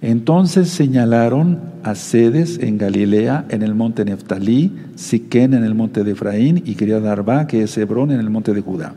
Entonces 0.00 0.68
señalaron 0.68 1.58
a 1.82 1.94
sedes 1.94 2.58
en 2.58 2.78
Galilea, 2.78 3.46
en 3.48 3.62
el 3.62 3.74
monte 3.74 4.04
Neftalí, 4.04 4.72
Siquén 4.94 5.54
en 5.54 5.64
el 5.64 5.74
monte 5.74 6.04
de 6.04 6.12
Efraín 6.12 6.62
y 6.64 6.74
Criad 6.74 7.06
Arba, 7.08 7.46
que 7.46 7.62
es 7.62 7.76
Hebrón 7.78 8.12
en 8.12 8.20
el 8.20 8.30
monte 8.30 8.52
de 8.52 8.60
Judá. 8.60 8.94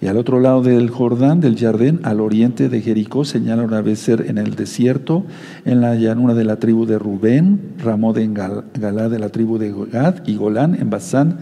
Y 0.00 0.06
al 0.06 0.16
otro 0.16 0.38
lado 0.38 0.62
del 0.62 0.90
Jordán, 0.90 1.40
del 1.40 1.58
Jardín, 1.58 2.00
al 2.04 2.20
oriente 2.20 2.68
de 2.68 2.80
Jericó, 2.80 3.24
señalaron 3.24 3.74
a 3.74 3.80
Becer 3.80 4.26
en 4.28 4.38
el 4.38 4.54
desierto, 4.54 5.24
en 5.64 5.80
la 5.80 5.96
llanura 5.96 6.34
de 6.34 6.44
la 6.44 6.56
tribu 6.56 6.86
de 6.86 6.98
Rubén, 6.98 7.72
Ramón 7.78 8.16
en 8.18 8.32
Galá 8.34 9.08
de 9.08 9.18
la 9.18 9.30
tribu 9.30 9.58
de 9.58 9.74
Gad 9.90 10.26
y 10.26 10.36
Golán 10.36 10.76
en 10.76 10.88
Basán 10.88 11.38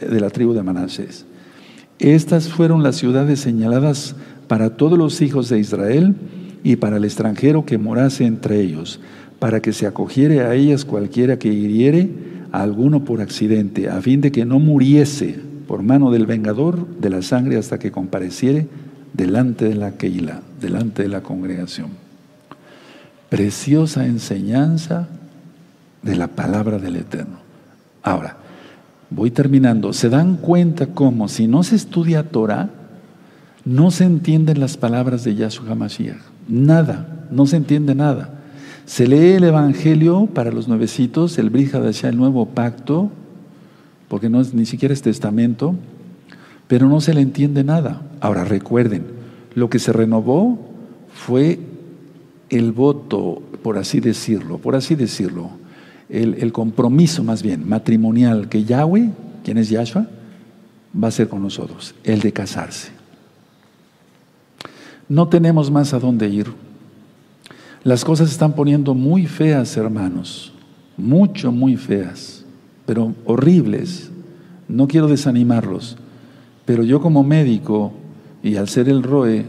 eh, 0.00 0.06
de 0.06 0.20
la 0.20 0.30
tribu 0.30 0.52
de 0.52 0.62
Manasés. 0.62 1.26
Estas 1.98 2.48
fueron 2.48 2.84
las 2.84 2.94
ciudades 2.94 3.40
señaladas 3.40 4.14
para 4.46 4.76
todos 4.76 4.96
los 4.96 5.20
hijos 5.20 5.48
de 5.48 5.58
Israel 5.58 6.14
y 6.62 6.76
para 6.76 6.98
el 6.98 7.04
extranjero 7.04 7.66
que 7.66 7.78
morase 7.78 8.26
entre 8.26 8.60
ellos, 8.60 9.00
para 9.40 9.60
que 9.60 9.72
se 9.72 9.88
acogiere 9.88 10.42
a 10.42 10.54
ellas 10.54 10.84
cualquiera 10.84 11.40
que 11.40 11.48
hiriere 11.48 12.10
a 12.52 12.62
alguno 12.62 13.04
por 13.04 13.20
accidente, 13.20 13.88
a 13.90 14.00
fin 14.00 14.20
de 14.20 14.30
que 14.30 14.44
no 14.44 14.60
muriese 14.60 15.47
por 15.68 15.82
mano 15.82 16.10
del 16.10 16.26
vengador 16.26 16.88
de 16.98 17.10
la 17.10 17.22
sangre 17.22 17.58
hasta 17.58 17.78
que 17.78 17.92
compareciere 17.92 18.66
delante 19.12 19.66
de 19.66 19.74
la 19.74 19.92
Keila, 19.92 20.40
delante 20.60 21.02
de 21.02 21.08
la 21.08 21.22
congregación. 21.22 21.90
Preciosa 23.28 24.06
enseñanza 24.06 25.08
de 26.02 26.16
la 26.16 26.28
palabra 26.28 26.78
del 26.78 26.96
Eterno. 26.96 27.36
Ahora, 28.02 28.38
voy 29.10 29.30
terminando. 29.30 29.92
¿Se 29.92 30.08
dan 30.08 30.36
cuenta 30.36 30.86
cómo 30.86 31.28
si 31.28 31.46
no 31.46 31.62
se 31.62 31.76
estudia 31.76 32.30
Torah, 32.30 32.70
no 33.66 33.90
se 33.90 34.04
entienden 34.04 34.60
las 34.60 34.78
palabras 34.78 35.22
de 35.22 35.34
Yahshua 35.34 35.72
HaMashiach? 35.72 36.22
Nada, 36.48 37.26
no 37.30 37.44
se 37.46 37.56
entiende 37.56 37.94
nada. 37.94 38.30
Se 38.86 39.06
lee 39.06 39.32
el 39.32 39.44
Evangelio 39.44 40.26
para 40.32 40.50
los 40.50 40.66
nuevecitos, 40.66 41.36
el 41.36 41.50
Brit 41.50 41.74
el 41.74 42.16
nuevo 42.16 42.46
pacto, 42.46 43.10
porque 44.08 44.28
no 44.28 44.40
es, 44.40 44.54
ni 44.54 44.66
siquiera 44.66 44.94
es 44.94 45.02
testamento, 45.02 45.74
pero 46.66 46.88
no 46.88 47.00
se 47.00 47.14
le 47.14 47.20
entiende 47.20 47.64
nada. 47.64 48.02
Ahora 48.20 48.44
recuerden, 48.44 49.04
lo 49.54 49.70
que 49.70 49.78
se 49.78 49.92
renovó 49.92 50.58
fue 51.12 51.58
el 52.50 52.72
voto, 52.72 53.42
por 53.62 53.78
así 53.78 54.00
decirlo, 54.00 54.58
por 54.58 54.76
así 54.76 54.94
decirlo, 54.94 55.50
el, 56.08 56.34
el 56.34 56.52
compromiso 56.52 57.22
más 57.22 57.42
bien 57.42 57.68
matrimonial 57.68 58.48
que 58.48 58.64
Yahweh, 58.64 59.10
quien 59.44 59.58
es 59.58 59.68
Yahshua, 59.68 60.08
va 61.02 61.08
a 61.08 61.12
ser 61.12 61.28
con 61.28 61.42
nosotros, 61.42 61.94
el 62.04 62.20
de 62.20 62.32
casarse. 62.32 62.90
No 65.08 65.28
tenemos 65.28 65.70
más 65.70 65.94
a 65.94 65.98
dónde 65.98 66.28
ir. 66.28 66.46
Las 67.82 68.04
cosas 68.04 68.28
se 68.28 68.32
están 68.32 68.54
poniendo 68.54 68.94
muy 68.94 69.26
feas, 69.26 69.76
hermanos, 69.76 70.52
mucho, 70.96 71.52
muy 71.52 71.76
feas, 71.76 72.44
pero 72.88 73.12
horribles. 73.26 74.08
No 74.66 74.88
quiero 74.88 75.08
desanimarlos, 75.08 75.98
pero 76.64 76.82
yo 76.82 77.02
como 77.02 77.22
médico 77.22 77.92
y 78.42 78.56
al 78.56 78.66
ser 78.66 78.88
el 78.88 79.02
ROE, 79.02 79.44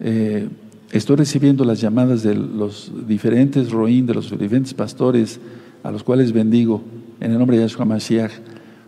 eh, 0.00 0.48
estoy 0.90 1.14
recibiendo 1.14 1.64
las 1.64 1.80
llamadas 1.80 2.24
de 2.24 2.34
los 2.34 2.90
diferentes 3.06 3.70
ROIN, 3.70 4.06
de 4.06 4.14
los 4.14 4.36
diferentes 4.36 4.74
pastores, 4.74 5.38
a 5.84 5.92
los 5.92 6.02
cuales 6.02 6.32
bendigo 6.32 6.82
en 7.20 7.30
el 7.30 7.38
nombre 7.38 7.56
de 7.56 7.62
Yahshua 7.62 7.84
Mashiach, 7.84 8.32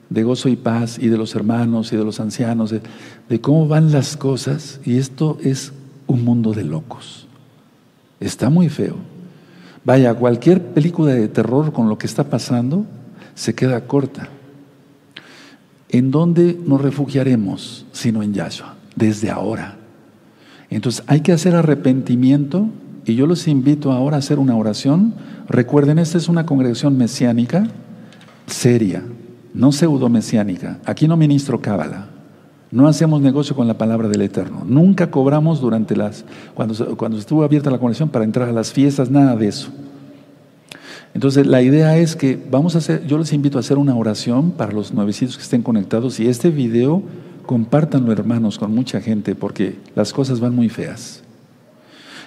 de 0.09 0.23
gozo 0.25 0.49
y 0.49 0.57
paz, 0.57 0.99
y 1.01 1.07
de 1.07 1.17
los 1.17 1.37
hermanos 1.37 1.93
y 1.93 1.97
de 1.97 2.05
los 2.05 2.19
ancianos, 2.19 2.75
de 3.29 3.41
cómo 3.41 3.69
van 3.69 3.93
las 3.93 4.17
cosas, 4.17 4.81
y 4.85 4.97
esto 4.97 5.39
es 5.45 5.73
un 6.09 6.25
mundo 6.25 6.55
de 6.55 6.65
locos. 6.65 7.29
Está 8.19 8.51
muy 8.51 8.69
feo. 8.69 8.97
Vaya, 9.85 10.13
cualquier 10.15 10.61
película 10.61 11.13
de 11.13 11.29
terror 11.29 11.73
con 11.73 11.89
lo 11.89 11.99
que 11.99 12.09
está 12.09 12.25
pasando 12.25 12.85
se 13.41 13.55
queda 13.55 13.87
corta. 13.87 14.29
¿En 15.89 16.11
dónde 16.11 16.61
nos 16.67 16.79
refugiaremos 16.83 17.87
sino 17.91 18.23
en 18.23 18.35
Yahshua? 18.35 18.75
Desde 18.95 19.31
ahora. 19.31 19.79
Entonces 20.69 21.03
hay 21.07 21.23
que 21.23 21.33
hacer 21.33 21.55
arrepentimiento 21.55 22.69
y 23.07 23.15
yo 23.15 23.27
los 23.27 23.49
invito 23.49 23.93
ahora 23.93 24.17
a 24.17 24.19
hacer 24.19 24.39
una 24.39 24.57
oración. 24.57 25.15
Recuerden, 25.49 25.99
esta 25.99 26.19
es 26.19 26.29
una 26.29 26.45
congregación 26.45 26.99
mesiánica 26.99 27.67
seria, 28.47 29.03
no 29.55 29.73
pseudo 29.73 30.11
mesiánica. 30.11 30.79
Aquí 30.85 31.09
no 31.09 31.17
ministro 31.17 31.63
cábala. 31.63 32.09
No 32.71 32.89
hacemos 32.89 33.23
negocio 33.23 33.57
con 33.57 33.67
la 33.67 33.79
palabra 33.79 34.09
del 34.09 34.21
Eterno. 34.21 34.65
Nunca 34.67 35.11
cobramos 35.11 35.63
durante 35.63 35.97
las, 35.97 36.27
cuando, 36.53 36.95
cuando 36.99 37.17
estuvo 37.17 37.43
abierta 37.43 37.71
la 37.71 37.79
conexión 37.79 38.11
para 38.11 38.27
entrar 38.27 38.51
a 38.51 38.53
las 38.53 38.71
fiestas, 38.71 39.11
nada 39.11 39.35
de 39.35 39.49
eso. 39.49 39.71
Entonces, 41.15 41.47
la 41.47 41.61
idea 41.63 41.97
es 41.97 42.15
que 42.17 42.39
vamos 42.51 42.75
a 42.75 42.79
hacer, 42.79 43.07
yo 43.07 43.19
les 43.19 43.33
invito 43.33 43.59
a 43.59 43.61
hacer 43.61 43.79
una 43.79 43.97
oración 43.97 44.53
para 44.53 44.73
los 44.73 44.93
nuevecitos 44.95 45.37
que 45.37 45.43
estén 45.43 45.63
conectados 45.63 46.21
y 46.21 46.29
este 46.29 46.51
video 46.51 47.03
compártanlo, 47.47 48.13
hermanos, 48.13 48.59
con 48.59 48.75
mucha 48.75 49.01
gente 49.01 49.35
porque 49.35 49.77
las 49.97 50.13
cosas 50.13 50.39
van 50.39 50.55
muy 50.55 50.69
feas. 50.69 51.23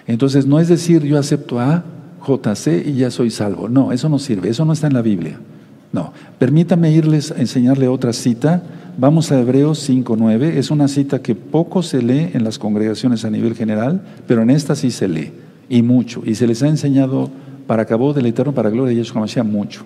Entonces, 0.05 0.45
no 0.45 0.59
es 0.59 0.67
decir 0.67 1.03
yo 1.03 1.17
acepto 1.17 1.59
a 1.59 1.84
JC 2.27 2.86
y 2.86 2.93
ya 2.95 3.09
soy 3.09 3.29
salvo. 3.29 3.69
No, 3.69 3.91
eso 3.91 4.09
no 4.09 4.19
sirve, 4.19 4.49
eso 4.49 4.65
no 4.65 4.73
está 4.73 4.88
en 4.88 4.93
la 4.93 5.01
Biblia. 5.01 5.39
No, 5.93 6.11
permítame 6.39 6.91
irles 6.91 7.31
a 7.31 7.39
enseñarle 7.39 7.88
otra 7.88 8.11
cita 8.13 8.63
Vamos 8.95 9.31
a 9.31 9.39
Hebreos 9.39 9.89
5.9. 9.89 10.43
Es 10.43 10.69
una 10.69 10.88
cita 10.88 11.19
que 11.19 11.34
poco 11.34 11.81
se 11.81 12.03
lee 12.03 12.29
en 12.34 12.43
las 12.43 12.59
congregaciones 12.59 13.25
a 13.25 13.31
nivel 13.31 13.55
general, 13.55 14.01
pero 14.27 14.43
en 14.43 14.51
esta 14.51 14.75
sí 14.75 14.91
se 14.91 15.07
lee, 15.07 15.31
y 15.67 15.81
mucho. 15.81 16.21
Y 16.23 16.36
se 16.36 16.45
les 16.45 16.61
ha 16.61 16.67
enseñado 16.67 17.31
para 17.68 17.86
cabo 17.86 18.14
del 18.14 18.26
Eterno, 18.26 18.53
para 18.53 18.70
gloria 18.70 18.95
de 18.95 19.03
Yeshua 19.03 19.22
Mashiach, 19.22 19.45
mucho. 19.45 19.84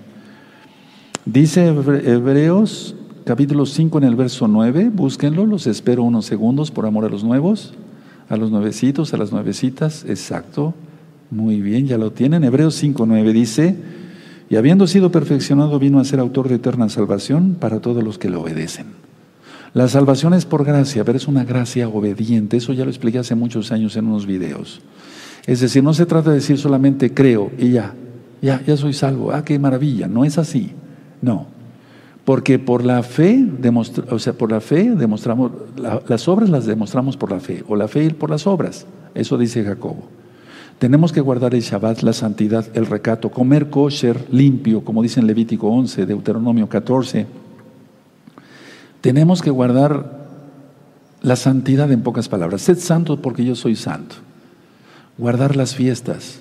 Dice 1.26 1.68
Hebreos 1.68 2.96
capítulo 3.28 3.66
5 3.66 3.98
en 3.98 4.04
el 4.06 4.16
verso 4.16 4.48
9, 4.48 4.90
búsquenlo, 4.94 5.46
los 5.46 5.68
espero 5.68 6.04
unos 6.04 6.26
segundos 6.26 6.72
por 6.72 6.86
amor 6.86 7.04
a 7.04 7.10
los 7.10 7.26
nuevos, 7.26 7.74
a 8.30 8.38
los 8.38 8.52
nuevecitos, 8.52 9.14
a 9.14 9.18
las 9.18 9.34
nuevecitas, 9.34 10.06
exacto, 10.08 10.74
muy 11.30 11.60
bien, 11.60 11.88
ya 11.88 11.98
lo 11.98 12.12
tienen. 12.12 12.46
Hebreos 12.46 12.76
5, 12.76 13.06
9 13.06 13.34
dice, 13.34 13.76
y 14.50 14.56
habiendo 14.56 14.88
sido 14.88 15.12
perfeccionado 15.12 15.78
vino 15.78 16.00
a 16.00 16.06
ser 16.06 16.22
autor 16.22 16.48
de 16.48 16.56
eterna 16.56 16.88
salvación 16.88 17.58
para 17.60 17.82
todos 17.82 18.02
los 18.02 18.18
que 18.18 18.30
le 18.30 18.38
obedecen. 18.38 18.88
La 19.74 19.90
salvación 19.90 20.34
es 20.34 20.46
por 20.46 20.64
gracia, 20.64 21.04
pero 21.04 21.18
es 21.18 21.28
una 21.28 21.44
gracia 21.44 21.90
obediente, 21.90 22.56
eso 22.56 22.72
ya 22.72 22.86
lo 22.86 22.92
expliqué 22.92 23.20
hace 23.20 23.36
muchos 23.36 23.74
años 23.74 23.98
en 23.98 24.08
unos 24.08 24.26
videos. 24.26 24.80
Es 25.48 25.62
decir, 25.62 25.82
no 25.82 25.94
se 25.94 26.06
trata 26.06 26.30
de 26.30 26.36
decir 26.36 26.58
solamente 26.58 27.14
creo 27.14 27.52
y 27.58 27.72
ya, 27.72 27.94
ya, 28.42 28.62
ya 28.62 28.76
soy 28.76 28.92
salvo, 28.92 29.32
ah, 29.32 29.46
qué 29.46 29.58
maravilla, 29.58 30.08
no 30.08 30.26
es 30.26 30.38
así, 30.38 30.74
no. 31.22 31.48
Porque 32.26 32.60
por 32.60 32.84
la 32.84 33.02
fe, 33.02 33.48
o 34.10 34.20
sea, 34.20 34.34
por 34.34 34.52
la 34.52 34.60
fe 34.60 34.92
demostramos, 34.92 35.52
las 36.08 36.28
obras 36.28 36.50
las 36.50 36.66
demostramos 36.66 37.16
por 37.16 37.32
la 37.32 37.40
fe, 37.40 37.64
o 37.70 37.78
la 37.78 37.88
fe 37.88 38.10
por 38.14 38.30
las 38.30 38.46
obras. 38.46 38.86
Eso 39.16 39.38
dice 39.38 39.64
Jacobo. 39.64 40.10
Tenemos 40.78 41.14
que 41.14 41.22
guardar 41.22 41.56
el 41.56 41.62
Shabbat, 41.62 42.02
la 42.02 42.12
santidad, 42.12 42.66
el 42.74 42.86
recato, 42.86 43.32
comer 43.32 43.70
kosher 43.70 44.26
limpio, 44.30 44.84
como 44.84 45.02
dice 45.02 45.22
en 45.22 45.28
Levítico 45.28 45.70
11, 45.70 46.06
Deuteronomio 46.06 46.68
14. 46.68 47.26
Tenemos 49.00 49.42
que 49.42 49.50
guardar 49.50 50.28
la 51.22 51.38
santidad 51.38 51.90
en 51.92 52.02
pocas 52.02 52.28
palabras. 52.28 52.62
Sed 52.62 52.78
santo 52.78 53.22
porque 53.22 53.46
yo 53.46 53.56
soy 53.56 53.78
santo. 53.78 54.27
Guardar 55.18 55.56
las 55.56 55.76
fiestas. 55.76 56.40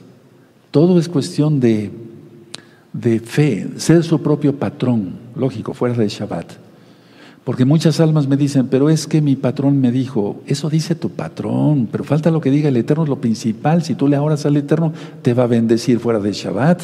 Todo 0.70 0.99
es 0.99 1.09
cuestión 1.09 1.61
de 1.61 1.91
de 3.01 3.20
fe, 3.20 3.68
ser 3.77 4.03
su 4.05 4.22
propio 4.22 4.59
patrón, 4.59 5.16
lógico, 5.35 5.74
fuera 5.74 5.95
de 5.95 6.09
Shabbat. 6.09 6.53
Porque 7.45 7.64
muchas 7.64 8.01
almas 8.01 8.27
me 8.27 8.37
dicen, 8.37 8.66
pero 8.68 8.91
es 8.91 9.07
que 9.07 9.20
mi 9.20 9.37
patrón 9.37 9.81
me 9.81 9.93
dijo, 9.93 10.41
eso 10.47 10.68
dice 10.68 10.95
tu 10.95 11.11
patrón, 11.11 11.89
pero 11.93 12.03
falta 12.03 12.31
lo 12.31 12.41
que 12.41 12.51
diga 12.51 12.68
el 12.68 12.77
Eterno, 12.77 13.07
lo 13.07 13.20
principal, 13.20 13.83
si 13.85 13.95
tú 13.95 14.09
le 14.09 14.18
oras 14.18 14.47
al 14.47 14.57
Eterno, 14.57 14.93
te 15.22 15.35
va 15.35 15.45
a 15.45 15.47
bendecir 15.47 16.01
fuera 16.01 16.18
de 16.18 16.33
Shabbat, 16.33 16.83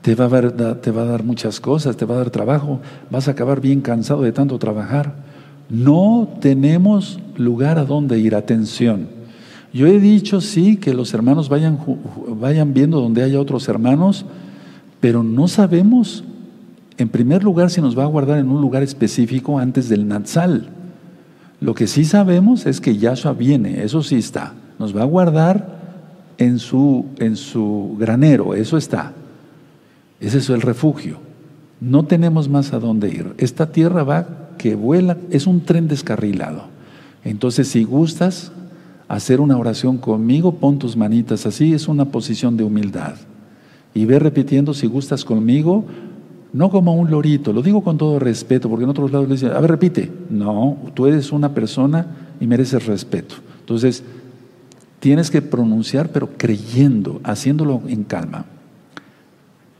te 0.00 0.14
va, 0.14 0.26
a 0.26 0.28
dar, 0.28 0.74
te 0.76 0.90
va 0.90 1.02
a 1.02 1.06
dar 1.06 1.24
muchas 1.24 1.60
cosas, 1.60 1.96
te 1.96 2.04
va 2.04 2.14
a 2.14 2.18
dar 2.18 2.30
trabajo, 2.30 2.80
vas 3.10 3.28
a 3.28 3.32
acabar 3.32 3.60
bien 3.60 3.80
cansado 3.80 4.22
de 4.22 4.32
tanto 4.32 4.58
trabajar. 4.58 5.14
No 5.68 6.28
tenemos 6.40 7.18
lugar 7.36 7.78
a 7.78 7.84
donde 7.84 8.18
ir, 8.18 8.34
atención. 8.34 9.08
Yo 9.74 9.88
he 9.88 9.98
dicho, 9.98 10.40
sí, 10.40 10.76
que 10.76 10.94
los 10.94 11.12
hermanos 11.14 11.48
vayan, 11.48 11.80
vayan 12.28 12.72
viendo 12.72 13.00
donde 13.00 13.24
haya 13.24 13.40
otros 13.40 13.68
hermanos, 13.68 14.24
pero 15.00 15.24
no 15.24 15.48
sabemos, 15.48 16.22
en 16.96 17.08
primer 17.08 17.42
lugar, 17.42 17.70
si 17.70 17.80
nos 17.80 17.98
va 17.98 18.04
a 18.04 18.06
guardar 18.06 18.38
en 18.38 18.48
un 18.50 18.60
lugar 18.60 18.84
específico 18.84 19.58
antes 19.58 19.88
del 19.88 20.06
Natsal. 20.06 20.68
Lo 21.60 21.74
que 21.74 21.88
sí 21.88 22.04
sabemos 22.04 22.66
es 22.66 22.80
que 22.80 22.96
Yahshua 22.98 23.32
viene, 23.32 23.82
eso 23.82 24.04
sí 24.04 24.14
está. 24.14 24.54
Nos 24.78 24.96
va 24.96 25.02
a 25.02 25.06
guardar 25.06 25.80
en 26.38 26.60
su, 26.60 27.06
en 27.18 27.34
su 27.34 27.96
granero, 27.98 28.54
eso 28.54 28.76
está. 28.76 29.12
Ese 30.20 30.38
es 30.38 30.50
el 30.50 30.62
refugio. 30.62 31.18
No 31.80 32.04
tenemos 32.04 32.48
más 32.48 32.72
a 32.72 32.78
dónde 32.78 33.08
ir. 33.08 33.34
Esta 33.38 33.72
tierra 33.72 34.04
va 34.04 34.28
que 34.56 34.76
vuela, 34.76 35.16
es 35.30 35.48
un 35.48 35.62
tren 35.62 35.88
descarrilado. 35.88 36.66
Entonces, 37.24 37.66
si 37.66 37.82
gustas 37.82 38.52
hacer 39.08 39.40
una 39.40 39.56
oración 39.56 39.98
conmigo, 39.98 40.54
pon 40.54 40.78
tus 40.78 40.96
manitas 40.96 41.46
así, 41.46 41.74
es 41.74 41.88
una 41.88 42.06
posición 42.06 42.56
de 42.56 42.64
humildad 42.64 43.16
y 43.94 44.04
ve 44.04 44.18
repitiendo 44.18 44.74
si 44.74 44.88
gustas 44.88 45.24
conmigo, 45.24 45.84
no 46.52 46.70
como 46.70 46.94
un 46.94 47.10
lorito, 47.10 47.52
lo 47.52 47.62
digo 47.62 47.82
con 47.82 47.96
todo 47.96 48.18
respeto, 48.18 48.68
porque 48.68 48.84
en 48.84 48.90
otros 48.90 49.12
lados 49.12 49.28
le 49.28 49.34
dicen, 49.34 49.52
a 49.52 49.60
ver, 49.60 49.70
repite. 49.70 50.10
No, 50.30 50.76
tú 50.94 51.06
eres 51.06 51.32
una 51.32 51.54
persona 51.54 52.06
y 52.40 52.46
mereces 52.46 52.86
respeto. 52.86 53.36
Entonces, 53.60 54.02
tienes 55.00 55.30
que 55.30 55.42
pronunciar, 55.42 56.10
pero 56.10 56.30
creyendo, 56.36 57.20
haciéndolo 57.22 57.82
en 57.86 58.04
calma. 58.04 58.46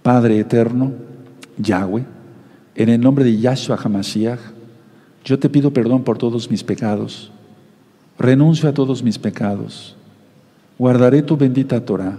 Padre 0.03 0.39
eterno, 0.39 0.93
Yahweh, 1.59 2.05
en 2.77 2.89
el 2.89 3.01
nombre 3.01 3.25
de 3.25 3.39
Yahshua 3.39 3.77
HaMashiach, 3.77 4.41
yo 5.25 5.39
te 5.39 5.49
pido 5.49 5.72
perdón 5.72 6.03
por 6.03 6.18
todos 6.18 6.51
mis 6.51 6.62
pecados. 6.62 7.33
Renuncio 8.18 8.68
a 8.68 8.74
todos 8.74 9.02
mis 9.02 9.18
pecados. 9.18 9.96
Guardaré 10.78 11.22
tu 11.22 11.36
bendita 11.36 11.84
Torah 11.84 12.18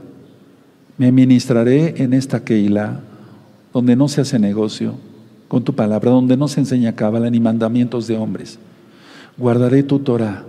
me 0.98 1.12
ministraré 1.12 1.96
en 1.98 2.14
esta 2.14 2.44
Keilah, 2.44 3.02
donde 3.74 3.96
no 3.96 4.08
se 4.08 4.22
hace 4.22 4.40
negocio 4.40 4.96
con 5.48 5.64
tu 5.64 5.74
palabra, 5.74 6.12
donde 6.12 6.38
no 6.38 6.48
se 6.48 6.62
enseña 6.62 6.96
cábala 6.96 7.30
ni 7.30 7.40
mandamientos 7.40 8.08
de 8.08 8.18
hombres. 8.18 8.58
Guardaré 9.38 9.84
tu 9.84 10.00
Torah, 10.00 10.46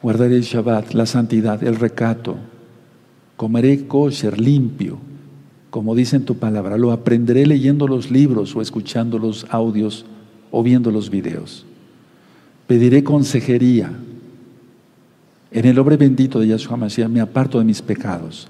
guardaré 0.00 0.36
el 0.36 0.42
Shabbat, 0.42 0.94
la 0.94 1.04
santidad, 1.04 1.62
el 1.62 1.76
recato. 1.76 2.36
Comeré 3.36 3.86
kosher, 3.86 4.40
limpio, 4.40 4.98
como 5.68 5.94
dice 5.94 6.16
en 6.16 6.24
tu 6.24 6.36
palabra. 6.36 6.78
Lo 6.78 6.92
aprenderé 6.92 7.46
leyendo 7.46 7.86
los 7.86 8.10
libros 8.10 8.56
o 8.56 8.62
escuchando 8.62 9.18
los 9.18 9.46
audios 9.50 10.06
o 10.50 10.62
viendo 10.62 10.90
los 10.90 11.10
videos. 11.10 11.66
Pediré 12.66 13.04
consejería. 13.04 13.92
En 15.54 15.66
el 15.66 15.76
nombre 15.76 15.96
bendito 15.96 16.40
de 16.40 16.48
Yahshua 16.48 16.76
Mashiach 16.76 17.08
me 17.08 17.20
aparto 17.20 17.60
de 17.60 17.64
mis 17.64 17.80
pecados. 17.80 18.48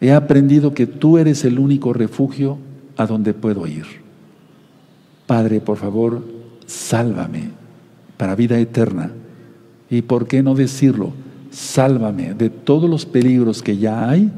He 0.00 0.12
aprendido 0.12 0.72
que 0.72 0.86
tú 0.86 1.18
eres 1.18 1.44
el 1.44 1.58
único 1.58 1.92
refugio 1.92 2.58
a 2.96 3.06
donde 3.06 3.34
puedo 3.34 3.66
ir. 3.66 3.86
Padre, 5.26 5.60
por 5.60 5.78
favor, 5.78 6.24
sálvame 6.64 7.50
para 8.16 8.36
vida 8.36 8.56
eterna. 8.56 9.10
Y 9.90 10.02
por 10.02 10.28
qué 10.28 10.44
no 10.44 10.54
decirlo, 10.54 11.10
sálvame 11.50 12.34
de 12.34 12.50
todos 12.50 12.88
los 12.88 13.04
peligros 13.04 13.60
que 13.60 13.76
ya 13.76 14.08
hay 14.08 14.30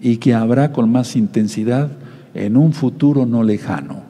y 0.00 0.18
que 0.18 0.34
habrá 0.34 0.70
con 0.70 0.92
más 0.92 1.16
intensidad 1.16 1.90
en 2.32 2.56
un 2.56 2.72
futuro 2.72 3.26
no 3.26 3.42
lejano. 3.42 4.04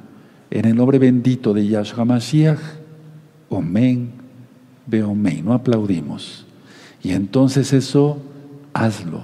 En 0.51 0.67
el 0.67 0.77
nombre 0.77 0.99
bendito 0.99 1.55
de 1.55 1.67
Yahshua 1.67 2.05
Mashiach, 2.05 2.61
Omen, 3.49 4.11
Beomen. 4.87 5.47
No 5.47 5.55
aplaudimos. 5.55 6.50
Y 7.03 7.13
entonces 7.13 7.73
eso, 7.73 8.19
hazlo. 8.75 9.23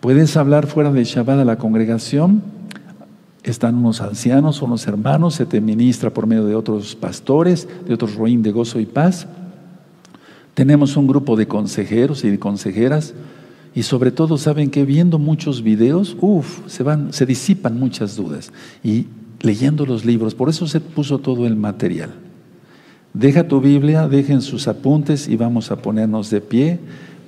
Puedes 0.00 0.36
hablar 0.36 0.66
fuera 0.66 0.92
de 0.92 1.04
Shabbat 1.04 1.40
a 1.40 1.44
la 1.44 1.56
congregación, 1.56 2.42
están 3.42 3.76
unos 3.76 4.00
ancianos, 4.00 4.60
unos 4.60 4.86
hermanos, 4.86 5.34
se 5.34 5.46
te 5.46 5.60
ministra 5.60 6.10
por 6.10 6.26
medio 6.26 6.44
de 6.46 6.54
otros 6.54 6.96
pastores, 6.96 7.68
de 7.86 7.94
otros 7.94 8.16
roín 8.16 8.42
de 8.42 8.50
gozo 8.50 8.80
y 8.80 8.86
paz. 8.86 9.26
Tenemos 10.54 10.96
un 10.96 11.06
grupo 11.06 11.36
de 11.36 11.46
consejeros 11.46 12.24
y 12.24 12.30
de 12.30 12.38
consejeras 12.38 13.14
y 13.74 13.84
sobre 13.84 14.10
todo 14.10 14.36
saben 14.36 14.70
que 14.70 14.84
viendo 14.84 15.18
muchos 15.18 15.62
videos, 15.62 16.16
uff, 16.20 16.66
se 16.66 16.82
van, 16.82 17.12
se 17.12 17.26
disipan 17.26 17.78
muchas 17.78 18.16
dudas 18.16 18.52
y 18.82 19.06
leyendo 19.42 19.86
los 19.86 20.04
libros, 20.04 20.34
por 20.34 20.48
eso 20.48 20.66
se 20.66 20.80
puso 20.80 21.18
todo 21.18 21.46
el 21.46 21.56
material. 21.56 22.10
Deja 23.12 23.48
tu 23.48 23.60
Biblia, 23.60 24.08
dejen 24.08 24.42
sus 24.42 24.66
apuntes 24.68 25.28
y 25.28 25.36
vamos 25.36 25.70
a 25.70 25.76
ponernos 25.76 26.30
de 26.30 26.40
pie. 26.40 26.78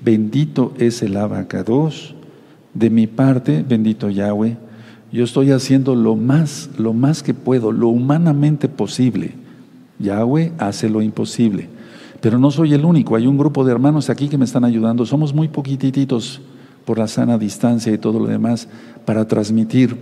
Bendito 0.02 0.72
es 0.78 1.02
el 1.02 1.16
abacados. 1.16 2.14
De 2.74 2.90
mi 2.90 3.06
parte, 3.06 3.64
bendito 3.66 4.10
Yahweh, 4.10 4.56
yo 5.10 5.24
estoy 5.24 5.50
haciendo 5.52 5.94
lo 5.94 6.16
más, 6.16 6.70
lo 6.76 6.92
más 6.92 7.22
que 7.22 7.34
puedo, 7.34 7.72
lo 7.72 7.88
humanamente 7.88 8.68
posible. 8.68 9.32
Yahweh 9.98 10.52
hace 10.58 10.88
lo 10.88 11.02
imposible. 11.02 11.68
Pero 12.20 12.38
no 12.38 12.50
soy 12.50 12.74
el 12.74 12.84
único, 12.84 13.16
hay 13.16 13.26
un 13.26 13.38
grupo 13.38 13.64
de 13.64 13.72
hermanos 13.72 14.10
aquí 14.10 14.28
que 14.28 14.38
me 14.38 14.44
están 14.44 14.64
ayudando. 14.64 15.06
Somos 15.06 15.32
muy 15.32 15.48
poquititos 15.48 16.40
por 16.84 16.98
la 16.98 17.08
sana 17.08 17.38
distancia 17.38 17.92
y 17.92 17.98
todo 17.98 18.18
lo 18.18 18.26
demás 18.26 18.68
para 19.04 19.26
transmitir. 19.26 19.96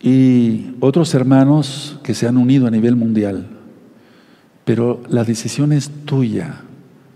Y 0.00 0.72
otros 0.80 1.14
hermanos 1.14 1.98
que 2.02 2.14
se 2.14 2.28
han 2.28 2.36
unido 2.36 2.66
a 2.66 2.70
nivel 2.70 2.94
mundial. 2.94 3.46
Pero 4.64 5.02
la 5.08 5.24
decisión 5.24 5.72
es 5.72 5.90
tuya, 6.04 6.60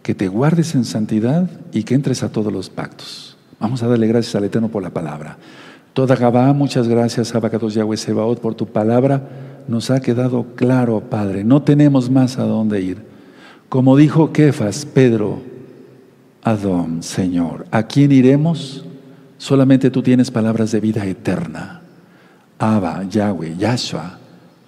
que 0.09 0.15
te 0.15 0.29
guardes 0.29 0.75
en 0.75 0.87
santidad 0.87 1.51
y 1.71 1.83
que 1.83 1.95
entres 1.95 2.23
a 2.23 2.33
todos 2.33 2.51
los 2.51 2.71
pactos. 2.71 3.37
Vamos 3.61 3.83
a 3.83 3.89
darle 3.89 4.07
gracias 4.07 4.35
al 4.37 4.45
Eterno 4.45 4.71
por 4.71 4.83
la 4.83 4.89
palabra. 4.89 5.37
Toda 5.93 6.17
Gabá, 6.17 6.51
muchas 6.55 6.89
gracias, 6.89 7.35
Abacados 7.35 7.75
Yahweh 7.75 7.99
Sebaot, 7.99 8.41
por 8.41 8.55
tu 8.55 8.65
palabra. 8.65 9.29
Nos 9.69 9.91
ha 9.91 10.01
quedado 10.01 10.47
claro, 10.57 10.99
Padre, 11.11 11.45
no 11.45 11.61
tenemos 11.61 12.09
más 12.09 12.39
a 12.39 12.45
dónde 12.45 12.81
ir. 12.81 13.03
Como 13.69 13.99
dijo 13.99 14.33
Kefas, 14.33 14.87
Pedro, 14.87 15.43
Adón, 16.43 17.03
Señor, 17.03 17.67
¿a 17.71 17.83
quién 17.83 18.11
iremos? 18.11 18.87
Solamente 19.37 19.91
tú 19.91 20.03
tienes 20.03 20.31
palabras 20.31 20.73
de 20.73 20.81
vida 20.81 21.05
eterna. 21.05 21.83
Abba, 22.59 23.05
Yahweh, 23.05 23.57
Yahshua. 23.59 24.19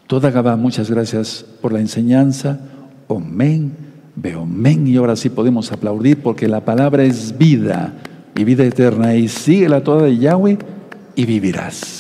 Toda 0.07 0.31
Gabá, 0.31 0.57
muchas 0.57 0.91
gracias 0.91 1.47
por 1.63 1.73
la 1.73 1.81
enseñanza. 1.81 2.61
Omen, 4.21 4.23
Beomen. 4.23 4.87
Y 4.87 4.97
ahora 4.97 5.17
sí 5.17 5.31
podemos 5.31 5.73
aplaudir 5.73 6.23
porque 6.23 6.49
la 6.49 6.61
palabra 6.61 7.03
es 7.05 7.37
vida 7.37 7.95
y 8.37 8.45
vida 8.45 8.65
eterna. 8.65 9.15
Y 9.15 9.29
síguela 9.29 9.83
toda 9.83 10.05
de 10.05 10.19
Yahweh 10.19 10.59
y 11.15 11.25
vivirás. 11.25 12.00